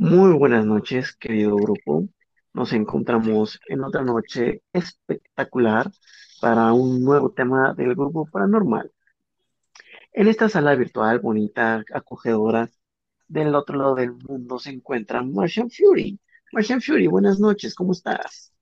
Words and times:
Muy 0.00 0.32
buenas 0.32 0.64
noches, 0.64 1.14
querido 1.14 1.54
grupo. 1.56 2.08
Nos 2.54 2.72
encontramos 2.72 3.60
en 3.68 3.84
otra 3.84 4.00
noche 4.02 4.62
espectacular 4.72 5.90
para 6.40 6.72
un 6.72 7.04
nuevo 7.04 7.32
tema 7.32 7.74
del 7.74 7.94
grupo 7.94 8.24
paranormal. 8.24 8.90
En 10.14 10.26
esta 10.26 10.48
sala 10.48 10.74
virtual 10.74 11.18
bonita, 11.18 11.84
acogedora, 11.92 12.70
del 13.28 13.54
otro 13.54 13.76
lado 13.76 13.94
del 13.94 14.12
mundo 14.12 14.58
se 14.58 14.70
encuentra 14.70 15.22
Martian 15.22 15.68
Fury. 15.70 16.18
Martian 16.50 16.80
Fury, 16.80 17.06
buenas 17.06 17.38
noches, 17.38 17.74
¿cómo 17.74 17.92
estás? 17.92 18.54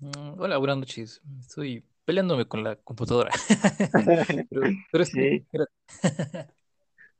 Mm, 0.00 0.38
Hola, 0.38 0.58
buenas 0.58 0.76
noches. 0.76 1.22
Estoy 1.40 1.82
peleándome 2.04 2.44
con 2.44 2.62
la 2.62 2.76
computadora. 2.76 3.30
Pero, 4.50 4.64
pero 4.92 5.04
sí, 5.06 5.46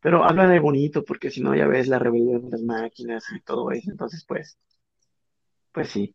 pero 0.00 0.24
habla 0.24 0.46
de 0.48 0.60
bonito 0.60 1.04
porque 1.04 1.30
si 1.30 1.40
no 1.40 1.54
ya 1.54 1.66
ves 1.66 1.88
la 1.88 1.98
rebelión 1.98 2.44
de 2.44 2.50
las 2.50 2.62
máquinas 2.62 3.24
y 3.34 3.40
todo 3.40 3.70
eso. 3.72 3.90
Entonces, 3.90 4.24
pues, 4.26 4.58
pues 5.72 5.88
sí. 5.90 6.14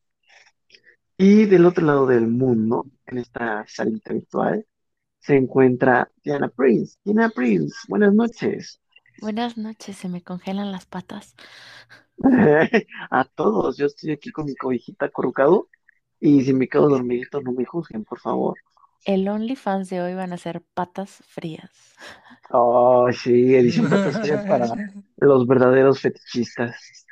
Y 1.17 1.45
del 1.45 1.65
otro 1.65 1.85
lado 1.85 2.07
del 2.07 2.27
mundo, 2.27 2.85
en 3.05 3.19
esta 3.19 3.65
salita 3.67 4.13
virtual, 4.13 4.65
se 5.19 5.35
encuentra 5.35 6.11
Diana 6.23 6.49
Prince. 6.49 6.97
Diana 7.03 7.29
Prince, 7.29 7.75
buenas 7.87 8.13
noches. 8.13 8.81
Buenas 9.21 9.57
noches, 9.57 9.95
se 9.95 10.09
me 10.09 10.21
congelan 10.21 10.71
las 10.71 10.85
patas. 10.85 11.35
A 13.09 13.25
todos, 13.25 13.77
yo 13.77 13.85
estoy 13.85 14.11
aquí 14.11 14.31
con 14.31 14.45
mi 14.45 14.55
cobijita 14.55 15.05
acurrucado 15.05 15.69
y 16.19 16.43
si 16.43 16.53
me 16.53 16.67
quedo 16.67 16.89
dormidito 16.89 17.41
no 17.41 17.51
me 17.53 17.65
juzguen, 17.65 18.03
por 18.03 18.19
favor. 18.19 18.57
El 19.05 19.27
OnlyFans 19.27 19.89
de 19.89 20.01
hoy 20.01 20.13
van 20.13 20.31
a 20.31 20.37
ser 20.37 20.61
patas 20.73 21.21
frías. 21.27 21.95
Oh, 22.51 23.11
sí, 23.11 23.53
edición 23.53 23.89
patas 23.89 24.21
frías 24.21 24.45
para 24.45 24.67
los 25.17 25.45
verdaderos 25.45 25.99
fetichistas. 25.99 27.05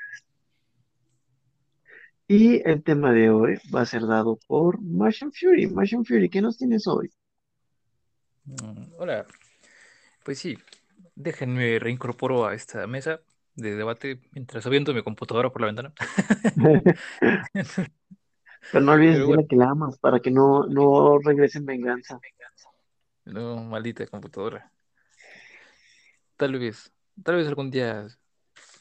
Y 2.28 2.66
el 2.68 2.82
tema 2.82 3.12
de 3.12 3.30
hoy 3.30 3.58
va 3.76 3.82
a 3.82 3.86
ser 3.86 4.08
dado 4.08 4.40
por 4.48 4.82
Martian 4.82 5.34
Fury. 5.34 5.68
Martian 5.68 6.06
Fury, 6.06 6.30
¿qué 6.30 6.42
nos 6.42 6.58
tienes 6.58 6.88
hoy? 6.88 7.12
Mm, 8.46 8.94
Hola, 8.98 9.26
pues 10.24 10.40
sí, 10.40 10.58
déjenme 11.16 11.78
reincorporo 11.80 12.46
a 12.46 12.54
esta 12.56 12.88
mesa 12.88 13.20
de 13.56 13.76
debate 13.76 14.22
mientras 14.32 14.66
aviento 14.66 14.94
mi 14.94 15.04
computadora 15.04 15.50
por 15.50 15.60
la 15.62 15.68
ventana. 15.68 15.94
Pero 18.72 18.84
no 18.84 18.92
olvides 18.92 19.18
bueno, 19.20 19.28
decirle 19.28 19.48
que 19.48 19.56
la 19.56 19.70
amas 19.70 19.98
para 19.98 20.20
que 20.20 20.32
no, 20.32 20.66
no 20.68 21.20
regrese 21.20 21.58
en 21.58 21.66
venganza. 21.66 22.20
no, 23.26 23.64
maldita 23.64 24.06
computadora. 24.08 24.72
Tal 26.38 26.58
vez, 26.58 26.92
tal 27.24 27.36
vez 27.36 27.48
algún 27.48 27.72
día 27.72 28.08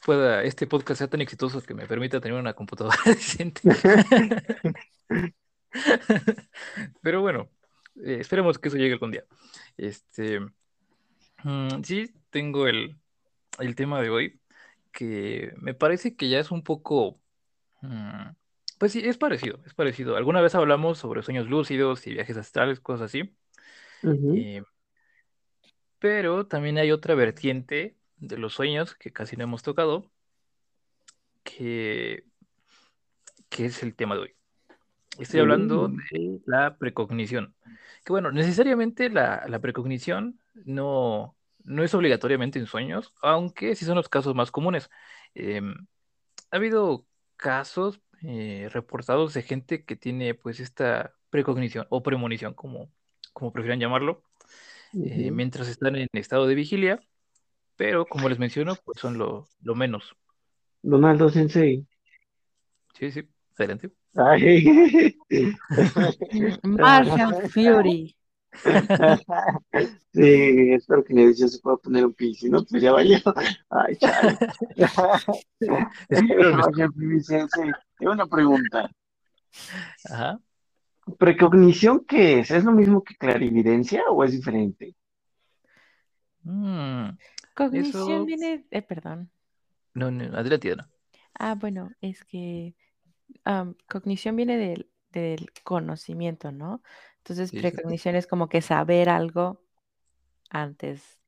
pueda 0.05 0.43
este 0.43 0.67
podcast 0.67 0.99
sea 0.99 1.07
tan 1.07 1.21
exitoso 1.21 1.61
que 1.61 1.73
me 1.73 1.87
permita 1.87 2.19
tener 2.19 2.37
una 2.37 2.53
computadora 2.53 2.97
decente. 3.05 3.61
Pero 7.01 7.21
bueno, 7.21 7.49
eh, 8.03 8.17
esperemos 8.19 8.57
que 8.59 8.67
eso 8.69 8.77
llegue 8.77 8.93
algún 8.93 9.11
día. 9.11 9.23
Este, 9.77 10.39
mm, 11.43 11.83
sí, 11.83 12.13
tengo 12.29 12.67
el, 12.67 12.97
el 13.59 13.75
tema 13.75 14.01
de 14.01 14.09
hoy, 14.09 14.41
que 14.91 15.53
me 15.57 15.73
parece 15.73 16.15
que 16.15 16.29
ya 16.29 16.39
es 16.39 16.51
un 16.51 16.63
poco, 16.63 17.19
mm, 17.81 18.29
pues 18.81 18.93
sí, 18.93 19.01
es 19.05 19.19
parecido, 19.19 19.61
es 19.67 19.75
parecido. 19.75 20.17
Alguna 20.17 20.41
vez 20.41 20.55
hablamos 20.55 20.97
sobre 20.97 21.21
sueños 21.21 21.47
lúcidos 21.47 22.07
y 22.07 22.13
viajes 22.15 22.35
astrales, 22.35 22.79
cosas 22.79 23.05
así, 23.05 23.37
eh, 24.03 24.63
pero 25.99 26.47
también 26.47 26.79
hay 26.79 26.91
otra 26.91 27.13
vertiente 27.13 27.95
de 28.17 28.37
los 28.39 28.53
sueños 28.55 28.95
que 28.95 29.13
casi 29.13 29.37
no 29.37 29.43
hemos 29.43 29.61
tocado, 29.61 30.11
que, 31.43 32.25
que 33.49 33.65
es 33.65 33.83
el 33.83 33.95
tema 33.95 34.15
de 34.15 34.21
hoy. 34.21 34.35
Estoy 35.19 35.41
hablando 35.41 35.89
Uh, 35.89 35.97
de 36.11 36.41
la 36.47 36.75
precognición. 36.79 37.55
Que 38.03 38.13
bueno, 38.13 38.31
necesariamente 38.31 39.11
la, 39.11 39.45
la 39.47 39.59
precognición 39.59 40.39
no, 40.55 41.37
no 41.63 41.83
es 41.83 41.93
obligatoriamente 41.93 42.57
en 42.57 42.65
sueños, 42.65 43.13
aunque 43.21 43.75
sí 43.75 43.85
son 43.85 43.95
los 43.97 44.09
casos 44.09 44.33
más 44.33 44.49
comunes. 44.49 44.89
Em, 45.35 45.75
ha 46.49 46.55
habido 46.55 47.05
casos 47.37 48.01
eh, 48.23 48.69
reportados 48.71 49.33
de 49.33 49.41
gente 49.41 49.83
que 49.83 49.95
tiene 49.95 50.33
pues 50.33 50.59
esta 50.59 51.13
precognición 51.29 51.87
o 51.89 52.03
premonición, 52.03 52.53
como, 52.53 52.89
como 53.33 53.51
prefieran 53.51 53.79
llamarlo, 53.79 54.23
eh, 54.93 55.31
mientras 55.31 55.67
están 55.67 55.95
en 55.95 56.07
estado 56.13 56.47
de 56.47 56.55
vigilia, 56.55 56.99
pero 57.75 58.05
como 58.05 58.29
les 58.29 58.39
menciono, 58.39 58.75
pues 58.83 58.99
son 58.99 59.17
lo, 59.17 59.47
lo 59.61 59.75
menos. 59.75 60.15
Donaldo 60.81 61.29
Sensei. 61.29 61.85
Sí, 62.93 63.11
sí, 63.11 63.27
adelante. 63.57 63.91
Martian 66.63 67.49
Fury. 67.49 68.15
Sí, 70.13 70.73
espero 70.73 71.03
que 71.03 71.13
en 71.13 71.19
edición 71.19 71.49
se 71.49 71.59
pueda 71.59 71.77
poner 71.77 72.05
un 72.05 72.13
pi, 72.13 72.35
si 72.35 72.49
no, 72.49 72.65
pues 72.65 72.81
ya 72.83 72.91
valió. 72.91 73.17
Ay, 73.69 73.95
chale. 73.97 74.37
No 75.59 75.77
tengo 77.97 78.11
una 78.13 78.27
pregunta. 78.27 78.91
Ajá. 80.03 80.39
¿Precognición 81.19 82.05
qué 82.05 82.39
es? 82.39 82.51
¿Es 82.51 82.63
lo 82.63 82.71
mismo 82.71 83.03
que 83.03 83.15
clarividencia 83.15 84.03
o 84.09 84.23
es 84.23 84.31
diferente? 84.31 84.95
Mm, 86.43 87.17
Cognición 87.55 88.23
eso, 88.23 88.25
viene, 88.25 88.65
eh, 88.71 88.81
perdón. 88.81 89.31
no, 89.93 90.11
no, 90.11 90.23
adelante, 90.37 90.67
Diana. 90.67 90.89
Ah, 91.33 91.55
bueno, 91.55 91.91
es 92.01 92.23
que 92.25 92.75
am, 93.45 93.75
cognición 93.89 94.35
viene 94.35 94.57
del, 94.57 94.91
del 95.11 95.51
conocimiento, 95.63 96.51
¿no? 96.51 96.81
Entonces, 97.23 97.51
Sí, 97.51 97.59
sí. 97.61 97.61
precognición 97.61 98.15
es 98.15 98.27
como 98.27 98.49
que 98.49 98.61
saber 98.61 99.09
algo 99.09 99.61
antes 100.49 101.19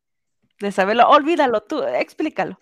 de 0.59 0.71
saberlo. 0.71 1.09
Olvídalo 1.09 1.63
tú, 1.63 1.83
explícalo. 1.83 2.59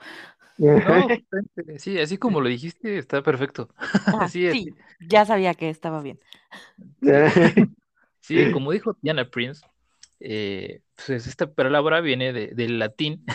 No, 0.57 1.09
sí, 1.79 1.99
así 1.99 2.17
como 2.17 2.39
lo 2.41 2.49
dijiste, 2.49 2.97
está 2.97 3.23
perfecto. 3.23 3.69
Ah, 4.11 4.27
Sí, 4.27 4.75
ya 4.99 5.25
sabía 5.25 5.53
que 5.55 5.69
estaba 5.69 6.01
bien. 6.01 6.19
sí. 7.01 7.11
Sí, 8.23 8.49
como 8.51 8.71
dijo 8.71 8.95
Diana 9.01 9.29
Prince, 9.29 9.65
eh, 10.19 10.81
pues 10.95 11.25
esta 11.27 11.51
palabra 11.51 12.01
viene 12.01 12.33
de- 12.33 12.49
del 12.49 12.77
latín, 12.79 13.25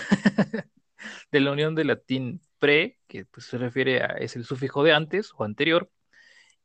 de 1.33 1.41
la 1.41 1.53
unión 1.53 1.75
del 1.75 1.89
latín 1.89 2.41
pre, 2.59 2.99
que 3.09 3.25
pues, 3.27 3.47
se 3.47 3.59
refiere 3.59 4.03
a, 4.03 4.07
es 4.19 4.37
el 4.37 4.45
sufijo 4.45 4.83
de 4.85 4.93
antes 4.93 5.33
o 5.37 5.45
anterior, 5.45 5.91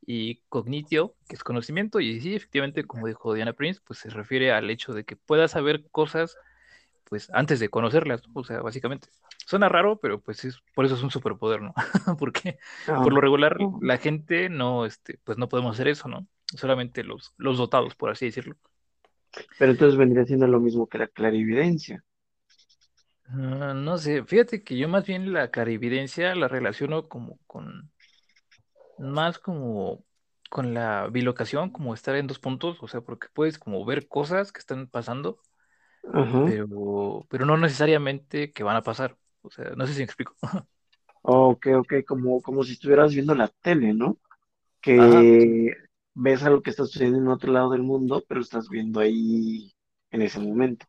y 0.06 0.42
cognitio, 0.50 1.16
que 1.30 1.36
es 1.36 1.44
conocimiento, 1.44 2.00
y 2.00 2.22
sí, 2.22 2.36
efectivamente, 2.36 2.86
como 2.86 3.08
dijo 3.08 3.34
Diana 3.34 3.54
Prince, 3.54 3.82
pues 3.86 4.00
se 4.00 4.10
refiere 4.10 4.52
al 4.52 4.70
hecho 4.70 4.94
de 4.94 5.04
que 5.06 5.16
puedas 5.16 5.52
saber 5.52 5.90
cosas 5.92 6.38
pues 7.06 7.30
antes 7.34 7.60
de 7.60 7.70
conocerlas, 7.70 8.22
¿no? 8.28 8.42
O 8.42 8.44
sea, 8.44 8.62
básicamente. 8.62 9.10
Suena 9.46 9.70
raro, 9.70 10.00
pero 10.00 10.22
pues 10.22 10.46
es, 10.46 10.60
por 10.74 10.86
eso 10.86 10.96
es 10.96 11.04
un 11.04 11.12
superpoder, 11.12 11.62
¿no? 11.62 11.74
Porque 12.20 12.58
por 13.02 13.12
Ah, 13.12 13.14
lo 13.14 13.22
regular 13.22 13.58
la 13.82 13.98
gente 13.98 14.50
no, 14.50 14.86
este, 14.86 15.20
pues 15.24 15.38
no 15.38 15.50
podemos 15.50 15.76
hacer 15.76 15.88
eso, 15.90 16.08
¿no? 16.08 16.28
Solamente 16.56 17.04
los, 17.04 17.34
los 17.38 17.58
dotados, 17.58 17.96
por 17.96 18.12
así 18.12 18.26
decirlo. 18.28 18.58
pero 19.58 19.72
entonces 19.72 19.98
vendría 19.98 20.26
siendo 20.26 20.46
lo 20.48 20.60
mismo 20.60 20.88
que 20.90 20.98
la 20.98 21.08
clarividencia. 21.08 22.04
Ah, 23.26 23.74
no 23.76 23.98
sé, 23.98 24.24
fíjate 24.26 24.64
que 24.64 24.78
yo 24.78 24.90
más 24.90 25.06
bien 25.06 25.32
la 25.34 25.50
clarividencia 25.52 26.36
la 26.36 26.48
relaciono 26.50 27.08
como 27.08 27.38
con, 27.48 27.92
más 29.02 29.40
como 29.40 30.06
con 30.50 30.74
la 30.74 31.08
bilocación, 31.08 31.70
como 31.72 31.94
estar 31.94 32.16
en 32.16 32.28
dos 32.28 32.40
puntos, 32.40 32.78
o 32.84 32.88
sea, 32.88 33.02
porque 33.02 33.28
puedes 33.34 33.60
como 33.60 33.86
ver 33.86 34.08
cosas 34.08 34.52
que 34.52 34.60
están 34.60 34.88
pasando, 34.88 35.40
pero, 36.44 37.26
pero 37.30 37.46
no 37.46 37.58
necesariamente 37.58 38.52
que 38.54 38.64
van 38.64 38.76
a 38.78 38.84
pasar. 38.84 39.18
O 39.42 39.50
sea, 39.52 39.72
no 39.76 39.88
sé 39.88 39.94
si 39.94 40.00
me 40.00 40.06
explico. 40.06 40.36
Ok, 41.24 41.68
ok, 41.78 41.94
como, 42.08 42.42
como 42.42 42.64
si 42.64 42.74
estuvieras 42.74 43.14
viendo 43.14 43.36
la 43.36 43.48
tele, 43.48 43.94
¿no? 43.94 44.20
Ajá, 44.96 45.28
Que 45.32 45.74
ves 46.16 46.44
algo 46.44 46.62
que 46.64 46.72
está 46.72 46.86
sucediendo 46.86 47.20
en 47.20 47.28
otro 47.30 47.52
lado 47.54 47.72
del 47.72 47.84
mundo, 47.84 48.24
pero 48.28 48.42
estás 48.42 48.70
viendo 48.70 49.00
ahí 49.02 49.72
en 50.12 50.22
ese 50.24 50.40
momento. 50.40 50.86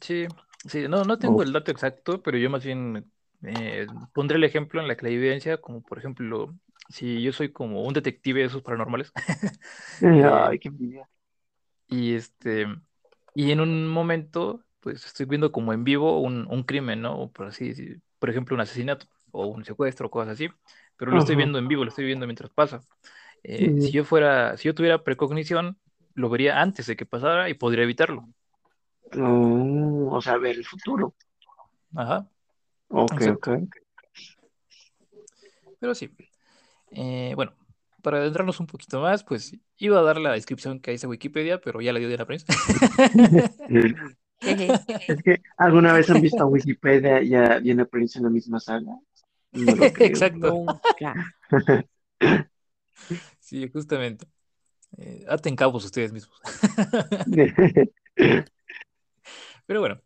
Sí, 0.00 0.26
sí, 0.66 0.88
no, 0.88 1.04
no 1.04 1.18
tengo 1.18 1.42
Oh, 1.42 1.42
el 1.42 1.52
dato 1.52 1.70
exacto, 1.70 2.22
pero 2.22 2.38
yo 2.38 2.50
más 2.50 2.64
bien 2.64 3.10
eh, 3.42 3.86
pondré 4.12 4.36
el 4.36 4.44
ejemplo 4.44 4.80
en 4.80 4.88
la 4.88 4.96
clarividencia, 4.96 5.60
como 5.60 5.82
por 5.82 5.98
ejemplo, 5.98 6.54
si 6.88 7.22
yo 7.22 7.32
soy 7.32 7.52
como 7.52 7.84
un 7.84 7.94
detective 7.94 8.40
de 8.40 8.46
esos 8.46 8.62
paranormales, 8.62 9.12
eh, 10.02 10.24
ay, 10.24 10.58
qué 10.58 10.68
envidia. 10.68 11.08
y 11.88 12.14
este, 12.14 12.66
y 13.34 13.50
en 13.52 13.60
un 13.60 13.88
momento, 13.88 14.64
pues 14.80 15.04
estoy 15.06 15.26
viendo 15.26 15.52
como 15.52 15.72
en 15.72 15.84
vivo 15.84 16.20
un, 16.20 16.46
un 16.50 16.62
crimen, 16.64 17.02
¿no? 17.02 17.18
O 17.22 17.32
por 17.32 17.46
así 17.48 17.74
por 18.18 18.30
ejemplo, 18.30 18.54
un 18.54 18.60
asesinato 18.60 19.06
o 19.30 19.46
un 19.46 19.64
secuestro, 19.64 20.10
cosas 20.10 20.34
así, 20.34 20.48
pero 20.96 21.12
lo 21.12 21.18
estoy 21.18 21.36
Ajá. 21.36 21.36
viendo 21.36 21.58
en 21.58 21.68
vivo, 21.68 21.84
lo 21.84 21.90
estoy 21.90 22.04
viendo 22.06 22.26
mientras 22.26 22.50
pasa. 22.50 22.80
Eh, 23.44 23.74
si 23.78 23.92
ujú. 23.92 23.98
yo 23.98 24.04
fuera, 24.04 24.56
si 24.56 24.66
yo 24.68 24.74
tuviera 24.74 25.04
precognición, 25.04 25.78
lo 26.14 26.30
vería 26.30 26.60
antes 26.62 26.86
de 26.86 26.96
que 26.96 27.06
pasara 27.06 27.48
y 27.50 27.54
podría 27.54 27.84
evitarlo. 27.84 28.28
No, 29.12 30.08
o 30.16 30.22
sea, 30.22 30.38
ver 30.38 30.56
el 30.56 30.64
futuro. 30.64 31.14
Ajá, 31.94 32.28
Ok, 32.90 33.20
ok. 33.32 33.48
exacto. 33.48 33.58
Pero 35.80 35.94
sí. 35.94 36.10
Eh, 36.92 37.32
bueno, 37.34 37.52
para 38.02 38.18
adentrarnos 38.18 38.60
un 38.60 38.66
poquito 38.66 39.00
más, 39.00 39.24
pues 39.24 39.56
iba 39.76 39.98
a 39.98 40.02
dar 40.02 40.18
la 40.18 40.32
descripción 40.32 40.80
que 40.80 40.90
hay 40.90 40.98
en 41.02 41.10
Wikipedia, 41.10 41.60
pero 41.60 41.80
ya 41.80 41.92
la 41.92 41.98
dio 41.98 42.08
de 42.08 42.16
la 42.16 42.26
prensa. 42.26 42.46
es 44.40 45.22
que 45.22 45.42
alguna 45.56 45.92
vez 45.92 46.08
han 46.10 46.20
visto 46.20 46.42
a 46.42 46.46
Wikipedia 46.46 47.22
y 47.22 47.34
a 47.34 47.60
Diana 47.60 47.84
Prince 47.84 48.18
en 48.18 48.24
la 48.24 48.30
misma 48.30 48.60
sala. 48.60 48.98
Exacto. 49.52 50.64
sí, 53.40 53.68
justamente. 53.68 54.26
Eh, 54.96 55.24
aten 55.28 55.56
cabos 55.56 55.84
ustedes 55.84 56.12
mismos. 56.12 56.40
Pero 59.66 59.80
bueno, 59.80 60.00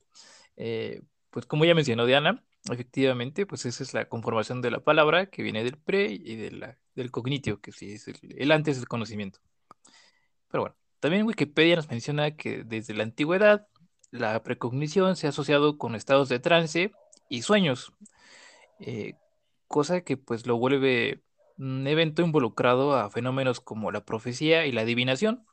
eh, 0.56 1.02
pues 1.30 1.46
como 1.46 1.64
ya 1.64 1.74
mencionó 1.74 2.04
Diana, 2.04 2.42
efectivamente, 2.70 3.46
pues 3.46 3.66
esa 3.66 3.82
es 3.82 3.94
la 3.94 4.08
conformación 4.08 4.62
de 4.62 4.70
la 4.70 4.80
palabra 4.80 5.26
que 5.26 5.42
viene 5.42 5.64
del 5.64 5.78
pre 5.78 6.06
y 6.12 6.36
del 6.36 7.10
cognitio, 7.10 7.60
que 7.60 7.72
sí 7.72 7.92
es 7.92 8.08
el, 8.08 8.52
antes 8.52 8.76
del 8.76 8.88
conocimiento. 8.88 9.40
Pero 10.48 10.62
bueno, 10.62 10.76
también 11.00 11.26
Wikipedia 11.26 11.76
nos 11.76 11.88
menciona 11.88 12.36
que 12.36 12.64
desde 12.64 12.94
la 12.94 13.02
antigüedad 13.04 13.66
la 14.10 14.42
precognición 14.42 15.16
se 15.16 15.26
ha 15.26 15.30
asociado 15.30 15.78
con 15.78 15.94
estados 15.94 16.28
de 16.28 16.38
trance 16.38 16.92
y 17.28 17.42
sueños, 17.42 17.92
eh, 18.78 19.14
cosa 19.66 20.02
que 20.02 20.16
pues 20.16 20.46
lo 20.46 20.58
vuelve 20.58 21.22
un 21.56 21.86
evento 21.86 22.22
involucrado 22.22 22.94
a 22.96 23.10
fenómenos 23.10 23.60
como 23.60 23.90
la 23.90 24.04
profecía 24.04 24.66
y 24.66 24.72
la 24.72 24.82
adivinación, 24.82 25.46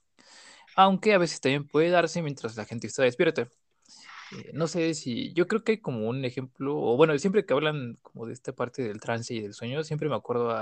aunque 0.76 1.14
a 1.14 1.18
veces 1.18 1.42
también 1.42 1.68
puede 1.68 1.90
darse 1.90 2.22
mientras 2.22 2.56
la 2.58 2.66
gente 2.66 2.88
está 2.88 3.04
despierta. 3.04 3.48
Eh, 4.32 4.52
no 4.54 4.68
sé 4.68 4.94
si, 4.94 5.34
yo 5.34 5.48
creo 5.48 5.64
que 5.64 5.74
hay 5.74 5.78
como 5.80 6.08
un 6.08 6.24
ejemplo, 6.24 6.78
o 6.78 6.96
bueno, 6.98 7.18
siempre 7.18 7.46
que 7.46 7.54
hablan 7.54 7.98
como 8.02 8.26
de 8.28 8.34
esta 8.34 8.54
parte 8.54 8.84
del 8.84 9.00
trance 9.00 9.34
y 9.34 9.42
del 9.42 9.54
sueño, 9.54 9.84
siempre 9.84 10.10
me 10.10 10.16
acuerdo 10.16 10.54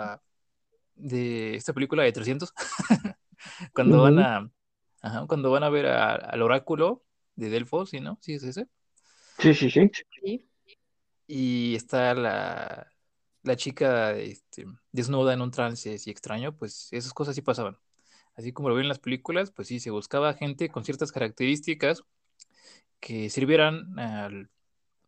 de 0.95 1.55
esta 1.55 1.73
película 1.73 2.03
de 2.03 2.11
300, 2.11 2.53
cuando 3.73 4.01
van 4.01 4.19
a, 4.19 4.51
cuando 5.27 5.51
van 5.51 5.63
a 5.63 5.69
ver 5.69 5.87
al 5.87 6.41
oráculo 6.41 7.03
de 7.35 7.49
Delfos, 7.49 7.89
¿sí, 7.89 7.99
no? 7.99 8.17
¿Sí 8.21 8.33
es 8.33 8.43
ese? 8.43 8.67
Sí, 9.39 9.53
sí, 9.53 9.69
sí. 9.69 9.91
Y 11.27 11.75
está 11.75 12.13
la, 12.13 12.87
la 13.43 13.55
chica 13.57 14.11
este, 14.13 14.65
desnuda 14.91 15.33
en 15.33 15.41
un 15.41 15.51
trance 15.51 15.93
así 15.93 16.09
extraño, 16.09 16.55
pues 16.55 16.87
esas 16.91 17.13
cosas 17.13 17.35
sí 17.35 17.41
pasaban. 17.41 17.77
Así 18.35 18.53
como 18.53 18.69
lo 18.69 18.75
ven 18.75 18.83
en 18.83 18.89
las 18.89 18.99
películas, 18.99 19.51
pues 19.51 19.67
sí, 19.67 19.79
se 19.79 19.89
buscaba 19.91 20.33
gente 20.35 20.69
con 20.69 20.85
ciertas 20.85 21.11
características 21.11 22.03
que 22.99 23.29
sirvieran 23.29 23.97
al, 23.99 24.49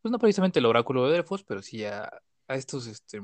pues 0.01 0.11
no 0.11 0.19
precisamente 0.19 0.59
el 0.59 0.65
oráculo 0.65 1.05
de 1.07 1.13
Delfos, 1.13 1.43
pero 1.43 1.61
sí 1.61 1.83
a, 1.85 2.09
estos, 2.47 2.87
este, 2.87 3.21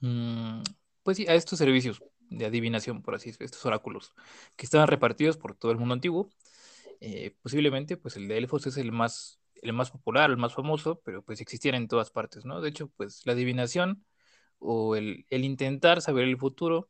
mm, 0.00 0.62
pues 1.02 1.16
sí, 1.16 1.26
a 1.28 1.34
estos 1.34 1.58
servicios 1.58 2.02
de 2.20 2.46
adivinación, 2.46 3.02
por 3.02 3.14
así 3.14 3.30
decirlo, 3.30 3.46
estos 3.46 3.66
oráculos, 3.66 4.14
que 4.56 4.66
estaban 4.66 4.88
repartidos 4.88 5.36
por 5.36 5.54
todo 5.54 5.72
el 5.72 5.78
mundo 5.78 5.94
antiguo. 5.94 6.30
Eh, 7.00 7.36
posiblemente, 7.42 7.96
pues 7.96 8.16
el 8.16 8.28
de 8.28 8.34
Delfos 8.34 8.66
es 8.66 8.76
el 8.76 8.92
más, 8.92 9.40
el 9.56 9.72
más 9.72 9.90
popular, 9.90 10.30
el 10.30 10.36
más 10.36 10.54
famoso, 10.54 11.00
pero 11.04 11.22
pues 11.22 11.40
existían 11.40 11.74
en 11.74 11.88
todas 11.88 12.10
partes, 12.10 12.44
¿no? 12.44 12.60
De 12.60 12.68
hecho, 12.68 12.88
pues 12.96 13.22
la 13.26 13.32
adivinación 13.32 14.04
o 14.62 14.96
el, 14.96 15.26
intentar 15.30 16.00
saber 16.00 16.24
el 16.24 16.38
futuro, 16.38 16.88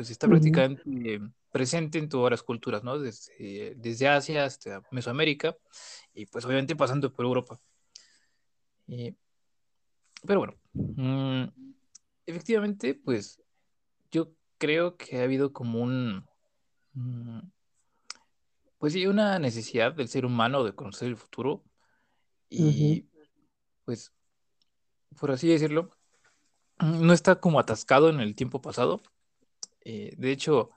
pues 0.00 0.08
está 0.08 0.26
prácticamente 0.26 1.20
presente 1.52 1.98
en 1.98 2.08
todas 2.08 2.30
las 2.30 2.42
culturas, 2.42 2.82
¿no? 2.82 2.98
Desde, 2.98 3.74
desde 3.76 4.08
Asia 4.08 4.46
hasta 4.46 4.80
Mesoamérica 4.90 5.54
y 6.14 6.24
pues 6.24 6.42
obviamente 6.46 6.74
pasando 6.74 7.12
por 7.12 7.26
Europa. 7.26 7.60
pero 8.86 10.38
bueno, 10.38 10.54
mm, 10.72 11.44
efectivamente, 12.24 12.94
pues 12.94 13.42
yo 14.10 14.32
creo 14.56 14.96
que 14.96 15.20
ha 15.20 15.24
habido 15.24 15.52
como 15.52 15.82
un, 15.82 16.26
mm, 16.94 17.40
pues 18.78 18.94
sí, 18.94 19.06
una 19.06 19.38
necesidad 19.38 19.92
del 19.92 20.08
ser 20.08 20.24
humano 20.24 20.64
de 20.64 20.74
conocer 20.74 21.08
el 21.08 21.16
futuro 21.18 21.62
y 22.48 23.06
pues, 23.84 24.14
por 25.18 25.30
así 25.30 25.48
decirlo, 25.48 25.90
no 26.78 27.12
está 27.12 27.38
como 27.38 27.60
atascado 27.60 28.08
en 28.08 28.20
el 28.20 28.34
tiempo 28.34 28.62
pasado. 28.62 29.02
Eh, 29.82 30.14
de 30.16 30.32
hecho, 30.32 30.70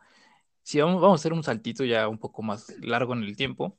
si 0.63 0.79
vamos, 0.79 1.03
a 1.03 1.13
hacer 1.13 1.33
un 1.33 1.43
saltito 1.43 1.83
ya 1.83 2.07
un 2.07 2.17
poco 2.17 2.41
más 2.41 2.73
largo 2.79 3.13
en 3.13 3.23
el 3.23 3.35
tiempo 3.35 3.77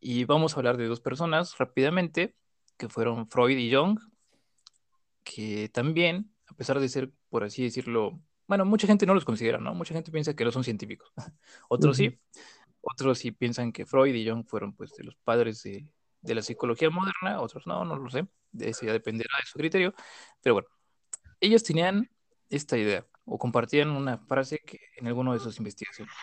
y 0.00 0.24
vamos 0.24 0.54
a 0.54 0.56
hablar 0.56 0.76
de 0.76 0.86
dos 0.86 1.00
personas 1.00 1.58
rápidamente, 1.58 2.36
que 2.76 2.88
fueron 2.88 3.28
Freud 3.28 3.56
y 3.58 3.72
Jung, 3.72 4.00
que 5.24 5.68
también, 5.68 6.32
a 6.46 6.54
pesar 6.54 6.80
de 6.80 6.88
ser, 6.88 7.12
por 7.28 7.44
así 7.44 7.62
decirlo, 7.62 8.20
bueno, 8.46 8.64
mucha 8.64 8.86
gente 8.86 9.06
no 9.06 9.14
los 9.14 9.24
considera, 9.24 9.58
¿no? 9.58 9.74
Mucha 9.74 9.94
gente 9.94 10.10
piensa 10.10 10.34
que 10.34 10.44
no 10.44 10.52
son 10.52 10.64
científicos, 10.64 11.12
otros 11.68 11.96
sí, 11.96 12.18
otros 12.80 13.18
sí 13.18 13.30
piensan 13.32 13.72
que 13.72 13.86
Freud 13.86 14.14
y 14.14 14.28
Jung 14.28 14.44
fueron 14.46 14.74
pues 14.74 14.92
de 14.96 15.04
los 15.04 15.16
padres 15.16 15.62
de, 15.62 15.86
de 16.20 16.34
la 16.34 16.42
psicología 16.42 16.90
moderna, 16.90 17.40
otros 17.40 17.66
no, 17.66 17.84
no 17.84 17.96
lo 17.96 18.10
sé, 18.10 18.26
de 18.50 18.70
eso 18.70 18.86
ya 18.86 18.92
dependerá 18.92 19.30
de 19.40 19.46
su 19.46 19.58
criterio, 19.58 19.94
pero 20.42 20.54
bueno, 20.54 20.68
ellos 21.40 21.62
tenían 21.62 22.10
esta 22.50 22.76
idea 22.76 23.06
o 23.24 23.38
compartían 23.38 23.90
una 23.90 24.18
frase 24.18 24.58
que, 24.58 24.80
en 24.96 25.06
alguno 25.06 25.32
de 25.32 25.38
sus 25.38 25.58
investigaciones. 25.58 26.14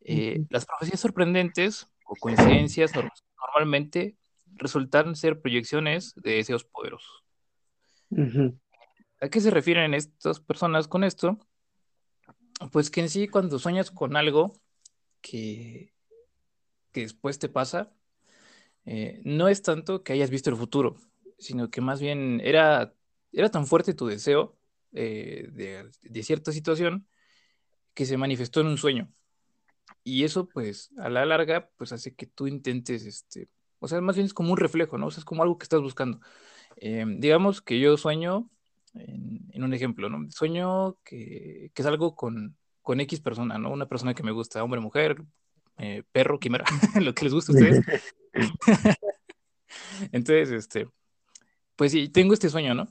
Eh, 0.00 0.44
las 0.50 0.66
profecías 0.66 1.00
sorprendentes 1.00 1.88
o 2.04 2.14
coincidencias 2.16 2.92
normalmente 3.38 4.16
resultan 4.56 5.16
ser 5.16 5.40
proyecciones 5.40 6.14
de 6.16 6.32
deseos 6.32 6.64
poderosos. 6.64 7.24
¿A 9.20 9.28
qué 9.28 9.40
se 9.40 9.50
refieren 9.50 9.94
estas 9.94 10.40
personas 10.40 10.88
con 10.88 11.04
esto? 11.04 11.38
Pues 12.70 12.90
que 12.90 13.00
en 13.00 13.08
sí 13.08 13.26
cuando 13.28 13.58
sueñas 13.58 13.90
con 13.90 14.16
algo 14.16 14.52
que, 15.20 15.94
que 16.92 17.00
después 17.00 17.38
te 17.38 17.48
pasa, 17.48 17.92
eh, 18.84 19.20
no 19.24 19.48
es 19.48 19.62
tanto 19.62 20.02
que 20.02 20.12
hayas 20.12 20.30
visto 20.30 20.50
el 20.50 20.56
futuro, 20.56 20.96
sino 21.38 21.70
que 21.70 21.80
más 21.80 22.00
bien 22.00 22.40
era, 22.44 22.94
era 23.32 23.50
tan 23.50 23.66
fuerte 23.66 23.94
tu 23.94 24.06
deseo 24.06 24.56
eh, 24.94 25.48
de, 25.52 26.22
cierta 26.22 26.52
situación 26.52 27.06
que 27.94 28.06
se 28.06 28.16
manifestó 28.16 28.60
en 28.60 28.68
un 28.68 28.78
sueño. 28.78 29.12
Y 30.02 30.24
eso, 30.24 30.48
pues, 30.48 30.90
a 30.98 31.08
la 31.08 31.24
larga, 31.26 31.70
pues 31.76 31.92
hace 31.92 32.14
que 32.14 32.26
tú 32.26 32.46
intentes, 32.46 33.04
este, 33.04 33.48
o 33.78 33.88
sea, 33.88 34.00
más 34.00 34.16
bien 34.16 34.26
es 34.26 34.34
como 34.34 34.52
un 34.52 34.58
reflejo, 34.58 34.98
¿no? 34.98 35.06
O 35.06 35.10
sea, 35.10 35.20
es 35.20 35.24
como 35.24 35.42
algo 35.42 35.58
que 35.58 35.64
estás 35.64 35.80
buscando. 35.80 36.20
Em, 36.76 37.20
digamos 37.20 37.62
que 37.62 37.80
yo 37.80 37.96
sueño, 37.96 38.50
en, 38.94 39.62
un 39.62 39.74
ejemplo, 39.74 40.08
¿no? 40.08 40.30
Sueño 40.30 40.96
que, 41.04 41.70
que 41.74 41.82
salgo 41.82 42.14
con, 42.14 42.56
con 42.82 43.00
X 43.00 43.20
persona, 43.20 43.58
¿no? 43.58 43.70
Una 43.70 43.86
persona 43.88 44.14
que 44.14 44.22
me 44.22 44.32
gusta, 44.32 44.62
hombre, 44.62 44.80
mujer, 44.80 45.22
eh, 45.78 46.02
perro, 46.12 46.38
quimera, 46.38 46.64
lo 47.00 47.14
que 47.14 47.24
les 47.24 47.34
gusta 47.34 47.52
a 47.52 47.56
ustedes. 47.56 47.84
Entonces, 50.12 50.50
este, 50.50 50.88
pues 51.76 51.92
sí, 51.92 52.08
tengo 52.08 52.34
este 52.34 52.48
sueño, 52.48 52.74
¿no? 52.74 52.88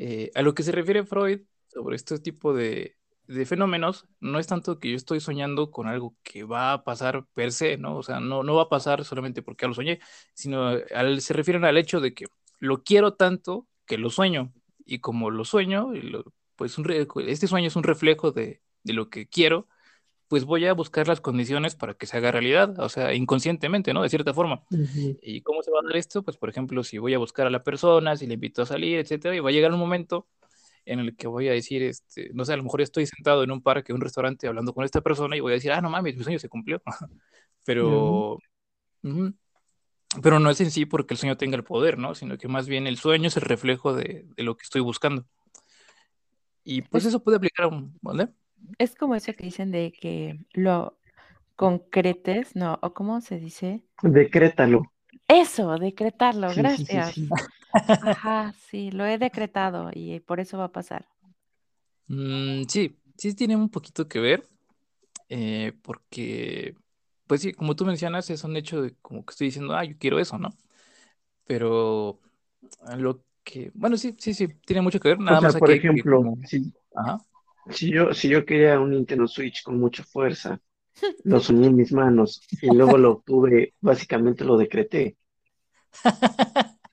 Eh, 0.00 0.30
a 0.36 0.42
lo 0.42 0.54
que 0.54 0.62
se 0.62 0.70
refiere 0.70 1.04
Freud 1.04 1.40
sobre 1.66 1.96
este 1.96 2.20
tipo 2.20 2.54
de, 2.54 2.96
fenómenos, 3.46 4.06
no 4.20 4.38
es 4.38 4.46
tanto 4.46 4.78
que 4.78 4.90
yo 4.90 4.96
estoy 4.96 5.18
soñando 5.18 5.72
con 5.72 5.88
algo 5.88 6.16
que 6.22 6.44
va 6.44 6.72
a 6.72 6.84
pasar 6.84 7.26
per 7.34 7.50
se, 7.50 7.76
¿no? 7.78 7.96
O 7.96 8.02
sea, 8.04 8.20
no, 8.20 8.44
no 8.44 8.54
va 8.54 8.62
a 8.62 8.68
pasar 8.68 9.04
solamente 9.04 9.42
porque 9.42 9.66
lo 9.66 9.74
soñé, 9.74 9.98
sino 10.34 10.68
al, 10.94 11.20
se 11.20 11.34
refieren 11.34 11.64
al 11.64 11.76
hecho 11.76 12.00
de 12.00 12.14
que 12.14 12.26
lo 12.60 12.84
quiero 12.84 13.14
tanto 13.14 13.66
que 13.86 13.98
lo 13.98 14.08
sueño. 14.10 14.52
Y 14.86 15.00
como 15.00 15.30
lo 15.30 15.44
sueño, 15.44 15.90
pues 16.54 16.76
este 17.26 17.48
sueño 17.48 17.66
es 17.66 17.76
un 17.76 17.82
reflejo 17.82 18.30
de, 18.30 18.62
de 18.84 18.92
lo 18.92 19.10
que 19.10 19.28
quiero, 19.28 19.66
pues 20.28 20.44
voy 20.44 20.66
a 20.66 20.74
buscar 20.74 21.08
las 21.08 21.20
condiciones 21.20 21.74
para 21.74 21.94
que 21.94 22.06
se 22.06 22.16
haga 22.16 22.30
realidad, 22.30 22.78
o 22.78 22.88
sea, 22.88 23.14
inconscientemente, 23.14 23.94
¿no? 23.94 24.02
De 24.02 24.10
cierta 24.10 24.34
forma. 24.34 24.62
¿Y 25.22 25.40
cómo 25.40 25.62
se 25.62 25.70
va 25.70 25.78
a 25.80 25.86
dar 25.86 25.96
esto? 25.96 26.22
Pues, 26.22 26.36
por 26.36 26.50
ejemplo, 26.50 26.84
si 26.84 26.98
voy 26.98 27.14
a 27.14 27.18
buscar 27.18 27.46
a 27.46 27.50
la 27.50 27.64
persona, 27.64 28.14
si 28.16 28.26
le 28.26 28.34
invito 28.34 28.62
a 28.62 28.66
salir, 28.66 28.98
etcétera, 28.98 29.34
y 29.34 29.40
va 29.40 29.48
a 29.48 29.52
llegar 29.52 29.72
un 29.72 29.80
momento 29.80 30.26
en 30.84 31.00
el 31.00 31.16
que 31.16 31.26
voy 31.26 31.48
a 31.48 31.52
decir, 31.52 31.82
este, 31.82 32.30
no 32.34 32.44
sé, 32.44 32.52
a 32.52 32.56
lo 32.56 32.62
mejor 32.62 32.82
estoy 32.82 33.06
sentado 33.06 33.42
en 33.42 33.50
un 33.50 33.62
parque, 33.62 33.92
en 33.92 33.96
un 33.96 34.02
restaurante, 34.02 34.46
hablando 34.46 34.74
con 34.74 34.84
esta 34.84 35.00
persona 35.00 35.36
y 35.36 35.40
voy 35.40 35.52
a 35.52 35.54
decir, 35.56 35.72
ah, 35.72 35.80
no 35.80 35.90
mames, 35.90 36.16
mi 36.16 36.22
sueño 36.22 36.38
se 36.38 36.48
cumplió. 36.48 36.82
Pero, 37.64 38.38
pero 40.22 40.40
no 40.40 40.48
es 40.48 40.58
en 40.62 40.70
sí 40.70 40.86
porque 40.86 41.12
el 41.12 41.18
sueño 41.18 41.36
tenga 41.36 41.54
el 41.54 41.64
poder, 41.64 41.98
¿no? 41.98 42.14
Sino 42.14 42.38
que 42.38 42.48
más 42.48 42.66
bien 42.66 42.86
el 42.86 42.96
sueño 42.96 43.28
es 43.28 43.36
el 43.36 43.42
reflejo 43.42 43.92
de, 43.92 44.24
de 44.34 44.42
lo 44.42 44.56
que 44.56 44.62
estoy 44.62 44.80
buscando. 44.80 45.26
Y 46.64 46.80
pues 46.80 47.04
eso 47.04 47.22
puede 47.22 47.36
aplicar 47.36 47.66
a 47.66 47.68
un, 47.68 47.98
¿vale? 48.00 48.30
Es 48.78 48.94
como 48.94 49.14
eso 49.14 49.32
que 49.34 49.44
dicen 49.44 49.70
de 49.70 49.92
que 49.92 50.38
lo 50.52 50.98
concretes, 51.56 52.54
¿no? 52.54 52.78
¿O 52.82 52.94
cómo 52.94 53.20
se 53.20 53.38
dice? 53.38 53.82
Decrétalo. 54.02 54.82
Eso, 55.26 55.76
decretarlo, 55.76 56.48
gracias. 56.54 57.18
Ajá, 57.70 58.54
sí, 58.70 58.90
lo 58.90 59.04
he 59.06 59.18
decretado 59.18 59.90
y 59.92 60.20
por 60.20 60.40
eso 60.40 60.58
va 60.58 60.64
a 60.64 60.72
pasar. 60.72 61.06
Mm, 62.06 62.62
sí, 62.68 62.96
sí 63.16 63.34
tiene 63.34 63.56
un 63.56 63.68
poquito 63.68 64.08
que 64.08 64.20
ver, 64.20 64.48
eh, 65.28 65.72
porque, 65.82 66.74
pues 67.26 67.42
sí, 67.42 67.52
como 67.52 67.76
tú 67.76 67.84
mencionas, 67.84 68.30
es 68.30 68.44
un 68.44 68.56
hecho 68.56 68.80
de 68.80 68.94
como 69.02 69.24
que 69.24 69.32
estoy 69.32 69.48
diciendo, 69.48 69.74
ah, 69.74 69.84
yo 69.84 69.96
quiero 69.98 70.18
eso, 70.18 70.38
¿no? 70.38 70.50
Pero 71.46 72.18
lo 72.96 73.22
que, 73.44 73.70
bueno, 73.74 73.96
sí, 73.96 74.14
sí, 74.18 74.34
sí, 74.34 74.48
tiene 74.66 74.82
mucho 74.82 75.00
que 75.00 75.08
ver. 75.08 75.18
Nada 75.18 75.38
O 75.38 75.40
sea, 75.40 75.48
más 75.48 75.56
por 75.56 75.70
aquí 75.70 75.80
que 75.80 75.88
ejemplo, 75.88 76.18
como, 76.18 76.36
si, 76.46 76.72
ajá. 76.94 77.18
Si 77.70 77.90
yo, 77.92 78.12
si 78.14 78.28
yo 78.28 78.44
quería 78.44 78.80
un 78.80 78.90
Nintendo 78.90 79.26
Switch 79.28 79.62
con 79.62 79.78
mucha 79.78 80.04
fuerza, 80.04 80.60
lo 81.24 81.40
soñé 81.40 81.68
en 81.68 81.76
mis 81.76 81.92
manos 81.92 82.42
y 82.60 82.70
luego 82.70 82.98
lo 82.98 83.12
obtuve, 83.12 83.74
básicamente 83.80 84.44
lo 84.44 84.56
decreté. 84.58 85.16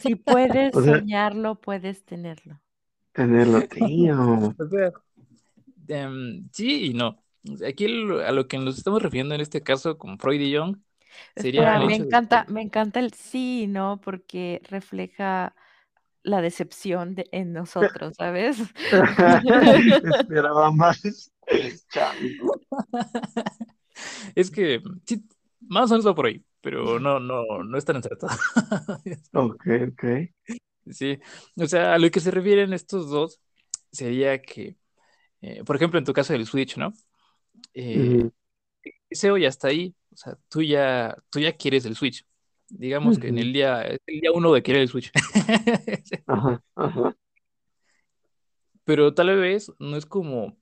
Si 0.00 0.14
puedes 0.16 0.76
O 0.78 0.82
sea, 0.82 1.02
soñarlo, 1.02 1.60
puedes 1.60 2.04
tenerlo. 2.04 2.60
tenerlo, 3.12 3.66
tío. 3.68 4.54
Em, 5.88 6.48
sí 6.52 6.86
y 6.90 6.94
no. 6.94 7.22
Aquí 7.66 7.84
el- 7.86 8.20
a 8.22 8.32
lo 8.32 8.46
que 8.48 8.58
nos 8.58 8.76
estamos 8.78 9.02
refiriendo 9.02 9.34
en 9.34 9.40
este 9.40 9.62
caso 9.62 9.96
con 9.98 10.18
Freud 10.18 10.40
y 10.40 10.56
Jung 10.56 10.76
sería 11.36 11.70
Espera, 11.70 11.80
me 11.80 11.94
de 11.96 11.96
encanta, 11.96 12.44
me 12.48 12.60
encanta 12.62 13.00
el 13.00 13.12
sí, 13.14 13.66
¿no? 13.68 14.00
Porque 14.00 14.60
refleja 14.68 15.54
la 16.28 16.40
decepción 16.42 17.14
de- 17.14 17.28
en 17.32 17.52
nosotros, 17.52 18.16
¿sabes? 18.16 18.58
Esperaba 20.02 20.70
más. 20.72 21.00
Es 24.34 24.50
que 24.50 24.80
sí, 25.06 25.24
más 25.60 25.90
o 25.90 25.94
menos 25.94 26.06
va 26.06 26.14
por 26.14 26.26
ahí, 26.26 26.44
pero 26.60 26.98
no, 27.00 27.20
no, 27.20 27.44
no 27.64 27.78
es 27.78 27.84
tan 27.84 27.96
acertado. 27.96 28.36
Ok, 29.32 29.64
ok. 29.88 30.04
Sí, 30.90 31.18
o 31.56 31.66
sea, 31.66 31.94
a 31.94 31.98
lo 31.98 32.10
que 32.10 32.20
se 32.20 32.30
refieren 32.30 32.72
estos 32.72 33.10
dos 33.10 33.40
sería 33.92 34.40
que, 34.40 34.76
eh, 35.42 35.64
por 35.64 35.76
ejemplo, 35.76 35.98
en 35.98 36.04
tu 36.06 36.12
caso 36.14 36.32
del 36.34 36.46
Switch, 36.46 36.76
¿no? 36.78 36.92
Eh, 37.74 38.20
Ujú, 38.20 38.30
deseo 39.10 39.38
ya 39.38 39.48
está 39.48 39.68
ahí, 39.68 39.96
o 40.12 40.16
sea, 40.18 40.38
tú 40.50 40.62
ya, 40.62 41.16
tú 41.30 41.40
ya 41.40 41.56
quieres 41.56 41.86
el 41.86 41.96
Switch. 41.96 42.26
Digamos 42.70 43.18
que 43.18 43.28
en 43.28 43.38
el 43.38 43.52
día, 43.52 43.82
el 43.82 44.00
día 44.06 44.30
uno 44.32 44.52
de 44.52 44.62
querer 44.62 44.82
el 44.82 44.88
Switch. 44.88 45.10
Ajá, 46.26 46.62
ajá. 46.74 47.16
Pero 48.84 49.12
tal 49.14 49.36
vez 49.36 49.72
no 49.78 49.96
es 49.96 50.06
como, 50.06 50.56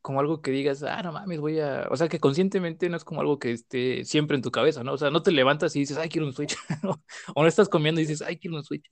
como 0.00 0.20
algo 0.20 0.40
que 0.40 0.50
digas, 0.50 0.82
ah, 0.82 1.02
no 1.02 1.12
mames, 1.12 1.40
voy 1.40 1.60
a. 1.60 1.88
O 1.90 1.96
sea, 1.96 2.08
que 2.08 2.20
conscientemente 2.20 2.88
no 2.88 2.96
es 2.96 3.04
como 3.04 3.20
algo 3.20 3.38
que 3.38 3.52
esté 3.52 4.04
siempre 4.04 4.36
en 4.36 4.42
tu 4.42 4.50
cabeza, 4.50 4.82
¿no? 4.82 4.92
O 4.94 4.98
sea, 4.98 5.10
no 5.10 5.22
te 5.22 5.30
levantas 5.32 5.76
y 5.76 5.80
dices, 5.80 5.98
ay, 5.98 6.08
quiero 6.08 6.26
un 6.26 6.32
Switch. 6.32 6.56
O 7.34 7.42
no 7.42 7.48
estás 7.48 7.68
comiendo 7.68 8.00
y 8.00 8.04
dices, 8.04 8.22
ay, 8.26 8.38
quiero 8.38 8.56
un 8.56 8.64
Switch. 8.64 8.90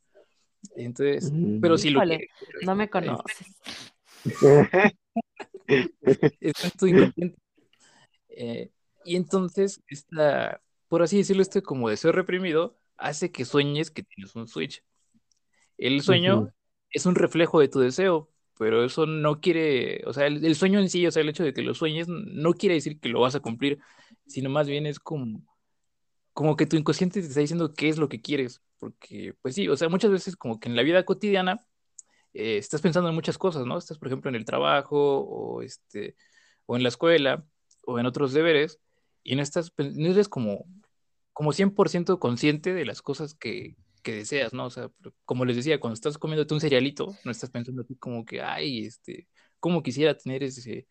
Entonces, 0.76 1.32
pero 1.60 1.74
Mm. 1.74 1.78
sí 1.78 1.90
lo 1.90 2.00
quieres. 2.00 2.28
no 2.62 2.74
me 2.74 2.84
no, 2.84 2.90
conoces. 2.90 3.46
está 6.40 6.66
en 6.66 6.70
tu 6.78 6.86
inconsciente. 6.86 7.38
Eh, 8.28 8.70
y 9.04 9.16
entonces, 9.16 9.80
esta, 9.86 10.60
por 10.88 11.02
así 11.02 11.18
decirlo, 11.18 11.42
este 11.42 11.62
como 11.62 11.88
deseo 11.88 12.12
reprimido 12.12 12.76
hace 12.96 13.32
que 13.32 13.44
sueñes 13.44 13.90
que 13.90 14.02
tienes 14.02 14.34
un 14.36 14.48
Switch. 14.48 14.82
El 15.78 16.02
sueño 16.02 16.48
es 16.90 17.06
un 17.06 17.14
reflejo 17.14 17.60
de 17.60 17.68
tu 17.68 17.80
deseo, 17.80 18.30
pero 18.58 18.84
eso 18.84 19.06
no 19.06 19.40
quiere, 19.40 20.02
o 20.06 20.12
sea, 20.12 20.26
el, 20.26 20.44
el 20.44 20.54
sueño 20.54 20.78
en 20.78 20.88
sí, 20.88 21.06
o 21.06 21.10
sea, 21.10 21.22
el 21.22 21.28
hecho 21.28 21.42
de 21.42 21.52
que 21.52 21.62
lo 21.62 21.74
sueñes 21.74 22.06
no 22.08 22.52
quiere 22.54 22.76
decir 22.76 23.00
que 23.00 23.08
lo 23.08 23.20
vas 23.20 23.34
a 23.34 23.40
cumplir, 23.40 23.80
sino 24.26 24.50
más 24.50 24.68
bien 24.68 24.86
es 24.86 25.00
como, 25.00 25.42
como 26.32 26.56
que 26.56 26.66
tu 26.66 26.76
inconsciente 26.76 27.20
te 27.20 27.26
está 27.26 27.40
diciendo 27.40 27.74
qué 27.74 27.88
es 27.88 27.98
lo 27.98 28.08
que 28.08 28.20
quieres, 28.20 28.62
porque, 28.78 29.34
pues 29.42 29.54
sí, 29.54 29.68
o 29.68 29.76
sea, 29.76 29.88
muchas 29.88 30.10
veces 30.10 30.36
como 30.36 30.60
que 30.60 30.68
en 30.68 30.76
la 30.76 30.82
vida 30.82 31.04
cotidiana 31.04 31.66
eh, 32.32 32.58
estás 32.58 32.82
pensando 32.82 33.08
en 33.08 33.14
muchas 33.14 33.38
cosas, 33.38 33.66
¿no? 33.66 33.78
Estás, 33.78 33.98
por 33.98 34.08
ejemplo, 34.08 34.28
en 34.28 34.36
el 34.36 34.44
trabajo 34.44 35.20
o, 35.20 35.62
este, 35.62 36.16
o 36.66 36.76
en 36.76 36.82
la 36.82 36.88
escuela 36.88 37.44
o 37.82 37.98
en 37.98 38.06
otros 38.06 38.32
deberes 38.32 38.80
y 39.24 39.36
no 39.36 39.42
estás, 39.42 39.70
pen- 39.72 39.94
no 39.96 40.10
eres 40.10 40.28
como, 40.28 40.66
como 41.32 41.52
100% 41.52 42.18
consciente 42.20 42.74
de 42.74 42.84
las 42.86 43.02
cosas 43.02 43.34
que, 43.34 43.76
que 44.02 44.12
deseas, 44.14 44.52
¿no? 44.54 44.66
O 44.66 44.70
sea, 44.70 44.90
como 45.24 45.44
les 45.44 45.56
decía, 45.56 45.80
cuando 45.80 45.94
estás 45.94 46.18
comiéndote 46.18 46.54
un 46.54 46.60
cerealito, 46.60 47.20
no 47.24 47.30
estás 47.32 47.50
pensando 47.50 47.82
así 47.82 47.96
como 47.96 48.24
que, 48.24 48.42
ay, 48.42 48.86
este, 48.86 49.28
cómo 49.60 49.82
quisiera 49.82 50.16
tener 50.16 50.42
ese, 50.44 50.86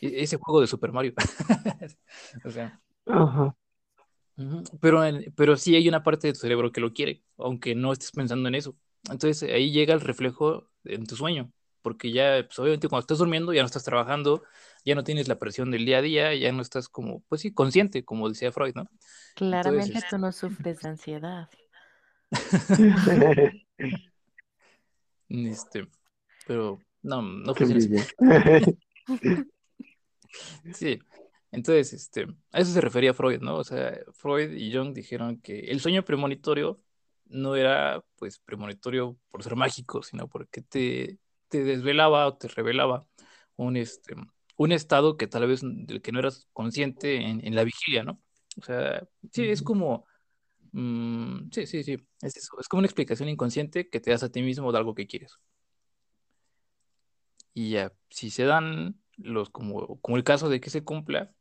e- 0.00 0.22
ese 0.22 0.36
juego 0.38 0.60
de 0.60 0.66
Super 0.68 0.92
Mario. 0.92 1.14
O 2.44 2.50
sea, 2.50 2.72
Ajá. 3.06 3.54
Pero, 4.80 5.00
pero 5.36 5.56
sí 5.56 5.74
hay 5.76 5.88
una 5.88 6.02
parte 6.02 6.28
de 6.28 6.32
tu 6.32 6.40
cerebro 6.40 6.72
que 6.72 6.80
lo 6.80 6.92
quiere, 6.92 7.22
aunque 7.38 7.74
no 7.74 7.92
estés 7.92 8.12
pensando 8.12 8.48
en 8.48 8.54
eso. 8.54 8.76
Entonces 9.10 9.42
ahí 9.50 9.70
llega 9.72 9.94
el 9.94 10.00
reflejo 10.00 10.68
en 10.84 11.06
tu 11.06 11.16
sueño, 11.16 11.52
porque 11.82 12.12
ya, 12.12 12.44
pues 12.46 12.58
obviamente 12.58 12.88
cuando 12.88 13.00
estás 13.02 13.18
durmiendo 13.18 13.52
ya 13.52 13.62
no 13.62 13.66
estás 13.66 13.84
trabajando, 13.84 14.42
ya 14.84 14.94
no 14.94 15.04
tienes 15.04 15.28
la 15.28 15.38
presión 15.38 15.70
del 15.70 15.84
día 15.84 15.98
a 15.98 16.02
día, 16.02 16.34
ya 16.34 16.52
no 16.52 16.62
estás 16.62 16.88
como, 16.88 17.20
pues 17.28 17.40
sí, 17.42 17.52
consciente, 17.52 18.04
como 18.04 18.28
decía 18.28 18.52
Freud, 18.52 18.74
¿no? 18.74 18.82
Entonces, 18.82 19.32
Claramente 19.34 19.98
este, 19.98 20.10
tú 20.10 20.18
no 20.18 20.32
sufres 20.32 20.80
de 20.80 20.88
ansiedad. 20.88 21.48
este, 25.28 25.88
pero 26.46 26.80
no, 27.02 27.22
no 27.22 27.54
funciona. 27.54 28.04
Sí, 30.74 30.98
entonces, 31.50 31.92
este, 31.94 32.26
a 32.52 32.60
eso 32.60 32.72
se 32.72 32.80
refería 32.80 33.14
Freud, 33.14 33.40
¿no? 33.40 33.56
O 33.56 33.64
sea, 33.64 33.98
Freud 34.12 34.52
y 34.52 34.72
Jung 34.72 34.92
dijeron 34.92 35.40
que 35.40 35.60
el 35.60 35.80
sueño 35.80 36.04
premonitorio 36.04 36.78
no 37.26 37.56
era, 37.56 38.04
pues, 38.16 38.38
premonitorio 38.38 39.16
por 39.30 39.42
ser 39.42 39.56
mágico, 39.56 40.02
sino 40.02 40.28
porque 40.28 40.62
te, 40.62 41.18
te 41.48 41.64
desvelaba 41.64 42.26
o 42.26 42.36
te 42.36 42.48
revelaba 42.48 43.06
un, 43.56 43.76
este, 43.76 44.14
un 44.56 44.72
estado 44.72 45.16
que 45.16 45.26
tal 45.26 45.46
vez 45.46 45.60
del 45.62 46.02
que 46.02 46.12
no 46.12 46.20
eras 46.20 46.48
consciente 46.52 47.16
en, 47.16 47.44
en 47.46 47.54
la 47.54 47.64
vigilia, 47.64 48.04
¿no? 48.04 48.20
O 48.60 48.62
sea, 48.64 49.06
sí, 49.32 49.48
es 49.48 49.62
como, 49.62 50.06
mm, 50.72 51.50
sí, 51.52 51.66
sí, 51.66 51.82
sí, 51.84 51.96
es 52.22 52.36
eso, 52.36 52.58
es 52.60 52.68
como 52.68 52.80
una 52.80 52.86
explicación 52.86 53.28
inconsciente 53.28 53.88
que 53.88 54.00
te 54.00 54.10
das 54.10 54.22
a 54.22 54.30
ti 54.30 54.42
mismo 54.42 54.72
de 54.72 54.78
algo 54.78 54.94
que 54.94 55.06
quieres. 55.06 55.38
Y 57.54 57.70
ya, 57.70 57.92
si 58.10 58.30
se 58.30 58.44
dan 58.44 59.00
los, 59.16 59.50
como, 59.50 60.00
como 60.00 60.16
el 60.16 60.24
caso 60.24 60.48
de 60.48 60.60
que 60.60 60.70
se 60.70 60.84
cumpla, 60.84 61.34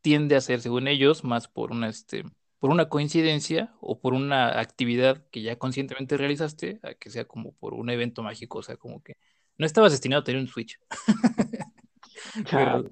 tiende 0.00 0.36
a 0.36 0.40
ser, 0.40 0.60
según 0.60 0.88
ellos, 0.88 1.24
más 1.24 1.48
por 1.48 1.72
una, 1.72 1.88
este, 1.88 2.24
por 2.58 2.70
una 2.70 2.88
coincidencia 2.88 3.74
o 3.80 4.00
por 4.00 4.14
una 4.14 4.60
actividad 4.60 5.26
que 5.30 5.42
ya 5.42 5.58
conscientemente 5.58 6.16
realizaste, 6.16 6.80
a 6.82 6.94
que 6.94 7.10
sea 7.10 7.26
como 7.26 7.52
por 7.54 7.74
un 7.74 7.90
evento 7.90 8.22
mágico, 8.22 8.58
o 8.58 8.62
sea, 8.62 8.76
como 8.76 9.02
que 9.02 9.16
no 9.58 9.66
estabas 9.66 9.92
destinado 9.92 10.20
a 10.20 10.24
tener 10.24 10.40
un 10.40 10.48
Switch, 10.48 10.78
pero, 12.50 12.90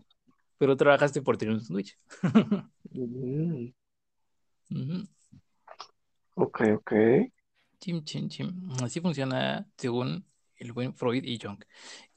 pero 0.59 0.76
trabajaste 0.76 1.23
por 1.23 1.37
tener 1.37 1.54
un 1.54 1.61
Switch. 1.61 1.99
Mm, 2.90 3.68
Ujú. 4.71 5.09
Ok, 6.35 6.62
ok. 6.76 6.92
Chim, 7.78 8.02
chim, 8.04 8.28
chim. 8.28 8.68
Así 8.83 9.00
funciona 9.00 9.68
según 9.76 10.25
el 10.56 10.73
buen 10.73 10.94
Freud 10.94 11.23
y 11.25 11.38
Jung. 11.38 11.62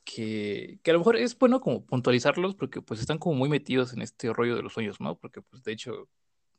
Que, 0.03 0.79
que 0.81 0.91
a 0.91 0.93
lo 0.93 0.99
mejor 0.99 1.17
es 1.17 1.37
bueno 1.37 1.59
como 1.59 1.85
puntualizarlos 1.85 2.55
porque 2.55 2.81
pues 2.81 3.01
están 3.01 3.17
como 3.17 3.35
muy 3.35 3.49
metidos 3.49 3.93
en 3.93 4.01
este 4.01 4.31
rollo 4.31 4.55
de 4.55 4.63
los 4.63 4.73
sueños, 4.73 5.01
¿no? 5.01 5.17
Porque 5.17 5.41
pues 5.41 5.63
de 5.63 5.73
hecho 5.73 6.07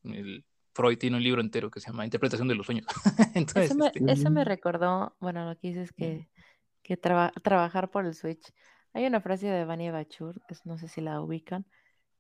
el 0.04 0.45
Freud 0.75 0.99
tiene 0.99 1.16
un 1.16 1.23
libro 1.23 1.40
entero 1.40 1.71
que 1.71 1.80
se 1.80 1.88
llama 1.88 2.04
Interpretación 2.04 2.47
de 2.47 2.54
los 2.54 2.66
sueños. 2.66 2.87
Eso 3.18 3.30
Entonces, 3.35 3.76
me, 3.76 3.87
este, 3.87 4.12
eso 4.12 4.30
me 4.30 4.45
recordó, 4.45 5.16
bueno, 5.18 5.49
lo 5.49 5.59
que 5.59 5.68
dices 5.68 5.92
que, 5.92 6.28
que 6.88 6.97
traba- 6.97 7.33
trabajar 7.42 7.90
por 7.90 8.07
el 8.07 8.14
Switch. 8.14 8.50
Hay 8.95 9.04
una 9.04 9.21
frase 9.21 9.47
de 9.47 9.66
Vania 9.66 9.92
Bachur, 9.92 10.40
es- 10.49 10.64
no 10.64 10.78
sé 10.78 10.88
si 10.88 11.02
la 11.02 11.21
ubican, 11.21 11.66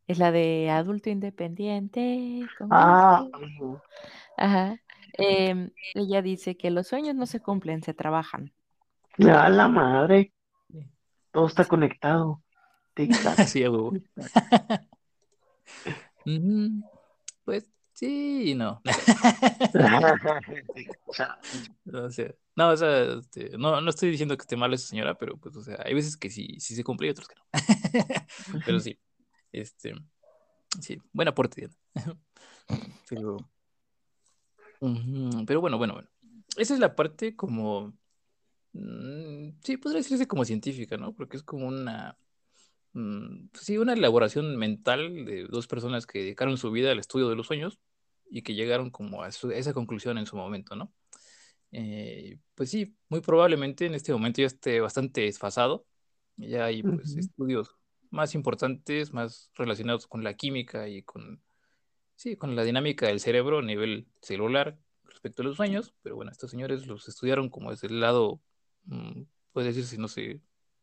es 0.06 0.18
la 0.18 0.30
de 0.30 0.68
adulto 0.68 1.08
independiente, 1.08 2.46
Ah, 2.70 3.24
ajá. 4.36 4.76
Em, 5.14 5.70
ella 5.94 6.20
dice 6.20 6.58
que 6.58 6.70
los 6.70 6.86
sueños 6.86 7.14
no 7.14 7.24
se 7.24 7.40
cumplen, 7.40 7.82
se 7.82 7.94
trabajan. 7.94 8.52
A 9.18 9.48
la 9.48 9.68
madre. 9.68 10.32
Todo 11.32 11.46
está 11.46 11.64
conectado. 11.64 12.42
Sí. 13.46 13.64
Pues 17.46 17.70
sí 17.94 18.50
y 18.50 18.54
no. 18.54 18.82
Chale. 21.12 22.36
No, 22.58 22.70
o 22.70 22.76
sea, 22.76 23.12
este, 23.20 23.56
no, 23.56 23.80
no 23.80 23.88
estoy 23.88 24.10
diciendo 24.10 24.36
que 24.36 24.42
esté 24.42 24.56
mal 24.56 24.74
esa 24.74 24.88
señora, 24.88 25.16
pero 25.16 25.36
pues, 25.36 25.54
o 25.54 25.62
sea, 25.62 25.80
hay 25.84 25.94
veces 25.94 26.16
que 26.16 26.28
sí, 26.28 26.56
sí 26.58 26.74
se 26.74 26.82
cumple 26.82 27.06
y 27.06 27.10
otros 27.10 27.28
que 27.28 27.36
no. 27.36 27.44
Pero 28.66 28.80
sí, 28.80 28.98
este, 29.52 29.94
sí, 30.80 30.98
buen 31.12 31.28
aporte, 31.28 31.60
Diana. 31.60 31.76
Pero, 33.08 33.36
pero 35.46 35.60
bueno, 35.60 35.78
bueno, 35.78 35.94
bueno. 35.94 36.08
Esa 36.56 36.74
es 36.74 36.80
la 36.80 36.96
parte 36.96 37.36
como, 37.36 37.96
mm, 38.72 39.50
sí, 39.62 39.76
podría 39.76 39.98
decirse 39.98 40.26
como 40.26 40.44
científica, 40.44 40.96
¿no? 40.96 41.12
Porque 41.14 41.36
es 41.36 41.44
como 41.44 41.68
una, 41.68 42.18
mm, 42.92 43.50
pues 43.52 43.64
sí, 43.64 43.78
una 43.78 43.92
elaboración 43.92 44.56
mental 44.56 45.24
de 45.24 45.44
dos 45.44 45.68
personas 45.68 46.06
que 46.08 46.18
dedicaron 46.18 46.58
su 46.58 46.72
vida 46.72 46.90
al 46.90 46.98
estudio 46.98 47.28
de 47.28 47.36
los 47.36 47.46
sueños 47.46 47.78
y 48.30 48.42
que 48.42 48.54
llegaron 48.54 48.90
como 48.90 49.22
a, 49.22 49.30
su- 49.30 49.50
a 49.50 49.54
esa 49.54 49.72
conclusión 49.72 50.18
en 50.18 50.26
su 50.26 50.36
momento, 50.36 50.74
¿no? 50.74 50.92
Eh, 51.72 52.38
pues 52.54 52.70
sí, 52.70 52.96
muy 53.08 53.20
probablemente 53.20 53.86
en 53.86 53.94
este 53.94 54.12
momento 54.12 54.40
ya 54.40 54.46
esté 54.46 54.80
bastante 54.80 55.22
desfasado. 55.22 55.86
Ya 56.36 56.66
hay 56.66 56.82
pues 56.82 57.16
estudios 57.16 57.76
más 58.10 58.34
importantes, 58.34 59.12
más 59.12 59.50
relacionados 59.54 60.06
con 60.06 60.22
la 60.22 60.34
química 60.34 60.88
y 60.88 61.02
con, 61.02 61.42
sí, 62.14 62.36
con 62.36 62.54
la 62.56 62.64
dinámica 62.64 63.06
del 63.06 63.20
cerebro 63.20 63.58
a 63.58 63.62
nivel 63.62 64.06
celular, 64.22 64.78
respecto 65.04 65.42
a 65.42 65.44
los 65.44 65.56
sueños, 65.56 65.94
pero 66.02 66.16
bueno, 66.16 66.30
estos 66.30 66.50
señores 66.50 66.86
los 66.86 67.08
estudiaron 67.08 67.48
como 67.48 67.70
desde 67.70 67.88
el 67.88 68.00
lado, 68.00 68.40
mm, 68.84 69.22
puede 69.52 69.68
decirse, 69.68 69.98
no 69.98 70.08
sé, 70.08 70.40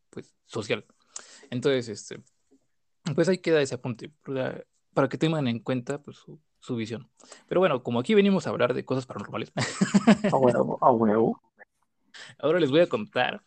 pues 0.10 0.36
social. 0.46 0.86
Entonces, 1.50 1.88
este, 1.88 2.22
pues 3.16 3.30
ahí 3.30 3.38
queda 3.38 3.62
ese 3.62 3.76
apunte 3.76 4.10
para, 4.24 4.66
para 4.94 5.08
que 5.08 5.18
tengan 5.18 5.48
en 5.48 5.60
cuenta 5.60 6.02
pues, 6.02 6.18
su, 6.18 6.42
su 6.66 6.76
visión. 6.76 7.08
Pero 7.48 7.62
bueno, 7.62 7.84
como 7.84 8.00
aquí 8.00 8.16
venimos 8.16 8.48
a 8.48 8.50
hablar 8.50 8.74
de 8.74 8.84
cosas 8.84 9.06
paranormales, 9.06 9.52
A 10.32 10.36
huevo, 10.36 10.80
a 10.82 10.92
huevo. 10.92 11.42
ahora 12.40 12.60
les 12.60 12.72
voy 12.72 12.80
a 12.80 12.90
contar 12.90 13.44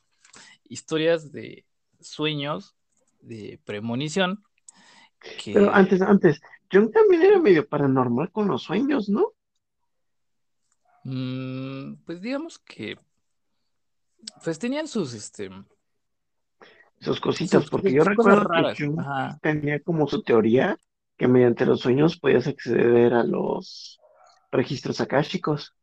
historias 0.64 1.32
de 1.32 1.66
sueños, 2.00 2.76
de 3.20 3.60
premonición, 3.64 4.44
que 5.42 5.52
Pero 5.52 5.74
antes, 5.74 6.00
antes, 6.00 6.40
John 6.72 6.92
también 6.92 7.22
era 7.22 7.40
medio 7.40 7.68
paranormal 7.68 8.30
con 8.30 8.46
los 8.46 8.62
sueños, 8.62 9.08
¿no? 9.08 9.32
mm, 11.02 11.94
pues 12.04 12.20
digamos 12.20 12.58
que 12.60 12.98
pues 14.44 14.58
tenían 14.58 14.86
sus 14.86 15.14
este 15.14 15.50
Sus 17.00 17.20
cositas, 17.20 17.62
sus, 17.62 17.70
porque 17.70 17.88
sus 17.88 17.96
yo 17.96 18.04
recuerdo 18.04 18.48
que. 18.48 18.84
Jung 18.84 19.00
tenía 19.40 19.80
como 19.80 20.06
su 20.06 20.22
teoría 20.22 20.78
que 21.18 21.28
mediante 21.28 21.66
los 21.66 21.80
sueños 21.80 22.18
podías 22.18 22.46
acceder 22.46 23.12
a 23.12 23.24
los 23.24 24.00
registros 24.50 25.00
akáshicos. 25.00 25.74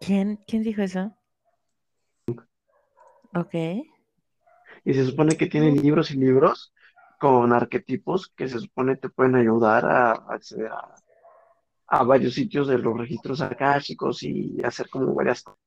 ¿Quién, 0.00 0.38
quién 0.46 0.62
dijo 0.62 0.82
eso? 0.82 1.14
Ok. 3.34 3.54
Y 4.84 4.94
se 4.94 5.04
supone 5.04 5.36
que 5.36 5.46
tiene 5.46 5.72
libros 5.72 6.10
y 6.10 6.16
libros 6.16 6.72
con 7.18 7.52
arquetipos 7.52 8.28
que 8.36 8.48
se 8.48 8.58
supone 8.58 8.96
te 8.96 9.10
pueden 9.10 9.34
ayudar 9.34 9.84
a 9.84 10.12
acceder 10.12 10.68
a, 10.72 10.94
a 11.88 12.04
varios 12.04 12.34
sitios 12.34 12.68
de 12.68 12.78
los 12.78 12.96
registros 12.96 13.40
akáshicos 13.42 14.22
y 14.22 14.56
hacer 14.64 14.88
como 14.88 15.14
varias 15.14 15.42
cosas. 15.42 15.60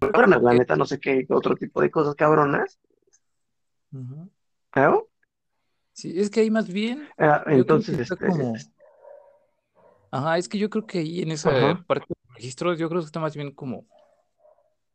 cabronas, 0.00 0.42
la 0.42 0.52
neta, 0.54 0.76
no 0.76 0.84
sé 0.84 1.00
qué 1.00 1.26
otro 1.30 1.56
tipo 1.56 1.80
de 1.80 1.90
cosas 1.90 2.14
cabronas, 2.14 2.78
Ujú. 3.92 4.30
¿claro? 4.70 5.08
Sí, 5.92 6.18
es 6.18 6.30
que 6.30 6.40
ahí 6.40 6.50
más 6.50 6.68
bien, 6.72 7.08
Ah, 7.18 7.42
entonces, 7.46 7.98
está 7.98 8.16
este, 8.16 8.26
como, 8.26 8.54
ajá, 10.10 10.38
es 10.38 10.48
que 10.48 10.58
yo 10.58 10.70
creo 10.70 10.86
que 10.86 10.98
ahí 10.98 11.22
en 11.22 11.30
esa 11.32 11.50
ajá, 11.50 11.84
parte 11.86 12.06
de 12.08 12.14
los 12.28 12.34
registros, 12.36 12.78
yo 12.78 12.88
creo 12.88 13.00
que 13.00 13.06
está 13.06 13.20
más 13.20 13.36
bien 13.36 13.52
como, 13.52 13.86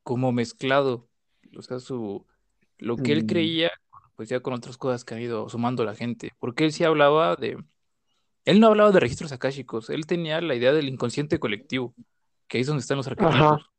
como 0.04 0.32
mezclado, 0.32 1.10
o 1.58 1.62
sea, 1.62 1.80
su, 1.80 2.26
lo 2.78 3.02
que 3.02 3.14
él 3.14 3.26
mm, 3.26 3.26
creía, 3.26 3.72
pues 4.16 4.30
ya 4.30 4.40
con 4.42 4.54
otras 4.54 4.78
cosas 4.78 5.04
que 5.06 5.16
han 5.16 5.22
ido 5.22 5.50
sumando 5.50 5.84
la 5.86 5.96
gente, 5.96 6.34
porque 6.40 6.66
él 6.66 6.72
sí 6.74 6.84
hablaba 6.84 7.36
de, 7.36 7.64
él 8.46 8.60
no 8.60 8.68
hablaba 8.68 8.92
de 8.92 9.00
registros 9.02 9.34
akáshicos, 9.34 9.92
él 9.92 10.08
tenía 10.08 10.42
la 10.42 10.56
idea 10.56 10.74
del 10.74 10.90
inconsciente 10.90 11.40
colectivo, 11.40 11.96
que 12.48 12.58
ahí 12.58 12.62
es 12.62 12.68
donde 12.68 12.82
están 12.82 12.98
los 12.98 13.08
ajá. 13.18 13.60
arquetipos, 13.60 13.72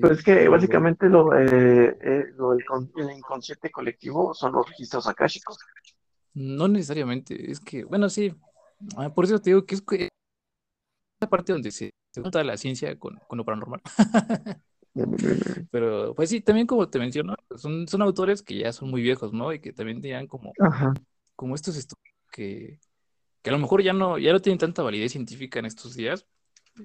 Pues 0.00 0.18
es 0.18 0.24
que 0.24 0.48
básicamente 0.48 1.08
lo, 1.08 1.34
eh, 1.38 1.98
eh, 2.00 2.24
lo 2.36 2.52
el 2.54 3.10
inconsciente 3.16 3.70
colectivo 3.70 4.32
son 4.34 4.52
los 4.52 4.66
registros 4.68 5.06
akáshicos. 5.06 5.58
No 6.34 6.68
necesariamente, 6.68 7.50
es 7.50 7.60
que, 7.60 7.84
bueno, 7.84 8.08
sí, 8.08 8.32
ah, 8.96 9.12
por 9.12 9.24
eso 9.24 9.40
te 9.40 9.50
digo 9.50 9.66
que 9.66 9.74
es 9.74 9.82
que 9.82 10.08
esa 11.20 11.28
parte 11.28 11.52
donde 11.52 11.70
se, 11.70 11.90
se 12.10 12.20
junta 12.22 12.42
la 12.44 12.56
ciencia 12.56 12.98
con, 12.98 13.16
con 13.28 13.38
lo 13.38 13.44
paranormal. 13.44 13.80
Pero 15.70 16.14
pues 16.14 16.30
sí, 16.30 16.40
también 16.40 16.66
como 16.66 16.88
te 16.88 16.98
menciono, 16.98 17.36
son, 17.56 17.86
son 17.86 18.02
autores 18.02 18.42
que 18.42 18.58
ya 18.58 18.72
son 18.72 18.90
muy 18.90 19.02
viejos, 19.02 19.32
¿no? 19.32 19.52
Y 19.52 19.60
que 19.60 19.72
también 19.72 20.00
tenían 20.00 20.26
como, 20.26 20.52
Ajá. 20.58 20.92
como 21.36 21.54
estos 21.54 21.76
estudios 21.76 22.14
que, 22.32 22.80
que 23.42 23.50
a 23.50 23.52
lo 23.52 23.58
mejor 23.58 23.82
ya 23.82 23.92
no, 23.92 24.18
ya 24.18 24.32
no 24.32 24.40
tienen 24.40 24.58
tanta 24.58 24.82
validez 24.82 25.12
científica 25.12 25.58
en 25.58 25.66
estos 25.66 25.94
días. 25.94 26.26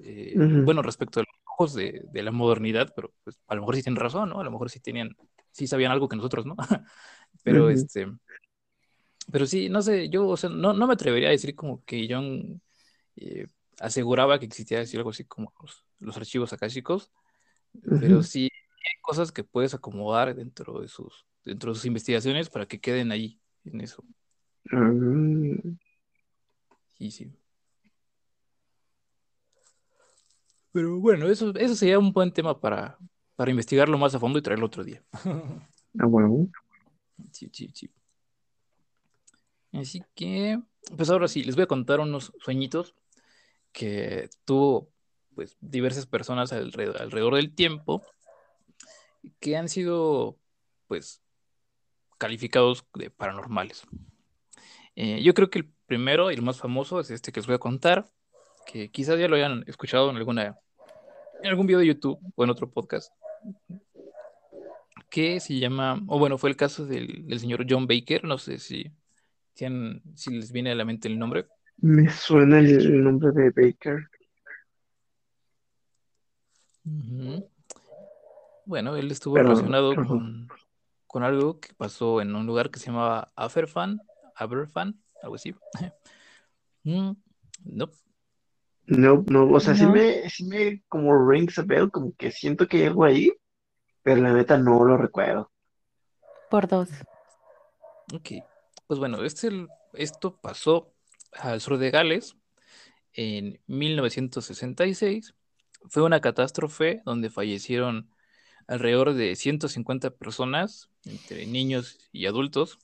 eh, 0.02 0.34
bueno, 0.36 0.82
respecto 0.82 1.20
a 1.20 1.22
los 1.24 1.34
ojos 1.44 1.74
de, 1.74 2.04
de 2.12 2.22
la 2.22 2.30
modernidad, 2.30 2.92
pero 2.94 3.12
pues 3.24 3.40
a 3.48 3.54
lo 3.54 3.62
mejor 3.62 3.76
sí 3.76 3.82
tienen 3.82 4.00
razón, 4.00 4.28
¿no? 4.28 4.40
A 4.40 4.44
lo 4.44 4.50
mejor 4.50 4.70
sí 4.70 4.80
tenían, 4.80 5.16
sí 5.50 5.66
sabían 5.66 5.90
algo 5.92 6.08
que 6.08 6.16
nosotros, 6.16 6.46
¿no? 6.46 6.56
Pero 7.42 7.70
este, 7.70 8.08
pero 9.30 9.46
sí, 9.46 9.68
no 9.68 9.82
sé, 9.82 10.08
yo, 10.08 10.26
o 10.28 10.36
sea, 10.36 10.50
no, 10.50 10.72
no 10.72 10.86
me 10.86 10.94
atrevería 10.94 11.28
a 11.28 11.32
decir 11.32 11.54
como 11.54 11.84
que 11.84 12.06
John 12.10 12.60
eh, 13.16 13.46
aseguraba 13.80 14.38
que 14.38 14.46
existía 14.46 14.80
así 14.80 14.96
algo 14.96 15.10
así 15.10 15.24
como 15.24 15.52
los, 15.60 15.84
los 16.00 16.16
archivos 16.16 16.52
akáshicos, 16.52 17.10
pero 17.98 18.16
Ujú. 18.16 18.22
sí 18.22 18.42
hay 18.44 19.00
cosas 19.02 19.32
que 19.32 19.44
puedes 19.44 19.74
acomodar 19.74 20.34
dentro 20.34 20.80
de 20.80 20.88
sus, 20.88 21.26
dentro 21.44 21.70
de 21.72 21.76
sus 21.76 21.86
investigaciones 21.86 22.48
para 22.50 22.66
que 22.66 22.80
queden 22.80 23.12
ahí, 23.12 23.40
en 23.64 23.80
eso. 23.80 24.04
Mm, 24.70 25.76
Y 26.98 27.10
sí. 27.10 27.32
Pero 30.72 30.98
bueno, 31.00 31.26
eso, 31.28 31.54
eso 31.56 31.74
sería 31.74 31.98
un 31.98 32.12
buen 32.12 32.32
tema 32.32 32.58
para, 32.60 32.98
para 33.34 33.50
investigarlo 33.50 33.96
más 33.98 34.14
a 34.14 34.20
fondo 34.20 34.38
y 34.38 34.42
traerlo 34.42 34.66
otro 34.66 34.84
día. 34.84 35.02
a 35.98 36.06
huevo. 36.06 36.48
Sí, 37.32 37.48
sí, 37.52 37.70
sí. 37.74 37.90
Así 39.72 40.02
que, 40.14 40.58
pues 40.96 41.10
ahora 41.10 41.28
sí, 41.28 41.42
les 41.44 41.54
voy 41.54 41.64
a 41.64 41.68
contar 41.68 42.00
unos 42.00 42.32
sueñitos 42.40 42.94
que 43.72 44.30
tuvo 44.44 44.90
pues 45.34 45.56
diversas 45.60 46.06
personas 46.06 46.52
alrededor, 46.52 47.34
del 47.34 47.54
tiempo 47.54 48.02
que 49.38 49.56
han 49.56 49.68
sido 49.68 50.38
pues 50.86 51.20
calificados 52.16 52.86
de 52.94 53.10
paranormales. 53.10 53.82
Eh, 54.94 55.22
yo 55.22 55.34
creo 55.34 55.50
que 55.50 55.58
el 55.58 55.70
primero 55.84 56.30
y 56.30 56.34
el 56.34 56.42
más 56.42 56.58
famoso 56.58 57.00
es 57.00 57.10
este 57.10 57.32
que 57.32 57.40
les 57.40 57.46
voy 57.46 57.56
a 57.56 57.58
contar, 57.58 58.10
que 58.64 58.90
quizás 58.90 59.18
ya 59.18 59.28
lo 59.28 59.36
hayan 59.36 59.62
escuchado 59.66 60.08
en 60.10 60.16
alguna 60.16 60.58
en 61.42 61.50
algún 61.50 61.66
video 61.66 61.80
de 61.80 61.86
YouTube 61.86 62.18
o 62.34 62.44
en 62.44 62.50
otro 62.50 62.70
podcast, 62.70 63.12
que 65.10 65.40
se 65.40 65.58
llama, 65.58 66.02
o 66.06 66.18
bueno, 66.18 66.38
fue 66.38 66.50
el 66.50 66.56
caso 66.56 66.86
del 66.86 67.38
señor 67.38 67.66
John 67.68 67.86
Baker, 67.86 68.24
no 68.24 68.38
sé 68.38 68.58
si, 68.58 68.90
si, 69.56 69.64
han- 69.64 70.02
si 70.14 70.30
les 70.34 70.52
viene 70.52 70.70
a 70.70 70.74
la 70.74 70.84
mente 70.84 71.08
el 71.08 71.18
nombre. 71.18 71.46
Me 71.78 72.10
suena 72.10 72.58
el, 72.58 72.70
el 72.70 73.02
nombre 73.02 73.30
de 73.32 73.50
Baker. 73.50 74.08
Bueno, 78.66 78.96
él 78.96 79.10
estuvo 79.10 79.36
Pero, 79.36 79.48
relacionado 79.48 79.94
con, 79.94 80.48
con 81.06 81.22
algo 81.22 81.58
que 81.60 81.72
pasó 81.74 82.20
en 82.20 82.34
un 82.34 82.46
lugar 82.46 82.70
que 82.70 82.78
se 82.78 82.86
llamaba 82.86 83.32
Aberfan, 83.34 84.00
Aberfan, 84.34 85.00
algo 85.22 85.36
así. 85.36 85.54
Mm, 86.84 87.16
no, 87.64 87.90
No, 88.86 89.24
no, 89.28 89.48
o 89.50 89.58
sea, 89.58 89.74
sí 89.74 89.82
No. 89.82 89.92
me, 89.92 90.30
sí 90.30 90.44
me 90.44 90.84
como 90.88 91.28
rings 91.28 91.58
a 91.58 91.62
bell, 91.62 91.90
como 91.90 92.14
que 92.14 92.30
siento 92.30 92.68
que 92.68 92.76
hay 92.76 92.84
algo 92.84 93.02
ahí, 93.02 93.32
pero 94.04 94.22
la 94.22 94.32
neta 94.32 94.56
no 94.56 94.84
lo 94.84 94.96
recuerdo. 94.96 95.50
Por 96.48 96.68
dos. 96.68 96.90
ok. 98.14 98.30
Pues 98.86 99.00
bueno, 99.00 99.24
este, 99.24 99.50
esto 99.94 100.36
pasó 100.40 100.92
al 101.32 101.60
sur 101.60 101.78
de 101.78 101.90
Gales 101.90 102.36
en 103.12 103.60
1966. 103.66 105.34
Fue 105.88 106.02
una 106.02 106.20
catástrofe 106.20 107.02
donde 107.04 107.30
fallecieron 107.30 108.10
alrededor 108.68 109.14
de 109.14 109.34
150 109.36 110.10
personas, 110.10 110.90
entre 111.04 111.46
niños 111.46 111.98
y 112.12 112.26
adultos, 112.26 112.78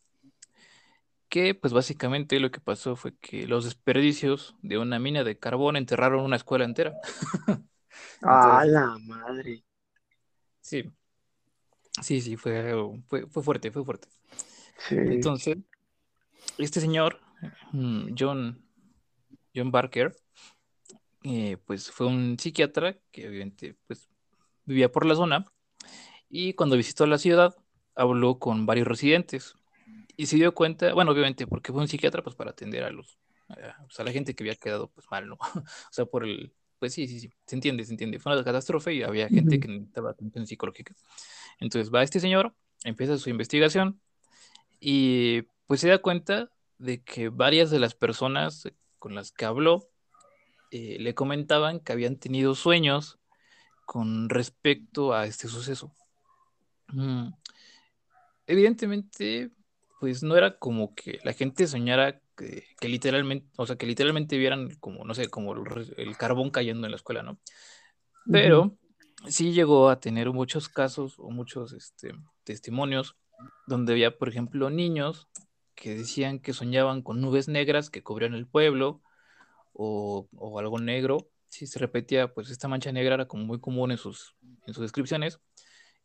que 1.29 1.55
pues 1.55 1.73
básicamente 1.73 2.41
lo 2.41 2.51
que 2.51 2.61
pasó 2.61 2.95
fue 2.97 3.17
que 3.17 3.47
los 3.47 3.65
desperdicios 3.65 4.55
de 4.62 4.79
una 4.79 4.99
mina 4.99 5.25
de 5.25 5.38
carbón 5.38 5.77
enterraron 5.77 6.25
una 6.25 6.37
escuela 6.37 6.65
entera. 6.65 6.95
¡A 8.23 8.65
la 8.65 8.99
madre! 8.99 9.65
sí, 10.61 10.91
sí, 12.01 12.21
sí, 12.21 12.37
fue, 12.37 12.75
fue, 13.09 13.27
fue 13.27 13.43
fuerte, 13.43 13.71
fue 13.71 13.85
fuerte. 13.85 14.09
Sí. 14.79 14.97
Entonces, 14.97 15.59
este 16.59 16.81
señor, 16.81 17.21
mm, 17.73 18.15
John, 18.19 18.62
John 19.55 19.71
Barker, 19.71 20.15
eh, 21.25 21.57
pues 21.67 21.91
fue 21.91 22.07
un 22.07 22.38
psiquiatra 22.38 22.99
que 23.12 23.29
obviamente 23.29 23.77
pues 23.87 24.09
vivía 24.65 24.91
por 24.91 25.07
la 25.07 25.15
zona 25.15 25.47
y 26.29 26.55
cuando 26.55 26.77
visitó 26.77 27.07
la 27.07 27.19
ciudad 27.19 27.55
habló 27.95 28.38
con 28.38 28.67
varios 28.67 28.88
residentes 28.88 29.55
y 30.17 30.27
se 30.27 30.37
dio 30.37 30.55
cuenta, 30.55 30.95
bueno, 30.95 31.12
obviamente 31.12 31.47
porque 31.47 31.73
fue 31.73 31.83
un 31.83 31.88
psiquiatra 31.88 32.23
pues 32.23 32.37
para 32.37 32.51
atender 32.51 32.85
a 32.85 32.91
los 32.91 33.19
a, 33.49 33.55
pues, 33.85 34.01
a 34.01 34.05
la 34.05 34.12
gente 34.12 34.35
que 34.35 34.43
había 34.45 34.57
quedado 34.57 34.88
pues 34.91 35.07
mal, 35.11 35.29
¿no? 35.29 35.37
O 35.67 35.93
sea, 35.93 36.07
por 36.07 36.25
el 36.25 36.53
pues 36.79 36.95
sí, 36.95 37.07
sí, 37.07 37.21
sí, 37.21 37.31
se 37.47 37.55
entiende, 37.55 37.85
se 37.85 37.93
entiende. 37.93 38.19
Fue 38.19 38.33
una 38.33 38.43
catástrofe 38.43 38.93
y 38.93 39.05
había 39.05 39.29
gente 39.29 39.57
Ujú. 39.57 39.61
que 39.61 39.69
necesitaba 39.69 40.11
atención 40.11 40.49
psicológica. 40.49 40.97
Entonces 41.61 41.95
va 41.95 42.03
este 42.03 42.19
señor, 42.19 42.57
empieza 42.83 43.19
su 43.19 43.31
investigación 43.31 44.01
y 44.81 45.43
pues 45.72 45.80
se 45.80 45.88
da 45.88 46.02
cuenta 46.02 46.50
de 46.76 47.02
que 47.02 47.30
varias 47.30 47.70
de 47.70 47.78
las 47.78 47.94
personas 47.94 48.68
con 48.98 49.14
las 49.14 49.32
que 49.32 49.46
habló 49.46 49.88
eh, 50.70 50.98
le 51.00 51.14
comentaban 51.14 51.80
que 51.80 51.92
habían 51.92 52.16
tenido 52.16 52.54
sueños 52.54 53.18
con 53.87 54.28
respecto 54.28 55.14
a 55.14 55.24
este 55.24 55.48
suceso. 55.48 55.90
Mm, 56.88 57.28
Evidentemente, 58.46 59.50
pues 59.98 60.22
no 60.22 60.37
era 60.37 60.58
como 60.58 60.94
que 60.94 61.20
la 61.24 61.32
gente 61.32 61.66
soñara 61.66 62.20
que, 62.37 62.66
que 62.78 62.88
literalmente, 62.90 63.48
o 63.56 63.64
sea, 63.64 63.76
que 63.76 63.87
literalmente 63.87 64.37
vieran 64.37 64.74
como, 64.74 65.06
no 65.06 65.14
sé, 65.14 65.28
como 65.28 65.54
el 65.54 66.16
carbón 66.18 66.50
cayendo 66.50 66.87
en 66.87 66.90
la 66.90 66.96
escuela, 66.96 67.22
¿no? 67.22 67.38
Pero 68.30 68.76
sí 69.26 69.54
llegó 69.54 69.88
a 69.88 70.00
tener 70.00 70.32
muchos 70.32 70.68
casos 70.68 71.14
o 71.18 71.30
muchos 71.30 71.72
este, 71.72 72.12
testimonios 72.44 73.16
donde 73.66 73.94
había, 73.94 74.18
por 74.18 74.28
ejemplo, 74.28 74.68
niños 74.68 75.28
que 75.74 75.94
decían 75.94 76.38
que 76.38 76.52
soñaban 76.52 77.02
con 77.02 77.20
nubes 77.20 77.48
negras 77.48 77.90
que 77.90 78.02
cubrían 78.02 78.35
el 78.35 78.46
pueblo 78.46 79.02
o, 79.72 80.28
algo 80.58 80.78
negro. 80.78 81.28
Sí, 81.48 81.66
se 81.66 81.78
repetía, 81.78 82.32
pues 82.32 82.50
esta 82.50 82.68
mancha 82.68 82.92
negra 82.92 83.14
era 83.14 83.28
como 83.28 83.44
muy 83.44 83.61
común 83.61 83.90
en 83.90 83.98
sus, 83.98 84.37
en 84.66 84.74
sus 84.74 84.82
descripciones, 84.82 85.40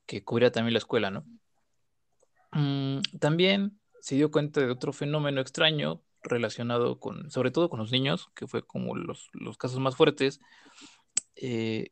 que 0.06 0.23
cubría 0.23 0.51
también 0.51 0.73
la 0.73 0.80
escuela, 0.80 1.10
¿no? 1.12 1.25
Mm, 2.51 3.01
también 3.19 3.80
se 4.01 4.15
dio 4.15 4.32
cuenta 4.32 4.62
de 4.62 4.71
otro 4.71 4.93
fenómeno 4.93 5.41
extraño 5.41 6.01
relacionado 6.21 6.99
con, 6.99 7.30
sobre 7.32 7.51
todo 7.51 7.69
con 7.69 7.80
los 7.80 7.91
niños, 7.91 8.30
que 8.36 8.47
fue 8.47 8.65
como 8.65 8.95
los, 8.95 9.30
los 9.34 9.58
casos 9.58 9.80
más 9.80 9.95
fuertes, 9.95 10.39
eh, 11.36 11.91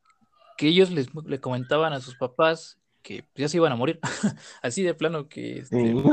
que 0.57 0.67
ellos 0.67 0.91
les, 0.91 1.07
le 1.25 1.39
comentaban 1.39 1.93
a 1.93 2.01
sus 2.01 2.15
papás 2.15 2.79
que 3.01 3.23
ya 3.35 3.47
se 3.47 3.57
iban 3.57 3.71
a 3.71 3.75
morir, 3.75 3.99
así 4.63 4.81
de 4.81 4.95
plano 4.95 5.29
que... 5.29 5.59
Este, 5.59 5.93
sí, 5.93 6.03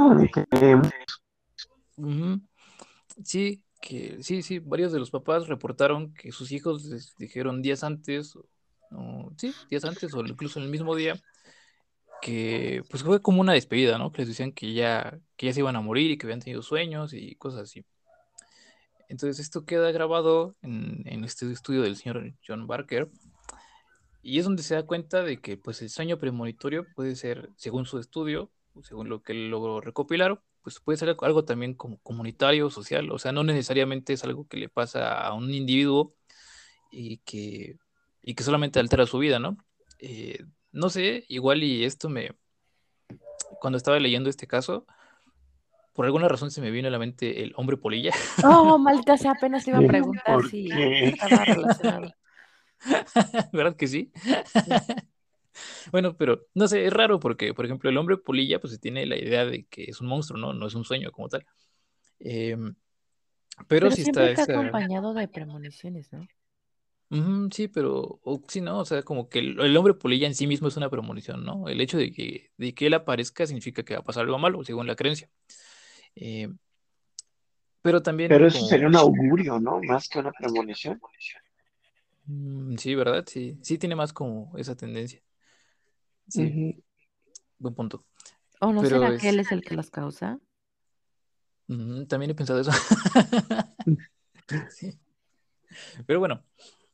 que 3.80 4.22
sí, 4.22 4.42
sí, 4.42 4.58
varios 4.60 4.92
de 4.92 4.98
los 4.98 5.10
papás 5.10 5.48
reportaron 5.48 6.14
que 6.14 6.32
sus 6.32 6.52
hijos 6.52 6.84
les 6.84 7.14
dijeron 7.16 7.62
días 7.62 7.82
antes, 7.82 8.36
o, 8.90 9.32
sí, 9.36 9.52
días 9.68 9.84
antes 9.84 10.14
o 10.14 10.20
incluso 10.20 10.58
en 10.58 10.66
el 10.66 10.70
mismo 10.70 10.94
día, 10.94 11.20
que 12.22 12.82
pues 12.88 13.02
fue 13.02 13.20
como 13.20 13.40
una 13.40 13.54
despedida, 13.54 13.98
¿no? 13.98 14.12
Que 14.12 14.22
les 14.22 14.28
decían 14.28 14.52
que 14.52 14.72
ya, 14.72 15.18
que 15.36 15.46
ya 15.46 15.52
se 15.52 15.60
iban 15.60 15.76
a 15.76 15.80
morir 15.80 16.10
y 16.10 16.16
que 16.16 16.26
habían 16.26 16.40
tenido 16.40 16.62
sueños 16.62 17.12
y 17.12 17.34
cosas 17.34 17.62
así. 17.62 17.84
Entonces 19.08 19.40
esto 19.40 19.64
queda 19.64 19.90
grabado 19.90 20.54
en, 20.62 21.02
en 21.06 21.24
este 21.24 21.50
estudio 21.50 21.82
del 21.82 21.96
señor 21.96 22.32
John 22.46 22.66
Barker, 22.66 23.10
y 24.22 24.38
es 24.38 24.44
donde 24.44 24.62
se 24.62 24.76
da 24.76 24.86
cuenta 24.86 25.22
de 25.24 25.40
que 25.40 25.56
pues 25.56 25.82
el 25.82 25.90
sueño 25.90 26.18
premonitorio 26.18 26.86
puede 26.94 27.16
ser, 27.16 27.50
según 27.56 27.86
su 27.86 27.98
estudio, 27.98 28.50
según 28.82 29.08
lo 29.08 29.20
que 29.22 29.32
él 29.32 29.50
logró 29.50 29.80
recopilar, 29.80 30.40
pues 30.62 30.80
puede 30.80 30.96
ser 30.96 31.16
algo 31.20 31.44
también 31.44 31.74
como 31.74 31.98
comunitario, 31.98 32.70
social, 32.70 33.10
o 33.10 33.18
sea, 33.18 33.32
no 33.32 33.42
necesariamente 33.44 34.12
es 34.12 34.24
algo 34.24 34.46
que 34.46 34.56
le 34.56 34.68
pasa 34.68 35.20
a 35.20 35.34
un 35.34 35.52
individuo 35.52 36.14
y 36.90 37.18
que, 37.18 37.78
y 38.22 38.34
que 38.34 38.42
solamente 38.42 38.78
altera 38.78 39.06
su 39.06 39.18
vida, 39.18 39.38
¿no? 39.38 39.56
Eh, 39.98 40.44
no 40.70 40.88
sé, 40.88 41.24
igual 41.28 41.62
y 41.62 41.84
esto 41.84 42.08
me, 42.08 42.32
cuando 43.60 43.76
estaba 43.76 43.98
leyendo 43.98 44.30
este 44.30 44.46
caso, 44.46 44.86
por 45.92 46.06
alguna 46.06 46.28
razón 46.28 46.50
se 46.50 46.60
me 46.60 46.70
vino 46.70 46.88
a 46.88 46.90
la 46.90 46.98
mente 46.98 47.42
el 47.42 47.52
hombre 47.56 47.76
polilla. 47.76 48.12
Oh, 48.44 48.78
maldita 48.78 49.16
sea, 49.16 49.32
apenas 49.32 49.64
te 49.64 49.70
iba 49.70 49.80
a 49.80 49.86
preguntar 49.86 50.42
si 50.48 50.68
estaba 50.70 51.44
relacionado. 51.44 52.14
¿Verdad 53.52 53.76
que 53.76 53.86
sí? 53.86 54.12
Bueno, 55.90 56.16
pero 56.16 56.46
no 56.54 56.68
sé, 56.68 56.86
es 56.86 56.92
raro 56.92 57.20
porque, 57.20 57.54
por 57.54 57.64
ejemplo, 57.64 57.90
el 57.90 57.98
hombre 57.98 58.16
polilla, 58.16 58.60
pues 58.60 58.72
se 58.72 58.78
tiene 58.78 59.06
la 59.06 59.16
idea 59.16 59.44
de 59.44 59.64
que 59.64 59.84
es 59.84 60.00
un 60.00 60.08
monstruo, 60.08 60.38
¿no? 60.38 60.52
No 60.52 60.66
es 60.66 60.74
un 60.74 60.84
sueño 60.84 61.10
como 61.12 61.28
tal. 61.28 61.46
Em, 62.18 62.74
pero, 63.68 63.90
sí 63.90 64.02
está, 64.02 64.30
está 64.30 64.44
acompañado 64.44 65.14
de 65.14 65.28
premoniciones, 65.28 66.12
¿no? 66.12 66.26
sí, 67.50 67.68
pero 67.68 68.20
sí, 68.48 68.62
¿no? 68.62 68.78
O 68.78 68.84
sea, 68.86 69.02
como 69.02 69.28
que 69.28 69.40
el, 69.40 69.76
hombre 69.76 69.92
polilla 69.92 70.26
en 70.26 70.34
sí 70.34 70.46
mismo 70.46 70.68
es 70.68 70.78
una 70.78 70.88
premonición, 70.88 71.44
¿no? 71.44 71.68
El 71.68 71.80
hecho 71.82 71.98
de 71.98 72.10
que, 72.10 72.50
de 72.56 72.72
que 72.72 72.86
él 72.86 72.94
aparezca 72.94 73.44
significa 73.46 73.82
que 73.82 73.92
va 73.92 74.00
a 74.00 74.04
pasar 74.04 74.24
algo 74.24 74.38
malo, 74.38 74.64
según 74.64 74.86
la 74.86 74.96
creencia. 74.96 75.28
Em, 76.14 76.56
pero 77.82 78.00
también. 78.00 78.28
Pero 78.28 78.46
eso 78.46 78.64
sería 78.66 78.86
un 78.86 78.96
augurio, 78.96 79.58
¿no? 79.58 79.80
Más 79.82 80.08
que 80.08 80.20
una 80.20 80.32
premonición. 80.32 81.00
Mm, 82.26 82.76
sí, 82.76 82.94
¿verdad? 82.94 83.24
Sí, 83.26 83.58
sí 83.60 83.76
tiene 83.76 83.96
más 83.96 84.12
como 84.12 84.56
esa 84.56 84.76
tendencia. 84.76 85.20
Sí, 86.28 86.82
buen 87.58 87.74
punto. 87.74 88.04
¿O 88.60 88.72
no 88.72 88.82
será 88.82 89.16
que 89.16 89.28
él 89.28 89.40
es 89.40 89.52
el 89.52 89.62
que 89.62 89.74
las 89.74 89.90
causa? 89.90 90.38
también 92.08 92.30
he 92.30 92.34
pensado 92.34 92.60
eso. 92.60 92.70
sí. 94.70 94.98
Pero 96.06 96.18
bueno, 96.20 96.44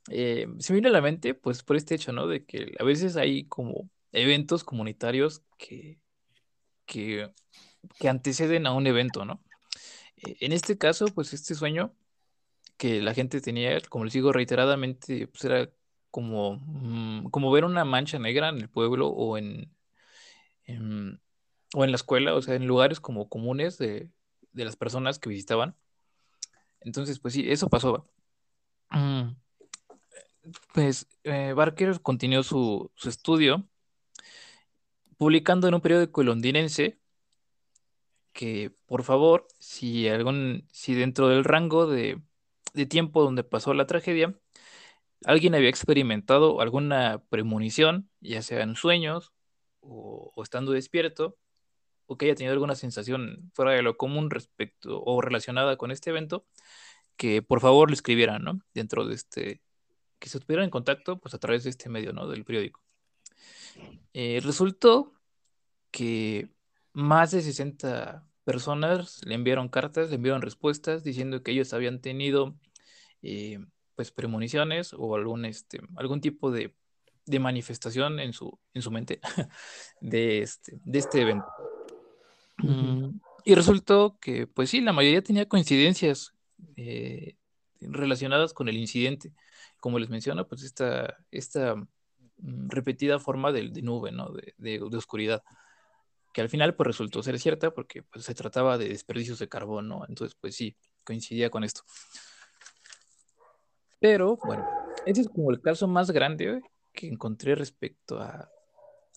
eh, 0.09 0.47
se 0.59 0.73
me 0.73 0.77
viene 0.77 0.89
a 0.89 0.93
la 0.93 1.01
mente, 1.01 1.35
pues 1.35 1.63
por 1.63 1.77
este 1.77 1.95
hecho, 1.95 2.13
¿no? 2.13 2.27
De 2.27 2.45
que 2.45 2.75
a 2.79 2.85
veces 2.85 3.17
hay 3.17 3.45
como 3.47 3.91
eventos 4.13 4.65
comunitarios 4.65 5.43
que, 5.57 5.99
que, 6.87 7.33
que 7.99 8.09
anteceden 8.09 8.67
a 8.67 8.73
un 8.73 8.87
evento, 8.87 9.25
¿no? 9.25 9.43
E, 10.17 10.37
en 10.41 10.53
este 10.53 10.79
caso, 10.79 11.07
pues 11.07 11.33
este 11.33 11.55
sueño 11.55 11.95
que 12.77 13.03
la 13.03 13.15
gente 13.15 13.41
tenía, 13.41 13.81
como 13.89 14.05
les 14.05 14.15
digo 14.15 14.33
reiteradamente, 14.33 15.27
pues 15.27 15.45
era 15.45 15.71
como, 16.11 16.57
mm, 16.67 17.31
como 17.31 17.51
ver 17.51 17.65
una 17.65 17.85
mancha 17.85 18.19
negra 18.19 18.49
en 18.49 18.59
el 18.59 18.69
pueblo 18.69 19.09
o 19.09 19.39
en, 19.39 19.73
o 21.75 21.85
en 21.85 21.91
la 21.91 21.97
escuela, 21.97 22.35
o 22.35 22.43
sea, 22.43 22.55
en 22.55 22.67
lugares 22.67 23.01
como 23.01 23.29
comunes 23.29 23.79
de, 23.79 24.11
las 24.53 24.77
personas 24.77 25.19
que 25.19 25.29
visitaban. 25.29 25.77
Entonces, 26.81 27.19
pues 27.21 27.35
sí, 27.35 27.45
eso 27.51 27.69
pasó. 27.69 28.09
Mm, 28.91 29.35
pues 30.75 31.07
eh, 31.25 31.53
Barker 31.55 32.01
continuó 32.01 32.43
su, 32.43 32.91
su 32.95 33.09
estudio 33.09 33.69
publicando 35.19 35.69
en 35.69 35.75
un 35.75 35.81
periódico 35.81 36.23
londinense 36.23 36.99
que 38.33 38.73
por 38.87 39.03
favor, 39.03 39.47
si 39.59 40.09
algún, 40.09 40.67
si 40.73 40.95
dentro 40.95 41.29
del 41.29 41.45
rango 41.45 41.87
de 41.87 42.21
de 42.79 42.87
tiempo 42.87 43.23
donde 43.23 43.45
pasó 43.45 43.75
la 43.75 43.87
tragedia, 43.87 44.35
alguien 45.25 45.55
había 45.55 45.69
experimentado 45.69 46.61
alguna 46.61 47.23
premonición, 47.29 48.11
ya 48.21 48.43
sea 48.43 48.63
en 48.63 48.77
sueños 48.77 49.33
o, 49.81 50.33
estando 50.43 50.73
despierto, 50.73 51.37
o 52.07 52.17
que 52.17 52.27
haya 52.27 52.35
tenido 52.35 52.55
alguna 52.55 52.75
sensación 52.75 53.51
fuera 53.55 53.73
de 53.73 53.83
lo 53.83 53.97
común 53.97 54.31
respecto 54.31 55.03
o 55.05 55.21
relacionada 55.21 55.77
con 55.77 55.91
este 55.91 56.11
evento, 56.11 56.47
que 57.17 57.43
por 57.43 57.61
favor 57.61 57.91
lo 57.91 57.95
escribieran, 57.95 58.45
¿no? 58.45 58.61
Dentro 58.75 59.07
de 59.07 59.15
este, 59.15 59.63
que 60.19 60.29
se 60.29 60.39
estuvieran 60.39 60.65
en 60.65 60.71
contacto, 60.71 61.19
pues 61.21 61.35
a 61.35 61.39
través 61.39 61.65
de 61.65 61.71
este 61.71 61.89
medio, 61.89 62.13
¿no? 62.13 62.29
Del 62.29 62.45
periódico. 62.45 62.83
Eh, 64.15 64.41
resultó 64.43 65.15
que 65.91 66.51
más 66.93 67.31
de 67.33 67.43
60 67.43 68.27
personas 68.45 69.21
le 69.25 69.35
enviaron 69.35 69.69
cartas, 69.69 70.09
le 70.09 70.17
enviaron 70.17 70.43
respuestas 70.43 71.05
diciendo 71.05 71.43
que 71.43 71.53
ellos 71.53 71.73
habían 71.75 72.01
tenido 72.01 72.57
eh, 73.23 73.59
pues 73.99 74.13
premoniciones 74.13 74.95
o 74.97 75.17
algún, 75.17 75.45
este, 75.45 75.81
algún 75.97 76.21
tipo 76.21 76.53
de, 76.53 76.73
manifestación 77.41 78.21
en 78.21 78.33
su, 78.33 78.57
en 78.75 78.81
su 78.81 78.93
mente 78.93 79.21
de 80.01 80.39
este, 80.39 80.79
de 80.85 80.99
este 81.01 81.23
evento. 81.23 81.49
Mm, 82.59 83.19
y 83.43 83.55
resultó 83.57 84.17
que, 84.21 84.47
pues 84.47 84.71
sí, 84.71 84.81
la 84.81 84.93
mayoría 84.93 85.21
tenía 85.21 85.49
coincidencias 85.49 86.33
eh, 86.77 87.35
relacionadas 87.81 88.55
con 88.55 88.69
el 88.69 88.77
incidente. 88.77 89.33
Como 89.81 89.99
les 89.99 90.11
menciono, 90.11 90.47
pues 90.47 90.63
esta, 90.63 91.17
esta 91.33 91.75
mm, 91.75 92.69
repetida 92.69 93.19
forma 93.19 93.51
de, 93.51 93.83
nube, 93.83 94.13
¿no? 94.13 94.31
De, 94.31 94.55
de, 94.59 94.81
oscuridad 94.97 95.43
que 96.33 96.41
al 96.41 96.49
final 96.49 96.77
pues 96.77 96.87
resultó 96.87 97.21
ser 97.25 97.41
cierta 97.41 97.73
porque 97.73 98.05
pues, 98.05 98.25
se 98.25 98.35
trataba 98.37 98.79
de 98.79 98.91
desperdicios 98.91 99.41
de 99.41 99.49
carbón, 99.49 99.89
¿no? 99.89 100.05
Entonces 100.09 100.37
pues 100.41 100.55
sí, 100.55 100.77
coincidía 101.03 101.51
con 101.51 101.65
esto. 101.65 101.83
Pero 104.01 104.37
bueno, 104.45 104.67
ese 105.07 105.23
es 105.23 105.29
como 105.29 105.51
el 105.51 105.61
caso 105.61 105.89
más 105.89 106.11
grande 106.11 106.61
que 106.93 107.09
encontré 107.09 107.55
respecto 107.55 108.21
a, 108.21 108.49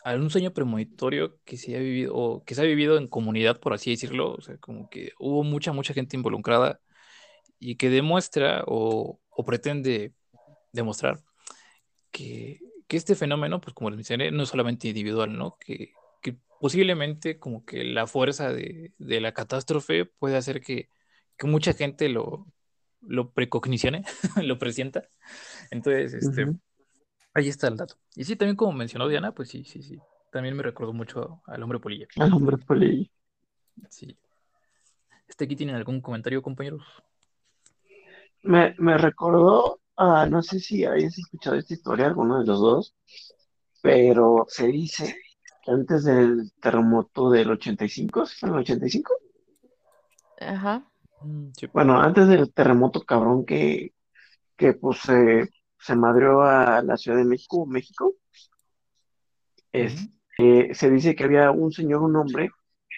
a, 0.03 0.15
un 0.15 0.29
sueño 0.29 0.53
premonitorio 0.53 1.39
que 1.45 1.57
se 1.57 1.75
ha 1.75 1.79
vivido, 1.79 2.15
o 2.15 2.43
que 2.43 2.55
se 2.55 2.61
ha 2.61 2.65
vivido 2.65 2.97
en 2.97 3.07
comunidad, 3.07 3.59
por 3.59 3.73
así 3.73 3.91
decirlo, 3.91 4.33
o 4.33 4.41
sea, 4.41 4.57
como 4.57 4.89
que 4.89 5.11
hubo 5.19 5.43
mucha, 5.43 5.71
mucha 5.73 5.93
gente 5.93 6.15
involucrada 6.15 6.79
y 7.59 7.75
que 7.75 7.89
demuestra 7.89 8.63
o, 8.67 9.19
o 9.29 9.45
pretende 9.45 10.13
demostrar 10.71 11.19
que, 12.11 12.59
que, 12.87 12.97
este 12.97 13.15
fenómeno, 13.15 13.61
pues 13.61 13.73
como 13.73 13.89
les 13.89 13.97
mencioné, 13.97 14.31
no 14.31 14.43
es 14.43 14.49
solamente 14.49 14.87
individual, 14.87 15.37
¿no? 15.37 15.57
Que, 15.59 15.93
posiblemente 16.59 17.39
como 17.39 17.65
que 17.65 17.83
la 17.83 18.05
fuerza 18.05 18.53
de, 18.53 18.93
la 18.99 19.33
catástrofe 19.33 20.05
puede 20.05 20.37
hacer 20.37 20.61
que, 20.61 20.89
mucha 21.43 21.73
gente 21.73 22.07
lo, 22.07 22.45
lo 23.01 23.31
precognicione, 23.31 24.03
lo 24.43 24.57
presienta. 24.59 25.03
Entonces, 25.69 26.13
este, 26.13 26.47
ahí 27.33 27.47
está 27.47 27.67
el 27.67 27.77
dato. 27.77 27.95
Y 28.15 28.23
sí, 28.23 28.35
también 28.35 28.55
como 28.55 28.71
mencionó 28.73 29.07
Diana, 29.07 29.33
pues 29.33 29.49
sí, 29.49 29.63
sí, 29.63 29.81
sí. 29.81 29.99
También 30.31 30.55
me 30.55 30.63
recordó 30.63 30.93
mucho 30.93 31.41
al 31.45 31.61
hombre 31.61 31.79
polilla. 31.79 32.07
Al 32.17 32.33
hombre 32.33 32.57
polilla. 32.57 33.09
Sí. 33.89 34.17
¿Este 35.27 35.45
aquí 35.45 35.55
tienen 35.55 35.75
algún 35.75 36.01
comentario, 36.01 36.41
compañeros? 36.41 36.83
Me, 38.43 38.75
me 38.77 38.97
recordó, 38.97 39.79
no 39.97 40.41
sé 40.41 40.59
si 40.59 40.83
habéis 40.85 41.17
escuchado 41.17 41.55
esta 41.57 41.73
historia, 41.73 42.07
alguno 42.07 42.39
de 42.39 42.45
los 42.45 42.59
dos, 42.59 42.95
pero 43.81 44.45
se 44.47 44.67
dice 44.67 45.15
antes 45.67 46.05
del 46.05 46.51
terremoto 46.59 47.29
del 47.29 47.51
85, 47.51 48.25
¿sí 48.25 48.35
fue 48.39 48.49
el 48.49 48.55
85? 48.55 49.13
Ajá. 50.39 50.90
Mm, 51.23 51.51
bueno, 51.73 51.99
antes 51.99 52.27
del 52.27 52.53
terremoto 52.53 53.01
cabrón 53.01 53.45
que, 53.45 53.93
que 54.57 54.73
pues 54.73 54.99
se 54.99 55.49
se 55.81 55.95
madreó 55.95 56.43
a 56.43 56.81
la 56.83 56.97
Ciudad 56.97 57.17
de 57.17 57.25
México, 57.25 57.65
México. 57.65 58.13
Este, 59.71 60.73
se 60.73 60.91
dice 60.91 61.15
que 61.15 61.23
había 61.23 61.51
un 61.51 61.71
señor, 61.71 62.03
un 62.03 62.15
hombre, 62.15 62.51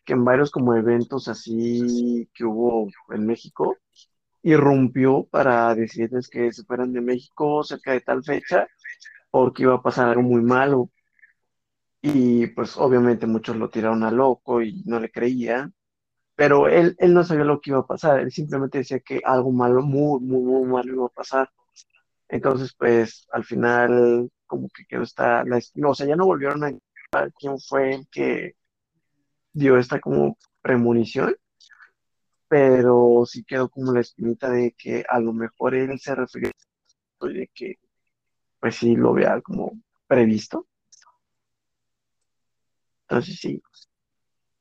que 0.05 0.13
en 0.13 0.25
varios 0.25 0.51
como 0.51 0.75
eventos 0.75 1.27
así 1.27 2.29
que 2.33 2.43
hubo 2.45 2.89
en 3.09 3.25
México, 3.25 3.77
irrumpió 4.43 5.25
para 5.31 5.73
decirles 5.75 6.29
que 6.29 6.51
se 6.51 6.63
fueran 6.65 6.93
de 6.93 7.01
México 7.01 7.63
cerca 7.63 7.93
de 7.93 8.01
tal 8.01 8.23
fecha, 8.23 8.67
porque 9.31 9.63
iba 9.63 9.75
a 9.75 9.81
pasar 9.81 10.09
algo 10.09 10.23
muy 10.23 10.41
malo. 10.41 10.89
Y 12.01 12.47
pues 12.47 12.75
obviamente 12.77 13.25
muchos 13.27 13.55
lo 13.55 13.69
tiraron 13.69 14.03
a 14.03 14.12
loco 14.12 14.62
y 14.62 14.83
no 14.86 14.99
le 14.99 15.09
creían, 15.09 15.73
pero 16.36 16.67
él, 16.67 16.96
él 17.00 17.13
no 17.13 17.24
sabía 17.24 17.46
lo 17.46 17.62
que 17.62 17.72
iba 17.72 17.80
a 17.80 17.88
pasar, 17.88 18.19
él 18.22 18.32
simplemente 18.32 18.80
decía 18.80 19.00
que 19.00 19.22
algo 19.26 19.52
malo, 19.52 19.82
muy, 19.84 20.19
muy, 20.22 20.41
muy 20.41 20.67
malo 20.67 20.93
iba 20.93 21.06
a 21.06 21.10
pasar. 21.10 21.50
Entonces, 22.30 22.74
pues 22.78 23.28
al 23.32 23.43
final, 23.46 24.32
como 24.48 24.69
que 24.69 24.86
quedó 24.86 25.04
esta, 25.04 25.43
la, 25.46 25.60
no, 25.76 25.91
o 25.91 25.96
sea, 25.96 26.08
ya 26.08 26.15
no 26.15 26.26
volvieron 26.26 26.63
a 26.63 26.69
encontrar 26.69 27.34
quién 27.39 27.60
fue 27.60 27.96
el 27.96 28.08
que 28.10 28.56
dio 29.54 29.78
esta 29.78 30.00
como 30.00 30.38
premonición, 30.62 31.36
pero 32.48 33.24
sí 33.26 33.43
quedó 33.43 33.69
como 33.69 33.93
la 33.93 34.02
espinita 34.02 34.50
de 34.50 34.74
que 34.78 35.06
a 35.10 35.19
lo 35.19 35.34
mejor 35.34 35.76
él 35.76 36.00
se 36.00 36.15
refería 36.15 36.52
a 37.22 37.28
de 37.28 37.50
que, 37.54 37.80
pues 38.60 38.76
sí, 38.78 38.96
lo 38.96 39.13
vea 39.13 39.41
como 39.41 39.80
previsto. 40.08 40.67
Entonces 43.08 43.39
sí, 43.39 43.62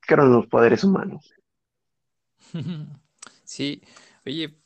creo 0.01 0.25
en 0.27 0.33
los 0.33 0.47
poderes 0.47 0.85
humanos. 0.85 1.33
Sí, 3.45 3.83
oye, 4.25 4.57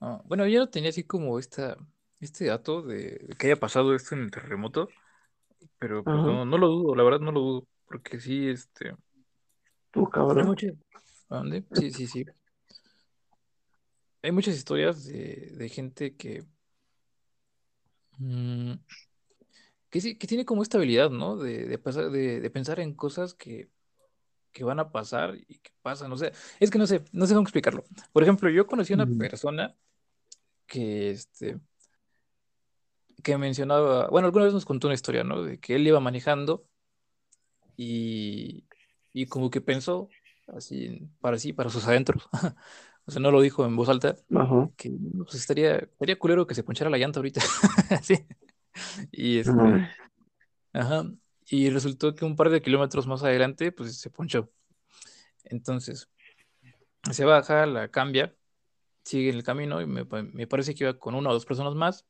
ah, 0.00 0.22
bueno, 0.24 0.46
yo 0.46 0.60
no 0.60 0.70
tenía 0.70 0.90
así 0.90 1.04
como 1.04 1.38
esta, 1.38 1.76
este 2.20 2.46
dato 2.46 2.82
de, 2.82 3.28
que 3.38 3.48
haya 3.48 3.60
pasado 3.60 3.94
esto 3.94 4.14
en 4.14 4.22
el 4.22 4.30
terremoto, 4.30 4.88
pero 5.78 6.02
pues, 6.02 6.16
no, 6.16 6.44
no 6.44 6.56
lo 6.58 6.68
dudo, 6.68 6.94
la 6.94 7.02
verdad 7.02 7.20
no 7.20 7.32
lo 7.32 7.40
dudo, 7.40 7.66
porque 7.86 8.20
sí, 8.20 8.48
este, 8.48 8.94
Tú, 9.92 10.08
cabrón. 10.08 10.56
¿Dónde? 11.28 11.64
Sí, 11.72 11.90
sí, 11.90 12.06
sí. 12.06 12.24
Hay 14.22 14.32
muchas 14.32 14.54
historias 14.54 15.04
de, 15.04 15.68
gente 15.68 16.16
que, 16.16 16.44
mm, 18.18 18.72
que 19.90 20.00
sí, 20.00 20.16
que 20.16 20.26
tiene 20.26 20.46
como 20.46 20.62
esta 20.62 20.78
habilidad, 20.78 21.10
¿no? 21.10 21.36
De, 21.36 21.66
de 21.66 21.78
pasar, 21.78 22.10
de, 22.10 22.40
de 22.40 22.50
pensar 22.50 22.80
en 22.80 22.94
cosas 22.94 23.34
que, 23.34 23.68
que 24.52 24.64
van 24.64 24.78
a 24.78 24.90
pasar 24.90 25.36
y 25.48 25.58
que 25.58 25.70
pasan. 25.82 26.12
O 26.12 26.16
sea, 26.16 26.32
es 26.60 26.70
que 26.70 26.78
no 26.78 26.86
sé, 26.86 27.02
no 27.12 27.26
sé 27.26 27.34
cómo 27.34 27.42
explicarlo. 27.42 27.84
Por 28.12 28.22
ejemplo, 28.22 28.50
yo 28.50 28.66
conocí 28.66 28.92
a 28.92 28.96
una 28.96 29.06
persona 29.18 29.74
que, 30.66 31.10
este, 31.10 31.58
que 33.22 33.38
mencionaba, 33.38 34.08
bueno, 34.08 34.26
alguna 34.26 34.44
vez 34.44 34.54
nos 34.54 34.64
contó 34.64 34.88
una 34.88 34.94
historia, 34.94 35.24
¿no? 35.24 35.42
De 35.42 35.58
que 35.58 35.76
él 35.76 35.86
iba 35.86 36.00
manejando 36.00 36.66
y, 37.76 38.64
y 39.12 39.26
como 39.26 39.50
que 39.50 39.60
pensó 39.60 40.08
así, 40.48 41.08
para 41.20 41.38
sí, 41.38 41.52
para 41.52 41.70
sus 41.70 41.86
adentros. 41.86 42.28
o 43.06 43.10
sea, 43.10 43.20
no 43.20 43.30
lo 43.30 43.40
dijo 43.40 43.64
en 43.64 43.76
voz 43.76 43.88
alta, 43.88 44.16
que 44.76 44.90
pues, 45.16 45.34
estaría, 45.34 45.76
estaría 45.76 46.18
culero 46.18 46.46
que 46.46 46.54
se 46.54 46.62
ponchara 46.62 46.90
la 46.90 46.98
llanta 46.98 47.18
ahorita. 47.20 47.40
sí. 48.02 48.26
Y 49.10 49.38
este, 49.38 49.52
ajá. 50.72 51.10
Y 51.52 51.68
resultó 51.68 52.14
que 52.14 52.24
un 52.24 52.34
par 52.34 52.48
de 52.48 52.62
kilómetros 52.62 53.06
más 53.06 53.22
adelante, 53.22 53.72
pues 53.72 54.00
se 54.00 54.08
ponchó. 54.08 54.50
Entonces, 55.44 56.08
se 57.10 57.26
baja, 57.26 57.66
la 57.66 57.88
cambia, 57.88 58.34
sigue 59.04 59.28
en 59.28 59.36
el 59.36 59.44
camino 59.44 59.82
y 59.82 59.86
me, 59.86 60.06
parece 60.46 60.74
que 60.74 60.84
iba 60.84 60.98
con 60.98 61.14
una 61.14 61.28
o 61.28 61.34
dos 61.34 61.44
personas 61.44 61.74
más 61.74 62.06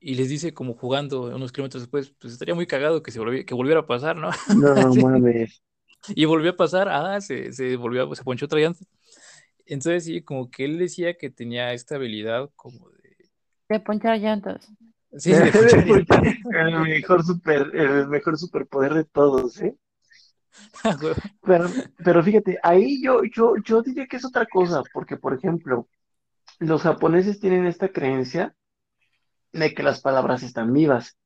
y 0.00 0.16
les 0.16 0.28
dice 0.28 0.52
como 0.52 0.74
jugando 0.74 1.32
unos 1.32 1.52
kilómetros 1.52 1.84
después, 1.84 2.12
pues 2.18 2.32
estaría 2.32 2.56
muy 2.56 2.66
cagado 2.66 3.04
que 3.04 3.12
se 3.12 3.20
volviera, 3.20 3.46
que 3.46 3.54
volviera 3.54 3.80
a 3.82 3.86
pasar, 3.86 4.16
¿no? 4.16 4.30
No, 4.56 4.94
mames. 4.96 5.62
Y 6.08 6.24
volvió 6.24 6.50
a 6.50 6.56
pasar, 6.56 6.88
ah, 6.88 7.20
se, 7.20 7.52
se 7.52 7.76
volvió, 7.76 8.12
se 8.16 8.24
ponchó 8.24 8.46
otra 8.46 8.58
llanta. 8.58 8.84
Entonces 9.64 10.06
sí, 10.06 10.22
como 10.22 10.50
que 10.50 10.64
él 10.64 10.76
decía 10.76 11.16
que 11.16 11.30
tenía 11.30 11.72
esta 11.72 11.94
habilidad 11.94 12.50
como 12.56 12.90
de... 12.90 13.30
De 13.68 13.78
ponchar 13.78 14.18
llantas. 14.18 14.68
Sí, 15.16 15.32
el 15.32 16.80
mejor 16.82 17.24
super, 17.24 17.70
el 17.74 18.08
mejor 18.08 18.38
superpoder 18.38 18.94
de 18.94 19.04
todos, 19.04 19.60
¿eh? 19.60 19.76
pero, 21.42 21.68
pero 22.04 22.22
fíjate, 22.22 22.58
ahí 22.62 23.02
yo, 23.02 23.22
yo, 23.24 23.54
yo 23.64 23.82
diría 23.82 24.06
que 24.06 24.16
es 24.16 24.24
otra 24.24 24.46
cosa, 24.46 24.82
porque 24.92 25.16
por 25.16 25.34
ejemplo, 25.34 25.88
los 26.58 26.82
japoneses 26.82 27.40
tienen 27.40 27.66
esta 27.66 27.88
creencia 27.88 28.54
de 29.52 29.74
que 29.74 29.82
las 29.82 30.00
palabras 30.00 30.42
están 30.42 30.72
vivas 30.72 31.16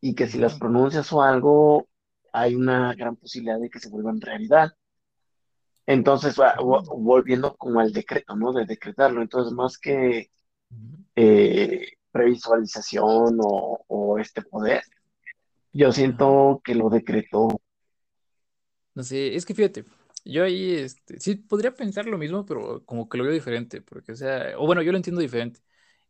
y 0.00 0.14
que 0.14 0.28
si 0.28 0.38
las 0.38 0.58
pronuncias 0.58 1.12
o 1.12 1.22
algo, 1.22 1.88
hay 2.32 2.54
una 2.54 2.94
gran 2.94 3.16
posibilidad 3.16 3.58
de 3.58 3.70
que 3.70 3.80
se 3.80 3.88
vuelvan 3.88 4.20
realidad. 4.20 4.72
Entonces, 5.86 6.36
volviendo 6.96 7.56
como 7.56 7.80
al 7.80 7.92
decreto, 7.92 8.36
¿no? 8.36 8.52
De 8.52 8.66
decretarlo. 8.66 9.22
Entonces, 9.22 9.52
más 9.54 9.78
que 9.78 10.30
eh, 11.16 11.97
previsualización 12.12 13.38
o, 13.40 14.18
este 14.18 14.42
poder, 14.42 14.82
yo 15.72 15.92
siento 15.92 16.60
que 16.64 16.74
lo 16.74 16.88
decretó. 16.90 17.48
No 18.94 19.02
sé, 19.02 19.34
es 19.36 19.46
que 19.46 19.54
fíjate, 19.54 19.84
yo 20.24 20.44
ahí 20.44 20.74
este, 20.74 21.20
sí 21.20 21.36
podría 21.36 21.74
pensar 21.74 22.06
lo 22.06 22.18
mismo, 22.18 22.44
pero 22.44 22.84
como 22.84 23.08
que 23.08 23.18
lo 23.18 23.24
veo 23.24 23.32
diferente, 23.32 23.80
porque, 23.80 24.12
o 24.12 24.16
sea, 24.16 24.58
o 24.58 24.66
bueno, 24.66 24.82
yo 24.82 24.90
lo 24.90 24.98
entiendo 24.98 25.20
diferente. 25.20 25.60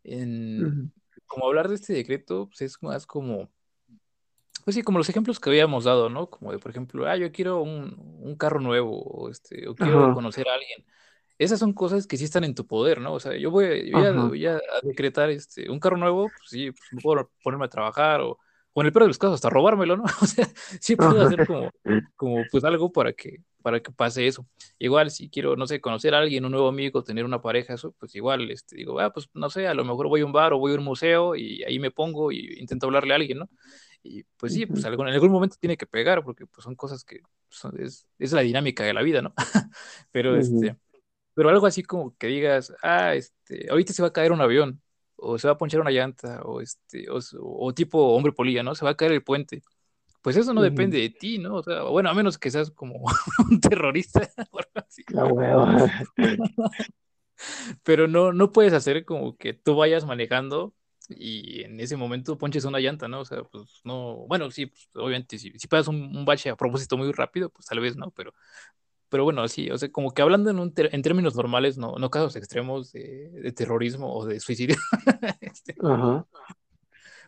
En, 0.05 0.93
Como 1.27 1.47
hablar 1.47 1.69
de 1.69 1.75
este 1.75 1.93
decreto, 1.93 2.47
pues 2.47 2.63
es 2.63 2.83
más 2.83 3.05
como, 3.05 3.51
pues 4.65 4.75
sí, 4.75 4.83
como 4.83 4.99
los 4.99 5.09
ejemplos 5.09 5.41
que 5.41 5.51
habíamos 5.51 5.85
dado, 5.85 6.09
¿no? 6.09 6.31
Como 6.31 6.53
de, 6.53 6.59
por 6.59 6.71
ejemplo, 6.71 7.07
ah, 7.07 7.17
yo 7.17 7.31
quiero 7.33 7.61
un, 7.63 8.37
carro 8.39 8.61
nuevo, 8.61 9.03
o, 9.03 9.29
este, 9.29 9.69
o 9.69 9.75
quiero 9.75 10.15
conocer 10.15 10.49
a 10.49 10.55
alguien 10.55 10.87
esas 11.39 11.61
son 11.61 11.73
cosas 11.73 12.07
que 12.07 12.17
sí 12.17 12.25
están 12.25 12.45
en 12.45 12.55
tu 12.55 12.67
poder, 12.67 13.01
¿no? 13.01 13.15
O 13.15 13.21
sea, 13.21 13.37
yo 13.37 13.51
voy, 13.51 13.93
a, 13.95 14.61
decretar 14.83 15.31
este, 15.31 15.71
un 15.71 15.79
carro 15.79 15.97
nuevo, 15.97 16.29
pues 16.37 16.51
sí, 16.51 16.73
pues, 16.73 17.03
puedo 17.03 17.31
ponerme 17.43 17.67
a 17.67 17.69
trabajar 17.69 18.21
o, 18.21 18.39
o 18.73 18.81
en 18.81 18.87
el 18.87 18.93
peor 18.93 19.05
de 19.05 19.09
los 19.09 19.19
casos 19.19 19.37
hasta 19.37 19.49
robármelo, 19.49 19.97
¿no? 19.97 20.05
O 20.23 20.27
sea, 20.27 20.49
sí 20.81 20.97
puedo 20.97 21.23
hacer 21.23 21.47
como, 21.47 21.71
como 22.17 22.43
pues 22.51 22.65
algo 22.65 22.91
para 22.91 23.13
que, 23.13 23.39
para 23.63 23.81
que 23.81 23.93
pase 23.93 24.27
eso. 24.27 24.47
Igual 24.81 25.13
si 25.13 25.31
quiero, 25.31 25.55
no 25.55 25.69
sé, 25.69 25.81
conocer 25.81 26.13
a 26.15 26.19
alguien, 26.19 26.45
un 26.45 26.51
nuevo 26.51 26.69
amigo, 26.69 27.05
tener 27.05 27.25
una 27.25 27.41
pareja, 27.41 27.75
eso, 27.75 27.95
pues 27.99 28.17
igual, 28.17 28.51
este, 28.51 28.75
digo, 28.75 28.99
ah, 28.99 29.13
pues 29.13 29.29
no 29.33 29.49
sé, 29.49 29.69
a 29.69 29.75
lo 29.75 29.85
mejor 29.85 30.09
voy 30.09 30.23
a 30.23 30.27
un 30.27 30.33
bar 30.33 30.53
o 30.53 30.59
voy 30.59 30.73
a 30.73 30.79
un 30.79 30.85
museo 30.85 31.37
y 31.37 31.63
ahí 31.63 31.79
me 31.79 31.93
pongo 31.93 32.33
y 32.33 32.59
intento 32.59 32.87
hablarle 32.87 33.13
a 33.13 33.17
alguien, 33.17 33.39
¿no? 33.39 33.49
Y 34.03 34.25
pues 34.37 34.55
sí, 34.55 34.67
pues 34.67 34.85
en 34.85 34.93
algún 34.93 35.31
momento 35.31 35.57
tiene 35.61 35.77
que 35.77 35.87
pegar 35.87 36.23
porque 36.25 36.47
pues 36.47 36.65
son 36.65 36.75
cosas 36.75 37.05
que 37.05 37.21
es, 37.79 38.07
es, 38.19 38.33
la 38.33 38.43
dinámica 38.43 38.85
de 38.85 38.95
la 38.95 39.03
vida, 39.03 39.23
¿no? 39.23 39.35
Pero 40.13 40.37
este 40.37 40.77
pero 41.39 41.51
algo 41.51 41.67
así 41.69 41.85
como 41.85 42.17
que 42.17 42.27
digas, 42.27 42.75
ah, 42.83 43.15
este, 43.15 43.69
ahorita 43.71 43.93
se 43.93 44.03
va 44.03 44.09
a 44.09 44.13
caer 44.13 44.33
un 44.33 44.41
avión, 44.41 44.83
o 45.15 45.39
se 45.39 45.47
va 45.47 45.53
a 45.53 45.57
ponchar 45.57 45.81
una 45.81 45.93
llanta, 45.93 46.43
o 46.43 46.61
este, 46.61 47.07
o, 47.09 47.73
tipo 47.73 48.09
hombre 48.09 48.33
polilla, 48.33 48.65
¿no? 48.65 48.75
Se 48.75 48.85
va 48.85 48.91
a 48.91 48.97
caer 48.97 49.13
el 49.13 49.23
puente. 49.23 49.63
Pues 50.21 50.37
eso 50.37 50.53
no 50.53 50.63
depende 50.63 50.99
de 50.99 51.11
ti, 51.11 51.39
¿no? 51.39 51.55
O 51.59 51.63
sea, 51.63 51.85
bueno, 51.85 52.11
a 52.11 52.15
menos 52.15 52.39
que 52.39 52.51
seas 52.51 52.73
como 52.73 53.05
un 53.51 53.61
terrorista. 53.61 54.29
Pero 57.85 58.09
no, 58.09 58.33
no 58.33 58.51
puedes 58.51 58.73
hacer 58.73 59.05
como 59.05 59.37
que 59.37 59.55
tú 59.55 59.77
vayas 59.77 60.05
manejando 60.05 60.75
y 61.09 61.63
en 61.63 61.79
ese 61.79 61.97
momento 61.97 62.37
ponches 62.37 62.65
una 62.65 62.81
llanta, 62.81 63.07
¿no? 63.07 63.21
O 63.21 63.25
sea, 63.25 63.45
pues 63.45 63.81
no, 63.85 64.27
bueno, 64.27 64.51
sí, 64.51 64.67
pues, 64.67 64.89
obviamente, 64.95 65.39
si, 65.39 65.53
si 65.57 65.69
pasas 65.69 65.87
un, 65.87 66.17
un, 66.17 66.25
bache 66.25 66.51
a 66.51 66.57
propósito 66.57 66.97
muy 66.97 67.13
rápido, 67.13 67.49
pues 67.51 67.67
tal 67.67 67.79
vez 67.79 67.97
no, 67.97 68.11
pero 68.11 68.35
pero 69.09 69.25
bueno, 69.25 69.47
sí, 69.49 69.71
o 69.71 69.79
sea, 69.79 69.91
como 69.91 70.13
que 70.13 70.23
hablando 70.23 70.51
en, 70.51 70.59
un 70.59 70.73
en 70.77 71.03
términos 71.03 71.35
normales, 71.35 71.79
no, 71.79 71.97
no 71.97 72.11
casos 72.11 72.37
extremos 72.37 72.93
de, 72.93 73.53
terrorismo 73.57 74.15
o 74.15 74.27
de 74.27 74.41
suicidio. 74.41 74.77
Este, 75.41 75.75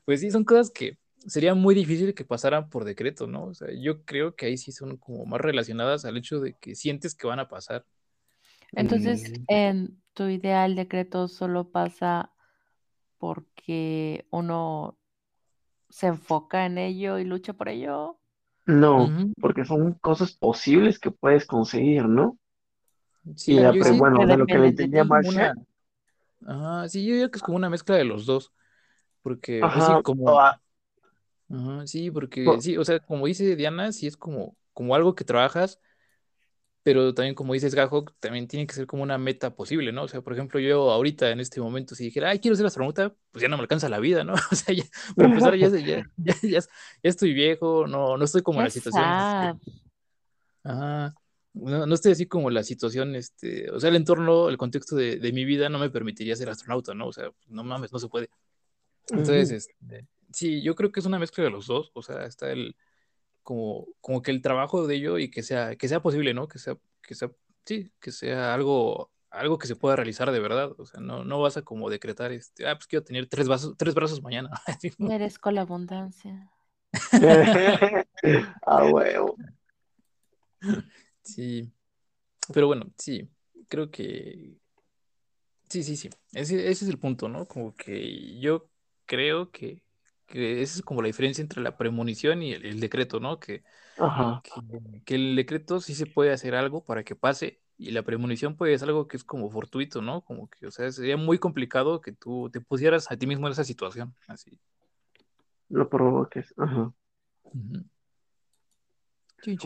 pues 0.05 0.21
sí, 0.21 0.31
son 0.31 0.45
cosas 0.45 0.71
que 0.71 0.99
sería 1.27 1.55
muy 1.55 1.75
difícil 1.75 2.15
que 2.15 2.25
pasaran 2.25 2.69
por 2.69 2.85
decreto, 2.85 3.27
¿no? 3.27 3.45
O 3.45 3.55
sea, 3.55 3.69
yo 3.73 4.05
creo 4.05 4.35
que 4.35 4.47
ahí 4.47 4.57
sí 4.57 4.73
son 4.73 4.97
como 4.97 5.25
más 5.27 5.41
relacionadas 5.41 6.05
al 6.05 6.17
hecho 6.17 6.41
de 6.41 6.55
que 6.55 6.75
sientes 6.75 7.15
que 7.15 7.27
van 7.27 7.41
a 7.41 7.49
pasar. 7.49 7.85
Entonces, 8.73 9.31
mm. 9.31 9.45
en 9.49 10.03
tu 10.15 10.29
ideal 10.29 10.77
decreto 10.77 11.29
solo 11.29 11.71
pasa 11.71 12.33
porque 13.19 14.27
uno 14.31 14.99
se 15.89 16.07
enfoca 16.07 16.67
en 16.67 16.79
ello 16.79 17.19
y 17.19 17.25
lucha 17.25 17.53
por 17.53 17.69
ello. 17.69 18.20
No, 18.71 19.13
porque 19.41 19.65
son 19.65 19.95
cosas 19.95 20.33
posibles 20.33 20.99
que 20.99 21.11
puedes 21.11 21.47
conseguir, 21.47 22.05
¿no? 22.07 22.39
Sí, 23.37 23.55
bueno, 23.99 24.27
de 24.27 24.37
lo 24.37 24.47
que 24.47 24.59
le 24.59 24.69
entendía 24.69 25.05
Marcia. 25.05 25.55
Ajá, 26.47 26.89
sí, 26.89 27.05
yo 27.05 27.13
diría 27.13 27.31
que 27.31 27.37
es 27.37 27.43
como 27.43 27.57
una 27.57 27.69
mezcla 27.69 27.97
de 27.97 28.05
los 28.05 28.27
dos. 28.27 28.53
Porque, 29.23 29.61
pues 29.61 29.85
sí, 29.85 30.03
como. 30.03 30.41
Ajá, 31.53 31.87
sí, 31.87 32.11
porque, 32.11 32.59
sí, 32.61 32.77
o 32.77 32.85
sea, 32.85 33.01
como 33.01 33.27
dice 33.27 33.57
Diana, 33.57 33.93
sí 33.93 34.07
es 34.07 34.17
como, 34.17 34.57
como 34.73 34.95
algo 34.95 35.15
que 35.15 35.25
trabajas 35.25 35.81
pero 36.83 37.13
también 37.13 37.35
como 37.35 37.53
dices 37.53 37.75
Gajo, 37.75 38.05
también 38.21 38.49
tiene 38.49 38.67
que 38.67 38.75
ser 38.75 38.87
como 38.87 39.03
una 39.03 39.19
meta 39.19 39.55
posible, 39.55 39.93
¿no? 39.93 40.05
O 40.05 40.09
sea, 40.09 40.23
por 40.23 40.33
ejemplo, 40.33 40.59
yo 40.61 40.91
ahorita 40.91 41.31
en 41.31 41.41
este 41.41 41.61
momento, 41.61 41.95
si 41.95 42.05
dijera, 42.05 42.31
ay, 42.31 42.39
quiero 42.39 42.57
ser 42.57 42.67
astronauta, 42.67 43.15
pues 43.33 43.43
ya 43.43 43.49
no 43.49 43.57
me 43.57 43.63
alcanza 43.63 43.89
la 43.89 43.99
vida, 43.99 44.25
¿no? 44.25 44.35
O 44.53 44.55
sea, 44.55 44.75
ya, 44.75 44.85
empezar, 45.17 45.57
ya, 45.57 45.69
ya, 45.69 46.05
ya, 46.17 46.35
ya, 46.43 46.61
estoy 47.03 47.35
viejo, 47.35 47.87
no, 47.87 48.17
no 48.17 48.25
estoy 48.25 48.43
como 48.43 48.61
en 48.61 48.65
la 48.65 48.71
situación. 48.71 49.05
Ajá. 49.05 51.15
No, 51.53 51.85
no, 51.85 51.95
estoy 51.95 52.13
así 52.13 52.27
como 52.27 52.49
la 52.49 52.63
situación, 52.63 53.17
este, 53.17 53.71
o 53.73 53.81
sea, 53.81 53.91
el 53.91 53.97
entorno, 53.97 54.49
el 54.49 54.57
contexto 54.57 54.95
de, 54.95 55.17
de, 55.17 55.33
mi 55.33 55.45
vida 55.45 55.69
no 55.69 55.81
me 55.81 55.91
permitiría 55.91 56.37
ser 56.37 56.49
astronauta, 56.49 56.95
¿no? 56.95 57.09
O 57.09 57.13
sea, 57.13 57.31
no 57.49 57.65
mames, 57.65 57.93
no 57.93 57.99
se 57.99 58.09
puede. 58.09 58.31
Entonces, 59.09 59.51
este, 59.51 60.07
sí, 60.33 60.63
yo 60.63 60.77
creo 60.77 60.93
que 60.93 61.01
es 61.01 61.07
una 61.07 61.19
mezcla 61.19 61.43
de 61.43 61.51
los 61.51 61.67
dos, 61.67 61.91
o 61.93 62.03
sea, 62.03 62.25
está 62.25 62.53
el, 62.53 62.77
como, 63.43 63.87
como 64.01 64.23
que 64.23 64.31
el 64.31 64.43
trabajo 64.43 64.87
de 64.87 64.97
ello 64.97 65.19
y 65.19 65.31
que 65.31 65.43
sea, 65.43 65.77
que 65.77 65.89
sea 65.89 66.01
posible, 66.03 66.35
¿no? 66.35 66.49
Que 66.49 66.59
sea, 66.59 66.77
que 67.03 67.15
sea, 67.15 67.31
sí, 67.65 67.91
que 68.01 68.13
sea 68.13 68.55
algo, 68.55 69.11
algo 69.31 69.59
que 69.59 69.67
se 69.67 69.77
pueda 69.77 69.97
realizar 69.97 70.31
de 70.31 70.41
verdad, 70.41 70.73
o 70.79 70.87
sea, 70.87 71.01
no, 71.01 71.25
no 71.25 71.41
vas 71.41 71.57
a 71.57 71.63
como 71.63 71.91
decretar, 71.91 72.33
este, 72.33 72.67
ah, 72.67 72.75
pues 72.75 72.87
quiero 72.87 73.05
tener 73.05 73.27
tres 73.27 73.49
brazos, 73.49 73.75
tres 73.77 73.95
brazos 73.95 74.23
mañana. 74.23 74.51
Merezco 74.99 75.51
la 75.51 75.63
abundancia. 75.63 76.51
ah, 78.67 78.85
huevo. 78.85 79.37
Sí, 81.23 81.73
pero 82.53 82.67
bueno, 82.67 82.87
sí, 82.99 83.31
creo 83.69 83.91
que... 83.91 84.59
Sí, 85.69 85.85
sí, 85.85 85.97
sí, 85.97 86.11
ese, 86.33 86.69
ese 86.69 86.85
es 86.85 86.91
el 86.91 86.99
punto, 86.99 87.29
¿no? 87.29 87.47
Como 87.47 87.77
que 87.77 88.41
yo 88.41 88.69
creo 89.07 89.53
que, 89.53 89.85
que 90.31 90.63
esa 90.63 90.79
es 90.79 90.83
como 90.83 91.03
la 91.03 91.09
diferencia 91.09 91.43
entre 91.43 91.61
la 91.61 91.77
premonición 91.77 92.43
y 92.43 92.53
el, 92.53 92.81
decreto, 92.81 93.21
¿no? 93.21 93.39
Que, 93.41 93.63
que, 93.97 95.03
que, 95.05 95.15
el 95.17 95.37
decreto 95.37 95.81
sí 95.81 95.95
se 95.95 96.07
puede 96.07 96.33
hacer 96.33 96.55
algo 96.55 96.85
para 96.85 97.03
que 97.05 97.17
pase 97.17 97.61
y 97.77 97.91
la 97.91 98.03
premonición 98.03 98.57
pues 98.57 98.75
es 98.75 98.83
algo 98.83 99.09
que 99.09 99.17
es 99.17 99.25
como 99.25 99.51
fortuito, 99.51 100.03
¿no? 100.03 100.21
Como 100.23 100.49
que, 100.49 100.67
o 100.67 100.71
sea, 100.71 100.91
sería 100.93 101.17
muy 101.17 101.39
complicado 101.39 102.01
que 102.01 102.13
tú 102.13 102.49
te 102.51 102.61
pusieras 102.61 103.11
a 103.11 103.17
ti 103.17 103.27
mismo 103.27 103.47
en 103.47 103.53
esa 103.53 103.65
situación, 103.65 104.15
así. 104.29 104.59
Lo 105.69 105.89
provoques, 105.89 106.55
ajá. 106.57 106.93
Sí, 109.43 109.57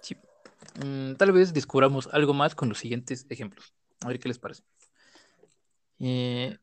sí. 0.00 0.16
Mm, 0.84 1.14
tal 1.14 1.32
vez 1.32 1.52
descubramos 1.52 2.08
algo 2.12 2.34
más 2.34 2.54
con 2.54 2.68
los 2.68 2.78
siguientes 2.78 3.26
ejemplos. 3.30 3.74
A 4.00 4.08
ver 4.08 4.18
qué 4.20 4.28
les 4.28 4.38
parece. 4.38 4.62
Eh, 5.98 6.56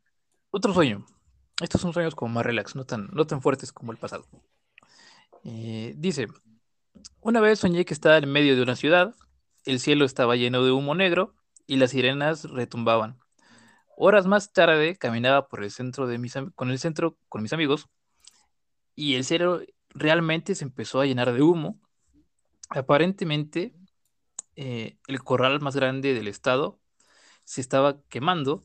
otro 0.52 0.74
sueño. 0.74 1.06
Estos 1.62 1.82
son 1.82 1.94
sueños 1.94 2.16
como 2.16 2.34
más 2.34 2.46
relax, 2.46 2.76
no 2.76 2.86
tan, 2.86 3.08
no 3.14 3.26
tan 3.26 3.42
fuertes 3.42 3.72
como 3.72 3.92
el 3.92 3.98
pasado. 3.98 4.26
Eh, 5.44 5.94
dice, 5.98 6.28
una 7.22 7.40
vez 7.40 7.60
soñé 7.60 7.86
que 7.86 7.94
estaba 7.94 8.18
en 8.18 8.32
medio 8.32 8.56
de 8.56 8.62
una 8.62 8.76
ciudad, 8.76 9.16
el 9.64 9.80
cielo 9.80 10.06
estaba 10.06 10.36
lleno 10.36 10.64
de 10.64 10.72
humo 10.72 10.96
negro 10.96 11.34
y 11.66 11.78
las 11.78 11.92
sirenas 11.92 12.44
retumbaban. 12.44 13.18
Horas 13.98 14.28
más 14.28 14.52
tarde 14.52 14.98
caminaba 14.98 15.48
por 15.48 15.64
el 15.64 15.72
centro 15.72 16.08
de 16.08 16.18
mis, 16.18 16.34
con 16.56 16.70
el 16.70 16.80
centro 16.80 17.18
con 17.30 17.42
mis 17.42 17.54
amigos 17.54 17.88
y 18.94 19.16
el 19.16 19.24
cielo 19.24 19.62
realmente 19.90 20.56
se 20.56 20.66
empezó 20.66 21.00
a 21.00 21.06
llenar 21.06 21.32
de 21.32 21.42
humo. 21.42 21.80
Aparentemente 22.70 23.74
eh, 24.56 24.98
el 25.08 25.24
corral 25.24 25.62
más 25.62 25.76
grande 25.76 26.14
del 26.14 26.28
estado 26.28 26.80
se 27.44 27.62
estaba 27.62 28.02
quemando 28.10 28.64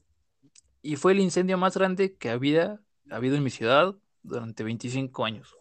y 0.82 0.96
fue 0.96 1.12
el 1.12 1.20
incendio 1.20 1.58
más 1.58 1.76
grande 1.76 2.16
que 2.16 2.30
había 2.30 2.80
habido 3.10 3.36
en 3.36 3.42
mi 3.42 3.50
ciudad 3.50 3.94
durante 4.22 4.64
25 4.64 5.24
años. 5.24 5.54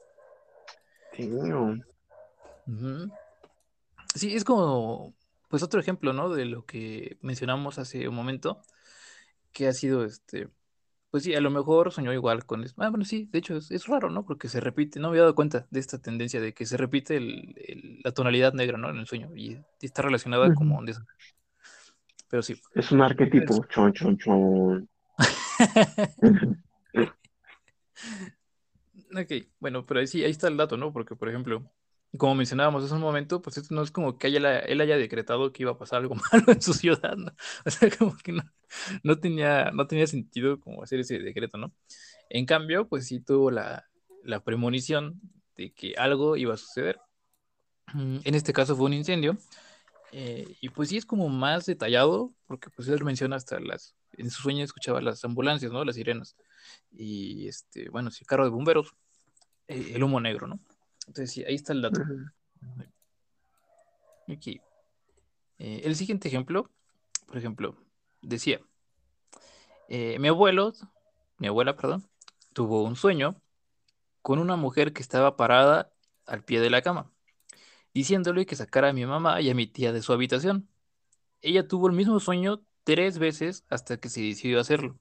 Sí, 4.16 4.36
es 4.36 4.44
como, 4.44 5.14
pues 5.50 5.64
otro 5.64 5.80
ejemplo, 5.80 6.14
¿no? 6.14 6.30
De 6.30 6.46
lo 6.46 6.66
que 6.66 7.18
mencionamos 7.22 7.80
hace 7.80 8.08
un 8.08 8.16
momento, 8.16 8.62
que 9.52 9.68
ha 9.68 9.74
sido 9.74 10.06
este, 10.06 10.50
pues 11.12 11.24
sí, 11.24 11.34
a 11.34 11.42
lo 11.42 11.50
mejor 11.50 11.92
soñó 11.92 12.14
igual 12.14 12.46
con 12.46 12.64
eso. 12.64 12.76
Ah, 12.78 12.90
bueno, 12.90 13.04
sí, 13.04 13.28
de 13.32 13.40
hecho 13.40 13.58
es, 13.58 13.88
raro, 13.88 14.12
¿no? 14.12 14.26
Porque 14.26 14.48
se 14.48 14.60
repite, 14.60 15.00
no 15.00 15.08
me 15.08 15.14
había 15.14 15.24
dado 15.24 15.36
cuenta 15.36 15.66
de 15.72 15.80
esta 15.80 16.00
tendencia 16.00 16.40
de 16.40 16.54
que 16.54 16.66
se 16.68 16.78
repite 16.78 17.20
la 18.04 18.12
tonalidad 18.12 18.54
negra, 18.54 18.78
¿no? 18.78 18.90
En 18.90 18.98
el 18.98 19.08
sueño 19.08 19.32
y 19.36 19.58
está 19.82 20.04
relacionada 20.04 20.54
como 20.54 20.82
de 20.84 20.94
Pero 22.30 22.44
sí. 22.44 22.62
Es 22.76 22.92
un 22.92 23.02
arquetipo, 23.02 23.66
chon, 23.70 23.92
chon, 23.94 24.18
chon. 24.18 24.90
ok, 29.16 29.32
bueno, 29.60 29.86
pero 29.86 30.00
ahí 30.00 30.08
sí, 30.08 30.24
ahí 30.24 30.32
está 30.32 30.48
el 30.48 30.58
dato, 30.58 30.78
¿no? 30.78 30.94
Porque, 30.94 31.16
por 31.16 31.30
ejemplo, 31.30 31.70
como 32.18 32.36
mencionábamos 32.36 32.84
hace 32.84 32.94
un 32.94 33.02
momento, 33.02 33.42
pues 33.42 33.58
esto 33.58 33.76
no 33.76 33.84
es 33.84 33.92
como 33.92 34.18
que 34.18 34.28
haya, 34.28 34.60
él 34.60 34.82
haya 34.82 34.98
decretado 34.98 35.52
que 35.52 35.64
iba 35.64 35.72
a 35.72 35.78
pasar 35.78 36.00
algo 36.00 36.16
malo 36.32 36.46
en 36.48 36.62
su 36.62 36.74
ciudad, 36.74 37.16
¿no? 37.16 37.32
O 37.66 37.70
sea, 37.70 37.90
como 37.92 38.18
que 38.18 38.34
no, 39.04 39.20
tenía, 39.20 39.72
no 39.72 39.88
tenía 39.88 40.08
sentido 40.08 40.60
como 40.60 40.84
hacer 40.84 41.00
ese 41.00 41.20
decreto, 41.20 41.58
¿no? 41.58 41.74
En 42.30 42.46
cambio, 42.46 42.88
pues 42.88 43.08
sí 43.08 43.20
tuvo 43.20 43.52
la, 43.52 43.86
premonición 44.44 45.20
de 45.56 45.74
que 45.74 45.96
algo 45.98 46.38
iba 46.38 46.54
a 46.54 46.58
suceder. 46.58 47.00
Mm, 47.94 48.20
en 48.24 48.36
este 48.36 48.54
caso 48.54 48.76
fue 48.76 48.86
un 48.86 48.94
incendio. 48.94 49.38
Eh, 50.12 50.56
y 50.60 50.70
pues 50.70 50.90
sí 50.90 50.98
es 50.98 51.06
como 51.06 51.30
más 51.30 51.66
detallado, 51.66 52.34
porque 52.48 52.70
pues 52.70 52.88
él 52.88 53.04
menciona 53.04 53.36
hasta 53.36 53.60
las, 53.60 53.96
en 54.14 54.30
su 54.30 54.42
sueño 54.42 54.64
escuchaba 54.64 55.02
las 55.02 55.24
ambulancias, 55.24 55.72
¿no? 55.72 55.86
Las 55.86 55.96
sirenas. 55.96 56.36
Y 56.92 57.48
este, 57.48 57.90
bueno, 57.90 58.12
sí, 58.12 58.26
carro 58.26 58.44
de 58.44 58.50
bomberos, 58.50 58.96
eh, 59.68 59.92
el 59.96 60.04
humo 60.04 60.20
negro, 60.20 60.48
¿no? 60.48 60.60
Entonces, 61.08 61.32
sí, 61.32 61.44
ahí 61.44 61.56
está 61.56 61.74
el 61.74 61.82
dato. 61.82 62.02
Aquí. 64.28 64.62
Eh, 65.58 65.82
el 65.84 65.96
siguiente 65.96 66.28
ejemplo, 66.28 66.70
por 67.26 67.38
ejemplo, 67.38 67.76
decía, 68.22 68.62
mi 69.90 70.28
abuelo, 70.28 70.74
mi 71.38 71.48
abuela, 71.48 71.76
perdón, 71.76 72.08
tuvo 72.54 72.84
un 72.84 72.96
sueño 72.96 73.36
con 74.22 74.40
una 74.40 74.56
mujer 74.56 74.94
que 74.94 75.02
estaba 75.02 75.36
parada 75.36 75.92
al 76.26 76.44
pie 76.44 76.60
de 76.60 76.70
la 76.70 76.82
cama, 76.82 77.12
diciéndole 77.94 78.46
que 78.46 78.56
sacara 78.56 78.90
a 78.90 78.94
mi 78.94 79.06
mamá 79.06 79.42
y 79.42 79.50
a 79.50 79.56
mi 79.56 79.68
tía 79.68 79.92
de 79.92 80.02
su 80.02 80.14
habitación. 80.14 80.70
Ella 81.42 81.68
tuvo 81.68 81.88
el 81.88 81.94
mismo 81.94 82.20
sueño 82.20 82.62
tres 82.84 83.20
veces 83.20 83.66
hasta 83.70 83.98
que 83.98 84.10
se 84.10 84.22
decidió 84.22 84.60
hacerlo. 84.60 85.00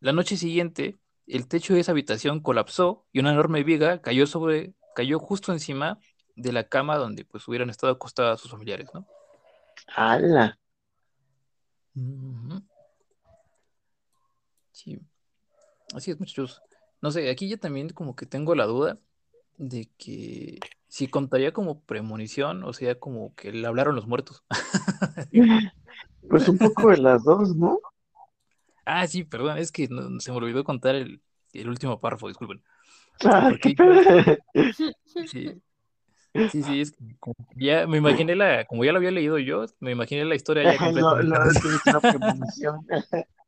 La 0.00 0.12
noche 0.12 0.36
siguiente, 0.36 0.96
el 1.26 1.48
techo 1.48 1.74
de 1.74 1.80
esa 1.80 1.92
habitación 1.92 2.40
colapsó 2.40 3.06
y 3.12 3.20
una 3.20 3.32
enorme 3.32 3.64
viga 3.64 4.00
cayó 4.02 4.26
sobre, 4.26 4.74
cayó 4.94 5.18
justo 5.18 5.52
encima 5.52 5.98
de 6.36 6.52
la 6.52 6.68
cama 6.68 6.96
donde 6.96 7.24
pues 7.24 7.48
hubieran 7.48 7.70
estado 7.70 7.92
acostadas 7.92 8.40
sus 8.40 8.50
familiares, 8.50 8.88
¿no? 8.92 9.06
¡Hala! 9.94 10.58
Sí. 14.72 14.98
Así 15.94 16.10
es, 16.10 16.20
muchachos. 16.20 16.62
No 17.00 17.10
sé, 17.10 17.30
aquí 17.30 17.48
ya 17.48 17.56
también 17.56 17.88
como 17.90 18.14
que 18.14 18.26
tengo 18.26 18.54
la 18.54 18.66
duda 18.66 18.98
de 19.58 19.88
que 19.98 20.58
si 20.88 21.08
contaría 21.08 21.52
como 21.52 21.80
premonición, 21.80 22.64
o 22.64 22.72
sea, 22.72 22.98
como 22.98 23.34
que 23.34 23.52
le 23.52 23.66
hablaron 23.66 23.94
los 23.94 24.06
muertos. 24.06 24.44
pues 26.28 26.48
un 26.48 26.58
poco 26.58 26.90
de 26.90 26.98
las 26.98 27.24
dos, 27.24 27.54
¿no? 27.54 27.78
Ah, 28.84 29.06
sí, 29.06 29.24
perdón, 29.24 29.58
es 29.58 29.72
que 29.72 29.88
se 30.20 30.30
me 30.30 30.36
olvidó 30.36 30.62
contar 30.64 30.94
el, 30.94 31.20
último 31.66 32.00
párrafo, 32.00 32.28
disculpen. 32.28 32.62
Ah, 33.24 33.50
sí, 35.26 35.60
sí, 36.50 36.62
sí, 36.62 36.80
es 36.80 36.94
como 37.18 37.34
ya 37.56 37.86
me 37.86 37.96
imaginé 37.96 38.36
la, 38.36 38.64
como 38.66 38.84
ya 38.84 38.92
lo 38.92 38.98
había 38.98 39.10
leído 39.10 39.38
yo, 39.38 39.64
me 39.80 39.92
imaginé 39.92 40.24
la 40.26 40.34
historia 40.34 40.64
ya 40.64 40.78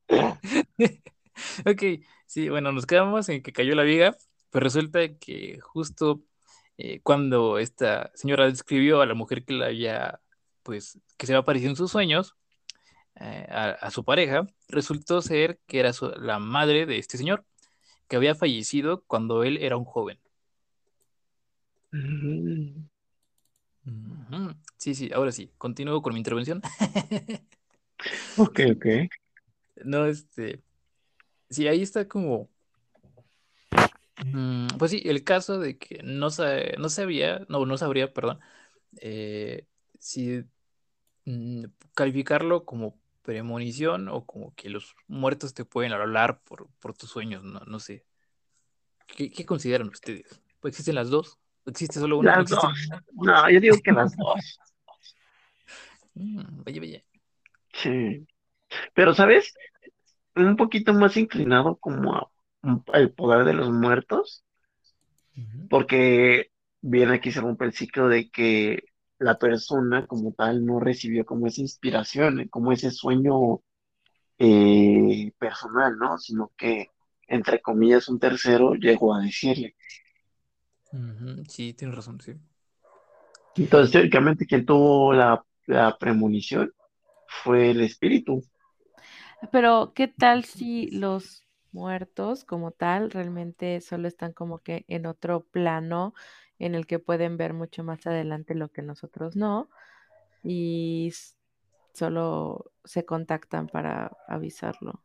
ok, 1.67 1.83
sí, 2.27 2.49
bueno, 2.49 2.73
nos 2.73 2.87
quedamos 2.87 3.29
en 3.29 3.43
que 3.43 3.53
cayó 3.53 3.75
la 3.75 3.83
viga, 3.83 4.17
pues 4.51 4.63
resulta 4.63 5.17
que 5.17 5.59
justo 5.61 6.23
eh, 6.79 7.01
cuando 7.03 7.59
esta 7.59 8.11
señora 8.15 8.47
describió 8.47 9.01
a 9.01 9.07
la 9.07 9.15
mujer 9.15 9.45
que 9.45 9.55
la 9.55 9.67
había, 9.67 10.21
pues, 10.63 10.99
que 11.17 11.27
se 11.27 11.33
había 11.33 11.41
aparecido 11.41 11.71
en 11.71 11.77
sus 11.77 11.91
sueños, 11.91 12.37
eh, 13.17 13.47
a, 13.51 13.91
su 13.91 14.05
pareja, 14.05 14.47
resultó 14.69 15.21
ser 15.23 15.59
que 15.67 15.81
era 15.81 15.91
la 16.19 16.39
madre 16.39 16.87
de 16.87 16.99
este 16.99 17.19
señor, 17.19 17.45
que 18.07 18.17
había 18.17 18.37
fallecido 18.37 19.03
cuando 19.07 19.43
él 19.43 19.59
era 19.59 19.77
un 19.77 19.85
joven. 19.85 20.21
Sí, 24.77 24.95
sí, 24.95 25.11
ahora 25.13 25.33
sí, 25.33 25.51
continúo 25.59 26.01
con 26.01 26.13
mi 26.15 26.21
intervención. 26.21 26.63
ok, 28.37 28.61
ok. 28.77 28.87
No, 29.85 30.07
este, 30.07 30.63
sí, 31.51 31.67
ahí 31.67 31.83
está 31.83 32.07
como, 32.07 32.49
mm, 34.27 34.67
pues 34.79 34.91
sí, 34.91 35.03
el 35.05 35.25
caso 35.25 35.59
de 35.59 35.79
que 35.79 36.03
no, 36.03 36.29
no 36.79 36.89
sabía, 36.89 37.47
no, 37.49 37.65
no 37.67 37.79
sabría, 37.79 38.13
perdón, 38.13 38.41
eh, 39.01 39.67
si 39.99 40.45
mm, 41.25 41.65
calificarlo 41.95 42.65
como 42.65 42.99
premonición 43.23 44.09
o 44.09 44.25
como 44.25 44.55
que 44.55 44.71
los 44.71 44.95
muertos 45.07 45.53
te 45.55 45.65
pueden 45.65 45.93
hablar 45.93 46.41
por, 46.43 46.69
tus 46.97 47.11
sueños, 47.11 47.45
no, 47.45 47.61
no 47.61 47.79
sé. 47.79 48.05
¿Qué, 49.07 49.45
consideran 49.45 49.89
ustedes? 49.89 50.41
Pues 50.61 50.73
existen 50.73 50.95
las 50.95 51.11
dos. 51.11 51.39
¿Existe 51.67 52.01
solo 52.01 52.19
una? 52.19 52.33
¿No 52.33 52.41
Las 52.41 52.51
dos. 52.51 52.65
No, 53.13 53.51
yo 53.51 53.61
digo 53.61 53.77
que 53.83 53.93
las 53.93 54.17
dos. 54.17 54.59
Mm, 56.15 56.63
vaya, 56.65 56.81
vaya. 56.81 57.03
Sí. 57.75 58.27
Pero, 58.95 59.15
¿sabes? 59.15 59.55
Un 60.35 60.57
poquito 60.57 60.93
más 60.93 61.17
inclinado 61.17 61.77
como 61.77 62.15
a 62.15 62.31
el 62.95 63.13
poder 63.13 63.45
de 63.45 63.55
los 63.55 63.71
muertos, 63.71 64.45
porque 65.69 66.51
bien 66.81 67.11
aquí 67.11 67.33
se 67.33 67.41
rompe 67.41 67.65
el 67.65 67.73
ciclo 67.73 68.09
de 68.09 68.31
que 68.31 68.85
la 69.19 69.39
persona 69.39 70.07
como 70.07 70.33
tal 70.33 70.65
no 70.65 70.81
recibió 70.81 71.25
como 71.25 71.47
esa 71.47 71.61
inspiración, 71.61 72.49
como 72.49 72.73
ese 72.73 72.91
sueño 72.91 73.61
eh, 74.39 75.33
personal, 75.39 75.99
¿no? 75.99 76.19
Sino 76.19 76.53
que, 76.57 76.89
entre 77.27 77.61
comillas, 77.61 78.09
un 78.09 78.19
tercero 78.19 78.75
llegó 78.75 79.15
a 79.15 79.21
decirle. 79.21 79.75
Sí, 81.49 81.75
tienes 81.75 81.97
razón, 81.97 82.21
sí. 82.21 82.35
Entonces, 83.57 83.91
teóricamente, 83.91 84.47
quien 84.47 84.65
tuvo 84.65 85.13
la, 85.13 85.45
la 85.67 85.99
premonición 85.99 86.73
fue 87.43 87.71
el 87.71 87.81
espíritu. 87.81 88.43
Pero, 89.51 89.93
¿qué 89.95 90.09
tal 90.09 90.45
si 90.45 90.91
los 90.91 91.45
muertos 91.73 92.45
como 92.45 92.71
tal 92.71 93.11
realmente 93.11 93.81
solo 93.81 94.09
están 94.09 94.33
como 94.33 94.59
que 94.59 94.85
en 94.89 95.07
otro 95.07 95.41
plano 95.45 96.15
en 96.59 96.75
el 96.75 96.87
que 96.87 96.99
pueden 96.99 97.37
ver 97.37 97.55
mucho 97.55 97.85
más 97.85 98.07
adelante 98.07 98.55
lo 98.55 98.69
que 98.69 98.83
nosotros 98.83 99.37
no 99.37 99.69
y 100.43 101.13
solo 101.93 102.73
se 102.85 103.05
contactan 103.05 103.67
para 103.69 104.13
avisarlo? 104.27 105.03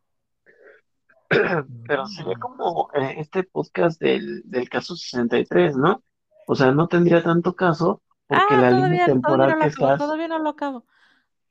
Pero 1.88 2.06
sería 2.06 2.36
como 2.38 2.90
eh, 2.94 3.16
este 3.18 3.42
podcast 3.44 4.00
del, 4.00 4.42
del 4.44 4.68
caso 4.68 4.96
63, 4.96 5.76
¿no? 5.76 6.02
O 6.46 6.54
sea, 6.54 6.72
no 6.72 6.88
tendría 6.88 7.22
tanto 7.22 7.54
caso 7.54 8.02
porque 8.26 8.54
Ah, 8.54 8.60
la 8.60 8.70
línea 8.70 9.06
todavía, 9.06 9.06
todavía 9.06 9.06
no 9.06 9.12
temporal 9.12 9.50
lo 9.50 9.58
que 9.58 9.64
acabo, 9.66 9.86
estás... 9.86 9.98
todavía 9.98 10.28
no 10.28 10.38
lo 10.38 10.48
acabo. 10.50 10.84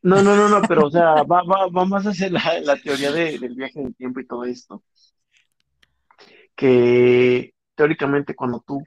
No, 0.04 0.22
no, 0.22 0.36
no, 0.36 0.50
no, 0.50 0.62
pero 0.68 0.88
o 0.88 0.92
sea, 0.92 1.24
va, 1.24 1.44
va, 1.44 1.68
va 1.68 1.86
la, 2.62 2.76
teoría 2.78 3.12
de- 3.12 3.40
del 3.40 3.56
viaje 3.56 3.80
del 3.82 3.96
tiempo 3.96 4.20
y 4.20 4.28
todo 4.28 4.44
esto. 4.44 4.84
Que 6.56 7.54
teóricamente 7.76 8.36
cuando 8.36 8.62
tú 8.66 8.84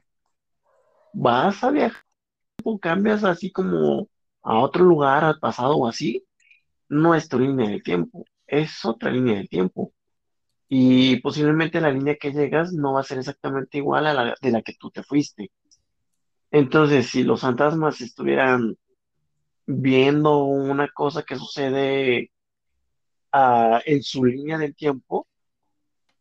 vas 1.13 1.63
a 1.63 1.71
viajar 1.71 2.07
cambias 2.81 3.23
así 3.23 3.51
como 3.51 4.09
a 4.43 4.59
otro 4.59 4.83
lugar, 4.83 5.23
al 5.23 5.39
pasado 5.39 5.77
o 5.77 5.87
así, 5.87 6.25
no 6.89 7.15
es 7.15 7.29
tu 7.29 7.39
línea 7.39 7.69
del 7.69 7.83
tiempo, 7.83 8.25
es 8.47 8.83
otra 8.85 9.11
línea 9.11 9.35
del 9.37 9.49
tiempo. 9.49 9.93
Y 10.69 11.17
posiblemente 11.21 11.81
la 11.81 11.91
línea 11.91 12.17
que 12.19 12.31
llegas 12.33 12.73
no 12.73 12.93
va 12.93 13.01
a 13.01 13.03
ser 13.03 13.19
exactamente 13.19 13.77
igual 13.77 14.07
a 14.07 14.13
la 14.13 14.35
de 14.41 14.51
la 14.51 14.61
que 14.61 14.73
tú 14.79 14.91
te 14.91 15.03
fuiste. 15.03 15.51
Entonces, 16.51 17.07
si 17.09 17.23
los 17.23 17.41
fantasmas 17.41 18.01
estuvieran 18.01 18.75
viendo 19.67 20.45
una 20.45 20.87
cosa 20.89 21.23
que 21.23 21.35
sucede 21.35 22.31
ah, 23.31 23.81
en 23.85 24.01
su 24.03 24.25
línea 24.25 24.57
del 24.57 24.75
tiempo, 24.75 25.27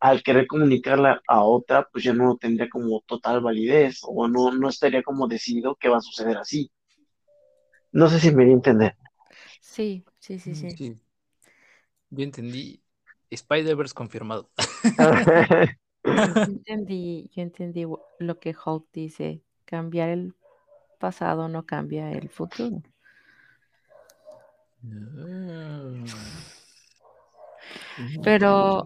al 0.01 0.22
querer 0.22 0.47
comunicarla 0.47 1.22
a 1.26 1.42
otra, 1.44 1.88
pues 1.90 2.05
ya 2.05 2.12
no 2.12 2.36
tendría 2.36 2.68
como 2.68 3.01
total 3.07 3.40
validez 3.40 4.01
o 4.03 4.28
no, 4.28 4.53
no 4.53 4.68
estaría 4.68 5.03
como 5.03 5.26
decidido 5.26 5.76
que 5.76 5.88
va 5.88 5.99
a 5.99 6.03
suceder 6.03 6.36
así. 6.36 6.70
No 7.92 8.09
sé 8.11 8.20
si 8.20 8.30
me 8.30 8.44
di 8.44 8.51
a 8.51 8.55
entender. 8.55 8.97
Sí, 9.61 10.05
sí, 10.20 10.38
sí, 10.38 10.51
Mm, 10.51 10.55
sí. 10.55 10.70
Sí, 10.70 10.97
yo 12.11 12.24
entendí. 12.24 12.82
Spider-Verse 13.30 13.94
confirmado. 13.94 14.51
Yo 16.05 16.12
entendí, 16.44 17.28
yo 17.34 17.42
entendí 17.42 17.84
lo 18.20 18.38
que 18.38 18.55
Hulk 18.55 18.86
dice, 18.92 19.42
cambiar 19.64 20.11
el 20.11 20.34
pasado 21.01 21.49
no 21.49 21.66
cambia 21.66 22.12
el 22.12 22.28
futuro. 22.28 22.82
Ah. 24.85 26.05
Pero 28.22 28.85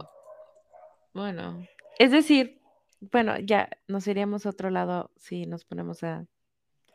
bueno, 1.13 1.67
es 1.99 2.13
decir, 2.13 2.61
bueno, 3.01 3.39
ya 3.39 3.69
nos 3.89 4.07
iríamos 4.07 4.47
a 4.47 4.51
otro 4.51 4.71
lado 4.71 5.11
si 5.17 5.47
nos 5.47 5.65
ponemos 5.65 6.03
a 6.03 6.27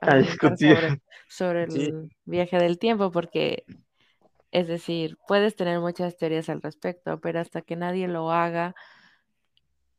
A 0.02 0.16
discutir. 0.18 0.78
sobre, 0.78 1.02
sobre 1.28 1.68
Sí. 1.72 1.86
el 1.86 2.16
viaje 2.26 2.58
del 2.58 2.80
tiempo, 2.80 3.12
porque 3.12 3.66
es 4.52 4.68
decir, 4.68 5.18
puedes 5.28 5.56
tener 5.56 5.80
muchas 5.80 6.18
teorías 6.18 6.48
al 6.50 6.62
respecto, 6.62 7.20
pero 7.20 7.40
hasta 7.42 7.62
que 7.62 7.76
nadie 7.76 8.08
lo 8.08 8.32
haga, 8.32 8.74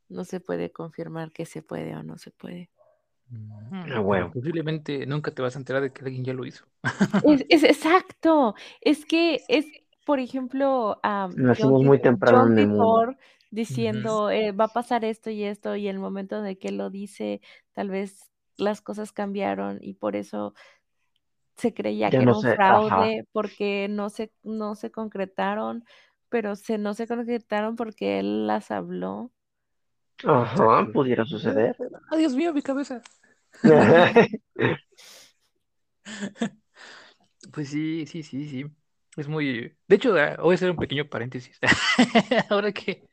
no 0.08 0.24
se 0.24 0.40
puede 0.40 0.70
confirmar 0.72 1.32
que 1.32 1.44
se 1.44 1.62
puede 1.62 1.94
o 1.94 2.02
no 2.02 2.16
se 2.16 2.30
puede. 2.30 2.70
Ujú, 3.30 3.76
Ah, 3.94 4.30
posiblemente 4.32 5.06
nunca 5.06 5.30
te 5.32 5.42
vas 5.42 5.56
a 5.56 5.58
enterar 5.58 5.82
de 5.82 5.92
que 5.92 6.04
alguien 6.04 6.24
ya 6.24 6.32
lo 6.34 6.44
hizo. 6.44 6.64
Es, 7.22 7.44
es 7.48 7.62
exacto. 7.64 8.54
Es 8.80 9.04
que 9.06 9.44
es, 9.48 9.66
por 10.04 10.20
ejemplo, 10.20 11.00
John, 11.02 11.46
Nacimos 11.46 11.82
muy 11.84 12.00
temprano 12.00 12.46
John 12.46 12.48
en 12.48 12.58
el 12.58 12.66
mundo. 12.68 13.06
Diciendo 13.50 14.30
eh, 14.30 14.52
va 14.52 14.64
a 14.66 14.72
pasar 14.72 15.04
esto 15.04 15.30
y 15.30 15.44
esto, 15.44 15.76
y 15.76 15.88
el 15.88 15.98
momento 15.98 16.42
de 16.42 16.58
que 16.58 16.72
lo 16.72 16.90
dice, 16.90 17.40
tal 17.72 17.90
vez 17.90 18.30
las 18.58 18.80
cosas 18.82 19.12
cambiaron 19.12 19.78
y 19.82 19.94
por 19.94 20.16
eso 20.16 20.54
se 21.56 21.74
creía 21.74 22.12
Ya 22.12 22.18
que 22.18 22.22
no 22.22 22.32
era 22.32 22.36
un 22.36 22.42
sé, 22.42 22.58
ajá, 22.66 23.02
fraude 23.02 23.24
porque 23.32 23.88
no 23.88 24.10
se, 24.10 24.32
no 24.42 24.74
se 24.74 24.90
concretaron, 24.90 25.84
pero 26.28 26.56
se, 26.56 26.78
no 26.78 26.94
se 26.94 27.06
concretaron 27.06 27.76
porque 27.76 28.18
él 28.20 28.46
las 28.46 28.70
habló. 28.70 29.32
ajá, 30.24 30.86
pudiera 30.92 31.24
suceder. 31.24 31.76
¡Ay, 32.10 32.18
Dios 32.20 32.34
mío, 32.34 32.52
mi 32.52 32.62
cabeza! 32.62 33.02
Pues 37.52 37.68
sí, 37.70 38.06
sí, 38.06 38.22
sí, 38.22 38.48
sí. 38.48 38.64
Es 39.16 39.28
muy. 39.28 39.76
De 39.88 39.96
hecho, 39.96 40.14
ah, 40.16 40.36
voy 40.40 40.52
a 40.52 40.56
hacer 40.56 40.70
un 40.70 40.76
pequeño 40.78 41.08
paréntesis. 41.08 41.58
Ahora 42.50 42.72
que, 42.72 43.04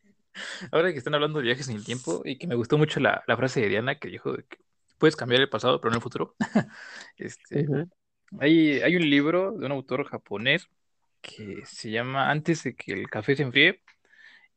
ahora 0.71 0.91
que 0.91 0.97
están 0.97 1.15
hablando 1.15 1.39
de 1.39 1.45
viajes 1.45 1.69
en 1.69 1.77
el 1.77 1.85
tiempo 1.85 2.21
y 2.25 2.37
que 2.37 2.47
me 2.47 2.55
gustó 2.55 2.77
mucho 2.77 2.99
la, 2.99 3.23
la 3.27 3.37
frase 3.37 3.61
de 3.61 3.69
Diana 3.69 3.99
que 3.99 4.09
dijo 4.09 4.35
que 4.35 4.57
puedes 4.99 5.15
cambiar 5.15 5.41
el 5.41 5.49
pasado, 5.49 5.79
pero 5.81 5.91
no 5.91 5.97
el 5.97 6.03
futuro. 6.03 6.35
Este, 7.17 7.71
hay, 8.39 8.81
hay 8.81 8.95
un 8.95 9.09
libro 9.09 9.53
de 9.53 9.65
un 9.67 9.71
autor 9.73 10.05
japonés 10.05 10.69
que 11.21 11.63
se 11.65 11.91
llama 11.91 12.31
Antes 12.31 12.63
de 12.63 12.75
que 12.75 12.93
el 12.93 13.09
café 13.09 13.35
se 13.35 13.43
enfríe 13.43 13.81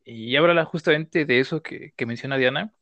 y 0.04 0.36
habla 0.36 0.64
justamente 0.64 1.24
de 1.26 1.40
eso 1.40 1.62
que, 1.62 1.92
que 1.96 2.06
menciona 2.06 2.36
Diana. 2.38 2.74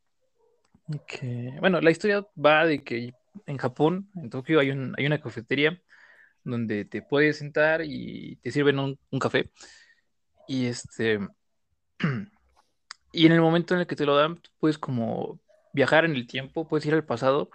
Bueno, 1.61 1.81
la 1.81 1.91
historia 1.91 2.27
va 2.37 2.67
de 2.67 2.85
que 2.85 3.15
en 3.47 3.57
Japón, 3.59 4.11
en 4.17 4.31
Tokio, 4.31 4.61
hay 4.61 4.71
un, 4.71 4.95
hay 4.99 5.07
una 5.07 5.21
cafetería 5.21 5.81
donde 6.45 6.85
te 6.85 7.03
puedes 7.03 7.39
sentar 7.39 7.83
y 7.85 8.37
te 8.37 8.51
sirven 8.51 8.79
un, 8.79 8.99
café. 9.19 9.51
Y 10.49 10.67
este, 10.67 11.21
y 13.13 13.27
en 13.27 13.33
el 13.33 13.41
momento 13.41 13.75
en 13.75 13.81
el 13.81 13.87
que 13.87 13.97
te 13.97 14.07
lo 14.07 14.17
dan, 14.17 14.41
puedes 14.59 14.79
como 14.79 15.41
viajar 15.73 16.05
en 16.05 16.15
el 16.15 16.27
tiempo, 16.27 16.69
puedes 16.69 16.87
ir 16.87 16.95
al 16.95 17.05
pasado, 17.05 17.51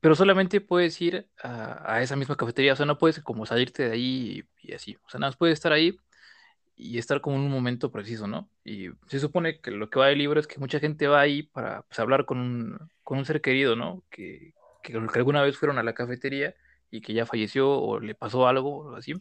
pero 0.00 0.14
solamente 0.14 0.60
puedes 0.60 1.00
ir 1.00 1.28
a, 1.42 1.94
a 1.94 2.02
esa 2.02 2.16
misma 2.16 2.36
cafetería, 2.36 2.74
o 2.74 2.76
sea, 2.76 2.86
no 2.86 2.98
puedes 2.98 3.20
como 3.20 3.46
salirte 3.46 3.84
de 3.88 3.92
ahí 3.92 4.46
y, 4.62 4.68
y 4.70 4.74
así, 4.74 4.96
o 5.04 5.08
sea, 5.08 5.18
nada 5.18 5.30
más 5.30 5.36
puedes 5.36 5.54
estar 5.54 5.72
ahí 5.72 5.96
y 6.76 6.98
estar 6.98 7.20
como 7.20 7.36
en 7.36 7.42
un 7.42 7.50
momento 7.50 7.90
preciso, 7.90 8.26
¿no? 8.26 8.50
Y 8.64 8.90
se 9.08 9.18
supone 9.18 9.60
que 9.60 9.70
lo 9.70 9.88
que 9.88 9.98
va 9.98 10.08
del 10.08 10.18
libro 10.18 10.38
es 10.38 10.46
que 10.46 10.60
mucha 10.60 10.78
gente 10.78 11.06
va 11.08 11.20
ahí 11.20 11.42
para 11.42 11.82
pues, 11.82 11.98
hablar 11.98 12.26
con 12.26 12.38
un, 12.38 12.78
con 13.02 13.18
un 13.18 13.24
ser 13.24 13.40
querido, 13.40 13.76
¿no? 13.76 14.04
Que, 14.10 14.52
que, 14.82 14.94
alguna 14.94 15.42
vez 15.42 15.56
fueron 15.56 15.78
a 15.78 15.82
la 15.82 15.94
cafetería 15.94 16.54
y 16.90 17.00
que 17.00 17.14
ya 17.14 17.24
falleció 17.26 17.70
o 17.70 17.98
le 17.98 18.14
pasó 18.14 18.46
algo 18.46 18.90
o 18.90 18.96
así. 18.96 19.14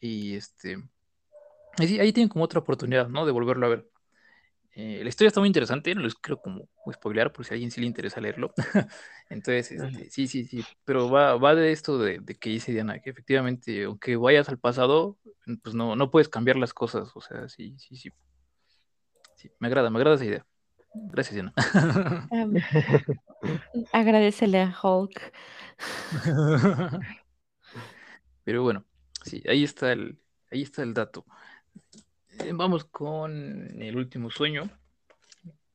Y 0.00 0.36
este, 0.36 0.78
ahí 1.78 2.12
tienen 2.12 2.28
como 2.28 2.44
otra 2.44 2.60
oportunidad, 2.60 3.08
¿no? 3.08 3.26
De 3.26 3.32
volverlo 3.32 3.66
a 3.66 3.70
ver. 3.70 3.91
Eh, 4.74 5.00
la 5.02 5.08
historia 5.08 5.28
está 5.28 5.40
muy 5.40 5.48
interesante, 5.48 5.94
no 5.94 6.00
les 6.00 6.14
quiero 6.14 6.40
como 6.40 6.68
spoilear 6.90 7.30
por 7.30 7.44
si 7.44 7.52
a 7.52 7.54
alguien 7.54 7.70
sí 7.70 7.80
le 7.80 7.86
interesa 7.86 8.20
leerlo. 8.20 8.54
Entonces, 9.28 9.72
este, 9.72 10.10
sí, 10.10 10.26
sí, 10.26 10.44
sí, 10.44 10.64
pero 10.84 11.10
va, 11.10 11.36
va 11.36 11.54
de 11.54 11.72
esto 11.72 11.98
de, 11.98 12.20
de 12.20 12.34
que 12.36 12.50
dice 12.50 12.72
Diana, 12.72 13.00
que 13.00 13.10
efectivamente, 13.10 13.84
aunque 13.84 14.16
vayas 14.16 14.48
al 14.48 14.58
pasado, 14.58 15.18
pues 15.62 15.74
no, 15.74 15.94
no 15.94 16.10
puedes 16.10 16.28
cambiar 16.30 16.56
las 16.56 16.72
cosas, 16.72 17.10
o 17.14 17.20
sea, 17.20 17.48
sí, 17.48 17.76
sí, 17.78 17.96
sí. 17.96 18.10
Sí, 19.36 19.50
me 19.58 19.68
agrada, 19.68 19.90
me 19.90 19.98
agrada 19.98 20.16
esa 20.16 20.24
idea. 20.24 20.46
Gracias, 20.94 21.34
Diana. 21.34 21.52
Am, 22.30 22.54
agradecele 23.92 24.60
a 24.60 24.74
Hulk. 24.82 25.32
Pero 28.44 28.62
bueno, 28.62 28.84
sí, 29.24 29.42
ahí 29.48 29.64
está 29.64 29.92
el, 29.92 30.18
ahí 30.50 30.62
está 30.62 30.82
el 30.82 30.94
dato. 30.94 31.26
Eh, 32.44 32.52
Vamos 32.52 32.84
con 32.84 33.80
el 33.82 33.96
último 33.96 34.30
sueño. 34.30 34.70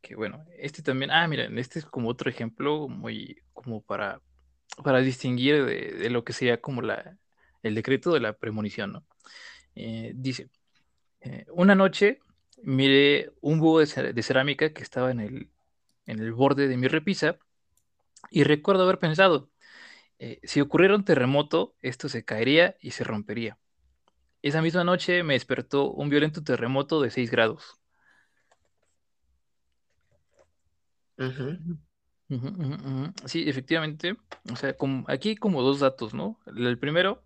Que 0.01 0.15
bueno, 0.15 0.45
este 0.57 0.81
también, 0.83 1.11
ah, 1.11 1.27
miren, 1.27 1.57
este 1.57 1.79
es 1.79 1.85
como 1.85 2.09
otro 2.09 2.29
ejemplo 2.29 2.87
muy 2.87 3.41
como 3.53 3.81
para, 3.81 4.21
para 4.83 4.99
distinguir 5.01 5.65
de, 5.65 6.09
lo 6.09 6.23
que 6.23 6.33
sería 6.33 6.61
como 6.61 6.81
la, 6.81 7.17
el 7.63 7.75
decreto 7.75 8.13
de 8.13 8.21
la 8.21 8.33
premonición, 8.33 8.93
¿no? 8.93 9.05
Eh, 9.75 10.13
dice, 10.15 10.49
eh, 11.21 11.45
una 11.51 11.75
noche 11.75 12.19
miré 12.63 13.31
un 13.41 13.59
búho 13.59 13.79
de, 13.81 13.87
ce- 13.87 14.13
de 14.13 14.23
cerámica 14.23 14.73
que 14.73 14.83
estaba 14.83 15.11
en 15.11 15.19
el, 15.21 15.49
en 16.07 16.19
el 16.19 16.33
borde 16.33 16.67
de 16.67 16.77
mi 16.77 16.87
repisa 16.87 17.37
Y 18.31 18.43
recuerdo 18.43 18.83
haber 18.83 18.99
pensado, 18.99 19.49
si 20.43 20.61
ocurriera 20.61 20.95
un 20.95 21.05
terremoto, 21.05 21.75
esto 21.81 22.09
se 22.09 22.23
caería 22.25 22.75
y 22.81 22.91
se 22.91 23.03
rompería. 23.03 23.57
Esa 24.47 24.61
misma 24.61 24.83
noche 24.83 25.23
me 25.23 25.33
despertó 25.33 25.91
un 25.91 26.09
violento 26.09 26.43
terremoto 26.43 27.01
de 27.01 27.11
6 27.11 27.31
grados. 27.31 27.79
Sí, 33.25 33.47
efectivamente. 33.49 34.17
O 34.51 34.55
sea, 34.55 34.75
como, 34.75 35.05
aquí 35.09 35.29
hay 35.29 35.35
como 35.37 35.61
dos 35.61 35.79
datos, 35.79 36.13
¿no? 36.13 36.39
El, 36.45 36.65
el 36.67 36.79
primero 36.79 37.25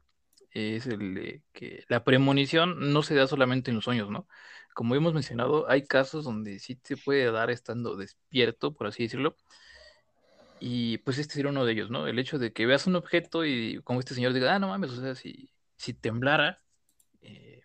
es 0.52 0.88
el 0.88 1.16
de 1.16 1.44
que 1.54 1.86
la 1.90 2.04
premonición 2.04 2.92
no 2.94 3.04
se 3.04 3.16
da 3.16 3.28
solamente 3.28 3.72
en 3.72 3.76
los 3.76 3.86
sueños, 3.86 4.10
¿no? 4.10 4.28
Como 4.74 4.96
hemos 4.96 5.14
mencionado, 5.14 5.70
hay 5.70 5.86
casos 5.86 6.24
donde 6.26 6.60
sí 6.60 6.76
te 6.76 6.98
puede 6.98 7.32
dar 7.32 7.52
estando 7.52 7.96
despierto, 7.98 8.74
por 8.74 8.88
así 8.88 9.04
decirlo. 9.04 9.36
Y 10.60 11.00
pues 11.00 11.18
este 11.18 11.34
sería 11.36 11.50
uno 11.52 11.66
de 11.66 11.74
ellos, 11.74 11.90
¿no? 11.90 12.08
El 12.08 12.20
hecho 12.20 12.38
de 12.40 12.54
que 12.54 12.66
veas 12.66 12.88
un 12.88 12.96
objeto 12.96 13.46
y 13.46 13.82
como 13.84 14.00
este 14.00 14.14
señor 14.16 14.34
diga, 14.34 14.56
ah, 14.56 14.60
no 14.60 14.68
mames, 14.70 14.92
o 14.92 15.02
sea, 15.02 15.16
si, 15.16 15.52
si 15.76 15.94
temblara 15.94 16.62
eh, 16.62 16.71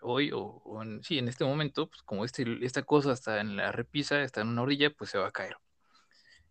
hoy 0.06 0.30
o, 0.32 0.40
o 0.40 0.82
en, 0.82 1.02
sí, 1.02 1.18
en 1.18 1.28
este 1.28 1.44
momento, 1.44 1.88
pues 1.88 2.02
como 2.02 2.24
este, 2.24 2.44
esta 2.64 2.82
cosa 2.82 3.12
está 3.12 3.40
en 3.40 3.56
la 3.56 3.72
repisa, 3.72 4.22
está 4.22 4.40
en 4.40 4.48
una 4.48 4.62
orilla, 4.62 4.90
pues 4.90 5.10
se 5.10 5.18
va 5.18 5.28
a 5.28 5.32
caer. 5.32 5.56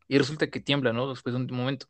Y 0.08 0.18
resulta 0.18 0.48
que 0.48 0.60
tiembla, 0.60 0.94
¿no? 0.94 1.10
Después 1.10 1.34
de 1.34 1.42
un 1.42 1.48
momento. 1.52 1.88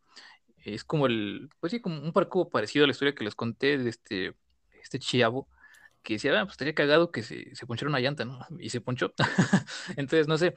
Es 0.57 0.83
como 0.83 1.05
el, 1.07 1.49
pues 1.59 1.71
sí, 1.71 1.81
como 1.81 2.01
un 2.01 2.13
poco 2.13 2.49
parecido 2.49 2.85
a 2.85 2.87
la 2.87 2.91
historia 2.91 3.13
que 3.15 3.23
les 3.23 3.35
conté 3.35 3.77
de 3.77 3.89
este, 3.89 4.35
este 4.81 4.99
chavo, 4.99 5.47
que 6.01 6.13
decía, 6.13 6.39
ah, 6.39 6.45
pues 6.45 6.53
estaría 6.53 6.75
cagado 6.75 7.11
que 7.11 7.23
se, 7.23 7.53
se 7.55 7.65
ponchara 7.67 7.89
una 7.89 7.99
llanta, 7.99 8.25
¿no? 8.25 8.39
Y 8.59 8.69
se 8.69 8.81
ponchó. 8.81 9.13
Entonces, 9.97 10.27
no 10.27 10.37
sé, 10.37 10.55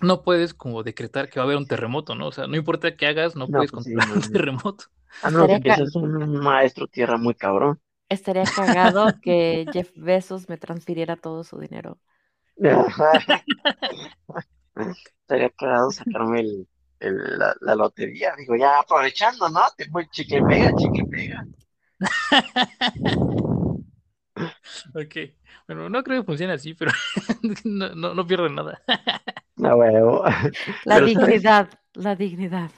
no 0.00 0.22
puedes 0.22 0.54
como 0.54 0.82
decretar 0.82 1.28
que 1.30 1.38
va 1.38 1.44
a 1.44 1.46
haber 1.46 1.56
un 1.56 1.66
terremoto, 1.66 2.14
¿no? 2.14 2.28
O 2.28 2.32
sea, 2.32 2.46
no 2.46 2.56
importa 2.56 2.96
qué 2.96 3.06
hagas, 3.06 3.36
no 3.36 3.46
No, 3.46 3.58
puedes 3.58 3.70
pues 3.70 3.84
sí, 3.84 3.94
controlar 3.94 4.20
no, 4.20 4.26
un 4.26 4.32
terremoto. 4.32 4.84
A 5.22 5.30
menos 5.30 5.60
que 5.62 5.74
seas 5.74 5.94
un 5.96 6.38
maestro 6.40 6.86
tierra 6.86 7.16
muy 7.16 7.34
cabrón. 7.34 7.80
Estaría 8.08 8.48
cagado 8.52 9.20
que 9.20 9.68
Jeff 9.72 9.90
Bezos 9.96 10.48
me 10.48 10.58
transfiriera 10.58 11.16
todo 11.16 11.44
su 11.44 11.58
dinero. 11.58 12.00
Estaría 15.22 15.50
cagado 15.50 15.90
sacarme 15.90 16.40
el, 16.40 16.68
el- 17.00 17.38
la, 17.38 17.54
la 17.60 17.74
lotería. 17.74 18.34
Digo, 18.36 18.56
ya 18.56 18.78
aprovechando, 18.80 19.48
¿no? 19.48 19.60
Te 19.76 19.86
voy 19.88 20.08
chicle 20.10 20.38
y 20.38 20.42
pega, 20.42 20.74
chicle 20.74 21.02
y 21.02 21.08
pega. 21.10 21.46
Ok. 24.94 25.16
Bueno, 25.66 25.88
no 25.88 26.02
creo 26.02 26.22
que 26.22 26.26
funcione 26.26 26.52
así, 26.52 26.74
pero 26.74 26.92
no, 27.64 27.94
no, 27.94 28.14
no 28.14 28.26
pierden 28.26 28.54
nada. 28.54 28.80
No, 29.56 29.76
huevo. 29.76 30.24
La 30.84 31.00
dignidad, 31.00 31.68
la 31.96 32.14
dignidad. 32.16 32.70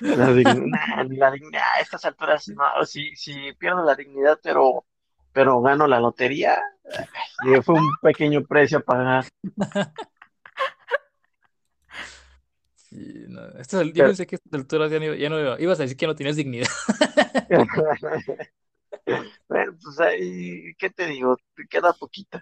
La 0.00 0.32
dignidad, 0.32 1.06
la 1.10 1.30
dignidad, 1.30 1.62
a 1.76 1.80
estas 1.80 2.04
alturas, 2.04 2.48
no, 2.48 2.84
si, 2.84 3.14
si 3.16 3.52
pierdo 3.58 3.84
la 3.84 3.94
dignidad, 3.94 4.38
pero, 4.42 4.84
pero 5.32 5.60
gano 5.60 5.86
la 5.86 5.98
lotería, 6.00 6.58
ay, 7.40 7.60
fue 7.62 7.74
un 7.76 7.90
pequeño 8.02 8.42
precio 8.44 8.78
a 8.78 8.82
pagar. 8.82 9.24
Sí, 12.74 13.24
no, 13.28 13.40
al- 13.42 13.52
yo 13.88 13.92
Pero- 13.94 14.06
pensé 14.08 14.26
que 14.26 14.36
a 14.36 14.38
estas 14.38 14.60
alturas 14.60 14.90
ya 14.90 15.00
no, 15.00 15.12
ya 15.12 15.28
no 15.28 15.58
ibas 15.58 15.78
a 15.80 15.82
decir 15.82 15.96
que 15.96 16.06
no 16.06 16.14
tenías 16.14 16.36
dignidad. 16.36 16.68
Bueno, 19.48 19.76
pues 19.82 20.00
ahí, 20.00 20.74
¿qué 20.78 20.90
te 20.90 21.06
digo? 21.06 21.36
Te 21.54 21.66
queda 21.68 21.92
poquita. 21.92 22.40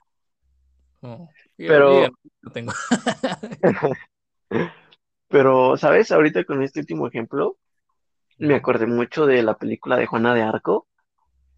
Pero- 1.57 2.09
tengo. 2.53 2.73
Pero, 5.35 5.77
¿sabes? 5.77 6.13
Ahorita 6.13 6.45
con 6.45 6.63
este 6.63 6.79
último 6.79 7.09
ejemplo, 7.09 7.57
me 8.39 8.55
acordé 8.55 8.87
mucho 8.87 9.27
de 9.27 9.43
la 9.43 9.59
película 9.59 9.97
de 9.97 10.07
Juana 10.07 10.33
de 10.33 10.43
Arco, 10.43 10.87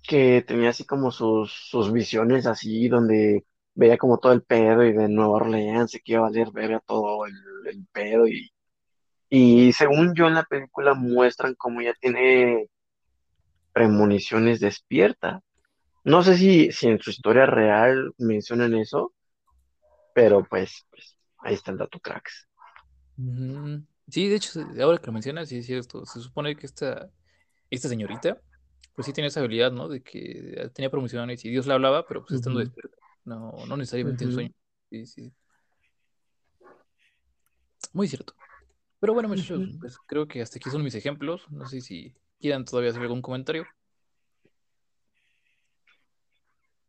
que 0.02 0.42
tenía 0.46 0.70
así 0.70 0.86
como 0.86 1.10
sus, 1.10 1.52
sus 1.52 1.92
visiones 1.92 2.46
así, 2.46 2.88
donde 2.88 3.44
veía 3.74 3.98
como 3.98 4.16
todo 4.18 4.32
el 4.32 4.42
pedo 4.42 4.82
y 4.82 4.94
de 4.94 5.10
Nueva 5.10 5.34
Orleans, 5.34 5.94
y 5.94 6.00
que 6.00 6.12
iba 6.12 6.20
a 6.20 6.30
valer 6.30 6.52
verga 6.52 6.80
todo 6.86 7.26
el, 7.26 7.34
el 7.66 7.86
pedo 7.92 8.26
y, 8.26 8.50
y 9.28 9.74
según 9.74 10.14
yo 10.14 10.26
en 10.26 10.36
la 10.36 10.44
película 10.44 10.94
muestran 10.94 11.54
cómo 11.54 11.82
ella 11.82 11.92
tiene 12.00 12.70
premoniciones 13.74 14.58
despierta. 14.60 15.42
No 16.02 16.22
sé 16.22 16.38
si, 16.38 16.72
si 16.72 16.88
en 16.88 16.98
su 16.98 17.10
historia 17.10 17.44
real 17.44 18.14
mencionan 18.16 18.74
eso, 18.74 19.12
pero 20.14 20.44
pues, 20.44 20.86
pues 20.90 21.18
ahí 21.40 21.52
está 21.52 21.72
el 21.72 21.76
dato, 21.76 22.00
cracks. 22.00 22.48
Ujú. 23.18 23.82
Sí, 24.08 24.28
de 24.28 24.36
hecho, 24.36 24.60
ahora 24.82 24.98
que 24.98 25.06
lo 25.06 25.12
mencionas, 25.12 25.48
sí 25.48 25.58
es 25.58 25.66
cierto. 25.66 26.04
Se 26.06 26.20
supone 26.20 26.56
que 26.56 26.66
esta, 26.66 27.10
esta 27.70 27.88
señorita, 27.88 28.40
pues 28.94 29.06
sí 29.06 29.12
tiene 29.12 29.28
esa 29.28 29.40
habilidad, 29.40 29.72
¿no? 29.72 29.88
De 29.88 30.02
que 30.02 30.70
tenía 30.74 30.90
promociones 30.90 31.44
y 31.44 31.50
Dios 31.50 31.66
le 31.66 31.74
hablaba, 31.74 32.06
pero 32.06 32.22
pues 32.22 32.34
estando 32.34 32.60
Ujú. 32.60 32.68
despierta. 32.68 32.96
No, 33.24 33.52
no 33.66 33.76
necesariamente 33.76 34.24
en 34.24 34.30
Ujú. 34.30 34.34
sueño. 34.36 34.54
Sí, 34.90 35.06
sí. 35.06 35.32
Muy 37.92 38.08
cierto. 38.08 38.34
Pero 39.00 39.14
bueno, 39.14 39.28
muchachos, 39.28 39.60
Ujú. 39.62 39.78
pues 39.80 39.98
creo 40.06 40.28
que 40.28 40.42
hasta 40.42 40.58
aquí 40.58 40.70
son 40.70 40.82
mis 40.84 40.94
ejemplos. 40.94 41.46
No 41.50 41.66
sé 41.66 41.80
si 41.80 42.14
quieran 42.40 42.64
todavía 42.64 42.90
hacer 42.90 43.02
algún 43.02 43.22
comentario. 43.22 43.66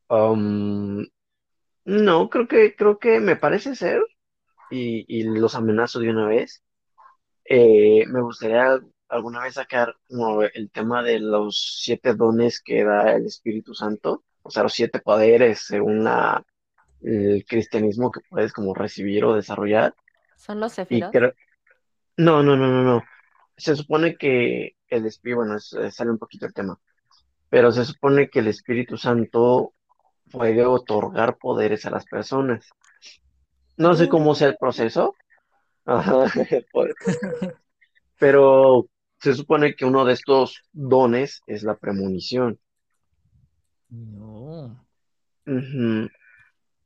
Um, 0.09 1.05
no, 1.85 2.29
creo 2.29 2.47
que, 2.47 2.75
creo 2.75 2.99
que 2.99 3.19
me 3.19 3.35
parece 3.35 3.75
ser, 3.75 4.01
y, 4.69 5.05
y 5.07 5.23
los 5.23 5.55
amenazo 5.55 5.99
de 5.99 6.09
una 6.09 6.27
vez. 6.27 6.63
Eh, 7.45 8.05
me 8.07 8.21
gustaría 8.21 8.79
alguna 9.09 9.41
vez 9.43 9.55
sacar 9.55 9.95
como 10.09 10.43
el 10.43 10.69
tema 10.71 11.03
de 11.03 11.19
los 11.19 11.79
siete 11.83 12.13
dones 12.15 12.61
que 12.61 12.83
da 12.83 13.13
el 13.15 13.25
Espíritu 13.25 13.73
Santo, 13.73 14.23
o 14.43 14.49
sea, 14.51 14.63
los 14.63 14.73
siete 14.73 14.99
poderes 14.99 15.61
según 15.65 16.03
la, 16.03 16.43
el 17.01 17.45
cristianismo 17.47 18.11
que 18.11 18.21
puedes 18.29 18.53
como 18.53 18.73
recibir 18.75 19.25
o 19.25 19.35
desarrollar. 19.35 19.95
¿Son 20.35 20.59
los 20.59 20.71
Sefirot? 20.73 21.11
creo, 21.11 21.33
no, 22.17 22.43
no, 22.43 22.55
no, 22.57 22.67
no, 22.69 22.83
no. 22.83 23.03
Se 23.57 23.75
supone 23.75 24.17
que 24.17 24.75
el 24.89 25.05
Espíritu, 25.05 25.37
bueno, 25.39 25.57
es- 25.57 25.73
eh, 25.73 25.91
sale 25.91 26.11
un 26.11 26.17
poquito 26.19 26.45
el 26.45 26.53
tema, 26.53 26.79
pero 27.49 27.71
se 27.71 27.85
supone 27.85 28.29
que 28.29 28.39
el 28.39 28.47
Espíritu 28.47 28.97
Santo 28.97 29.73
puede 30.31 30.65
otorgar 30.65 31.37
poderes 31.37 31.85
a 31.85 31.91
las 31.91 32.05
personas. 32.05 32.69
No 33.77 33.93
sé 33.95 34.09
cómo 34.09 34.33
sea 34.35 34.49
el 34.49 34.57
proceso, 34.57 35.15
ajá, 35.85 36.25
pero 38.19 38.87
se 39.19 39.33
supone 39.33 39.75
que 39.75 39.85
uno 39.85 40.05
de 40.05 40.13
estos 40.13 40.61
dones 40.71 41.41
es 41.47 41.63
la 41.63 41.75
premonición. 41.77 42.59
No. 43.89 44.85
Ujú. 45.45 46.09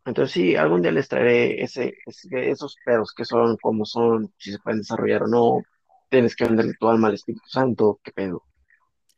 Entonces 0.05 0.31
sí, 0.33 0.55
algún 0.55 0.81
día 0.81 0.91
les 0.91 1.07
traeré 1.07 1.61
ese, 1.63 1.93
ese- 2.05 2.49
esos 2.49 2.75
pedos 2.85 3.13
que 3.15 3.25
son, 3.25 3.57
cómo 3.61 3.85
son, 3.85 4.33
si 4.37 4.51
se 4.51 4.59
pueden 4.59 4.79
desarrollar 4.79 5.23
o 5.23 5.27
no. 5.27 5.61
Tienes 6.09 6.35
que 6.35 6.45
venderle 6.45 6.73
tu 6.79 6.87
alma 6.89 7.07
al 7.07 7.13
Espíritu 7.13 7.47
Santo, 7.47 7.99
qué 8.03 8.11
pedo. 8.11 8.43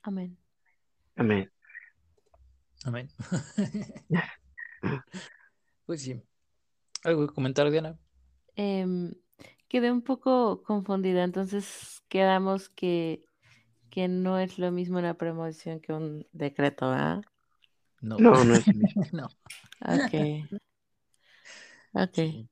Amén. 0.04 0.38
Amén. 1.16 1.50
Amén. 2.86 3.10
Pues 5.86 6.02
sí. 6.02 6.22
¿Algo 7.04 7.28
que 7.28 7.34
comentar, 7.34 7.70
Diana? 7.72 7.98
Em, 8.56 9.14
quedé 9.68 9.92
un 9.92 10.02
poco 10.02 10.64
confundida, 10.64 11.24
entonces 11.24 12.04
quedamos 12.08 12.70
que, 12.70 13.28
que 13.92 14.08
no 14.08 14.40
es 14.40 14.60
lo 14.60 14.72
mismo 14.72 15.00
una 15.00 15.16
premonición 15.18 15.80
que 15.82 15.94
un 15.94 16.28
decreto, 16.34 16.86
¿ah? 16.88 17.22
No. 18.02 18.18
No, 18.18 18.44
no 18.44 18.56
es 18.56 18.68
el 18.70 18.78
mismo. 18.78 19.04
No. 19.14 19.28
Ok. 19.82 20.14
Ok. 21.94 22.18
Sí. 22.18 22.50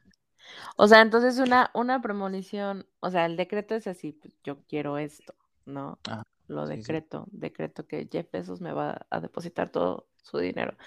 O 0.77 0.87
sea, 0.87 1.01
entonces 1.01 1.39
una, 1.39 1.71
una 1.73 2.01
premonición, 2.01 2.87
o 2.99 3.09
sea, 3.11 3.25
el 3.25 3.37
decreto 3.37 3.75
es 3.75 3.87
así, 3.87 4.11
pues, 4.13 4.35
yo 4.43 4.63
quiero 4.67 4.97
esto, 4.97 5.35
¿no? 5.65 5.99
Ah, 6.07 6.23
Lo 6.47 6.67
sí, 6.73 6.83
sí. 6.83 6.99
decreto, 6.99 7.27
decreto 7.31 7.87
que 7.87 8.07
Jeff 8.11 8.29
Bezos 8.31 8.61
me 8.61 8.73
va 8.73 9.05
a 9.09 9.19
depositar 9.21 9.71
todo 9.71 10.07
su 10.23 10.37
dinero. 10.39 10.77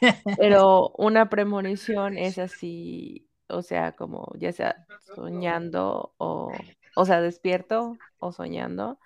Pero 0.36 0.90
una 0.98 1.28
premonición 1.30 2.18
es 2.18 2.38
así, 2.38 3.28
o 3.48 3.62
sea, 3.62 3.92
como 3.96 4.32
ya 4.38 4.52
sea 4.52 4.86
soñando 4.98 6.14
o, 6.18 6.74
o 6.94 7.04
sea, 7.06 7.20
despierto 7.20 8.00
o 8.18 8.32
soñando 8.32 8.98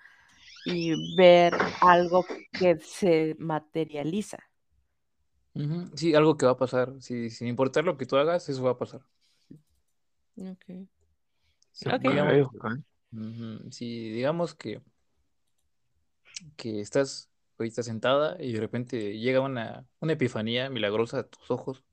y 0.63 0.95
ver 0.97 1.67
algo 1.79 2.25
que 2.57 2.79
se 2.79 3.35
materializa. 3.39 4.39
Sí, 5.95 6.13
algo 6.15 6.37
que 6.37 6.45
va 6.45 6.51
a 6.53 6.57
pasar. 6.57 6.93
Sí, 7.01 7.29
sin 7.29 7.47
importar 7.47 7.83
lo 7.83 7.97
que 7.97 8.05
tú 8.05 8.15
hagas, 8.17 8.47
eso 8.49 8.63
va 8.63 8.71
a 8.71 8.77
pasar. 8.77 9.01
Ok. 10.37 10.87
Sí, 11.71 11.89
Ok. 11.89 12.05
digamos, 12.09 12.35
Ok, 12.43 12.55
ok. 12.55 12.65
ujú, 13.11 13.71
sí, 13.71 14.09
digamos 14.11 14.55
que, 14.55 14.81
que 16.55 16.81
estás 16.81 17.29
ahorita 17.59 17.83
sentada 17.83 18.37
y 18.39 18.53
de 18.53 18.59
repente 18.59 19.17
llega 19.17 19.41
una, 19.41 19.85
una 19.99 20.13
epifanía 20.13 20.69
milagrosa 20.69 21.19
a 21.19 21.23
tus 21.23 21.49
ojos 21.51 21.83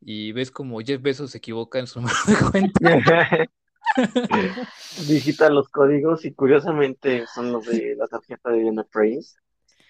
y 0.00 0.32
ves 0.32 0.50
como 0.50 0.80
Jeff 0.80 1.00
Bezos 1.00 1.30
se 1.30 1.38
equivoca 1.38 1.78
en 1.78 1.86
su 1.86 2.00
número 2.02 2.18
de 2.26 2.50
cuenta 2.50 3.48
Digita 5.08 5.50
los 5.50 5.68
códigos 5.68 6.24
y 6.24 6.32
curiosamente 6.32 7.26
son 7.34 7.52
los 7.52 7.66
de 7.66 7.94
la 7.96 8.06
tarjeta 8.06 8.50
de 8.50 8.60
Diana 8.60 8.84
Prince. 8.84 9.36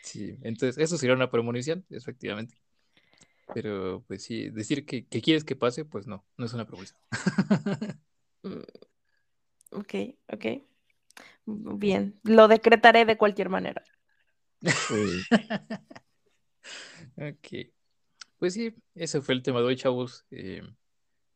Sí, 0.02 0.36
entonces 0.42 0.78
eso 0.78 0.96
sería 0.96 1.14
una 1.14 1.30
premonición, 1.30 1.84
efectivamente. 1.90 2.56
Pero 3.54 4.02
pues 4.06 4.24
sí, 4.24 4.50
decir 4.50 4.86
que, 4.86 5.06
que 5.06 5.20
quieres 5.20 5.44
que 5.44 5.56
pase, 5.56 5.84
pues 5.84 6.06
no, 6.06 6.24
no 6.36 6.46
es 6.46 6.52
una 6.52 6.66
premonición. 6.66 6.98
Mm, 8.44 8.58
Ok, 9.70 9.94
ok. 10.32 10.46
Bien, 11.46 12.18
lo 12.24 12.48
decretaré 12.48 13.04
de 13.04 13.16
cualquier 13.16 13.48
manera. 13.48 13.84
Sí. 14.64 15.22
Ok. 17.16 17.68
Pues 18.38 18.54
sí, 18.54 18.74
ese 18.94 19.20
fue 19.20 19.34
el 19.34 19.42
tema 19.42 19.58
de 19.60 19.66
hoy, 19.66 19.76
chavos. 19.76 20.24
Eh, 20.30 20.62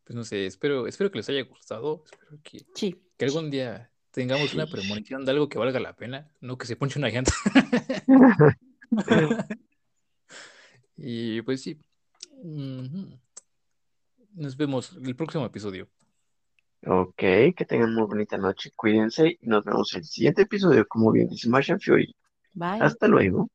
pues 0.04 0.14
no 0.16 0.24
sé, 0.24 0.46
espero, 0.46 0.86
espero 0.86 1.10
que 1.10 1.18
les 1.18 1.28
haya 1.28 1.42
gustado. 1.42 2.04
Espero 2.04 2.40
que, 2.42 2.60
Sí. 2.74 3.02
que 3.18 3.24
algún 3.26 3.50
día 3.50 3.90
tengamos 4.12 4.54
una 4.54 4.66
premonición 4.66 5.24
de 5.24 5.32
algo 5.32 5.48
que 5.48 5.58
valga 5.58 5.78
la 5.80 5.94
pena, 5.96 6.30
no 6.40 6.56
que 6.56 6.66
se 6.66 6.76
ponche 6.76 6.98
una 6.98 7.08
llanta. 7.10 7.32
Y 10.96 11.42
pues 11.42 11.62
sí. 11.62 11.78
Nos 14.32 14.56
vemos 14.56 14.96
el 15.04 15.14
próximo 15.14 15.44
episodio. 15.44 15.88
Ok, 16.86 17.16
que 17.16 17.64
tengan 17.68 17.92
muy 17.94 18.04
bonita 18.06 18.38
noche, 18.38 18.70
cuídense 18.74 19.36
y 19.40 19.46
nos 19.46 19.64
vemos 19.64 19.92
en 19.94 19.98
el 20.00 20.04
siguiente 20.06 20.42
episodio, 20.42 20.86
como 20.88 21.10
bien 21.12 21.28
dice 21.28 21.48
Martian 21.48 21.80
Fury. 21.80 22.14
Hasta 22.80 23.08
luego. 23.08 23.48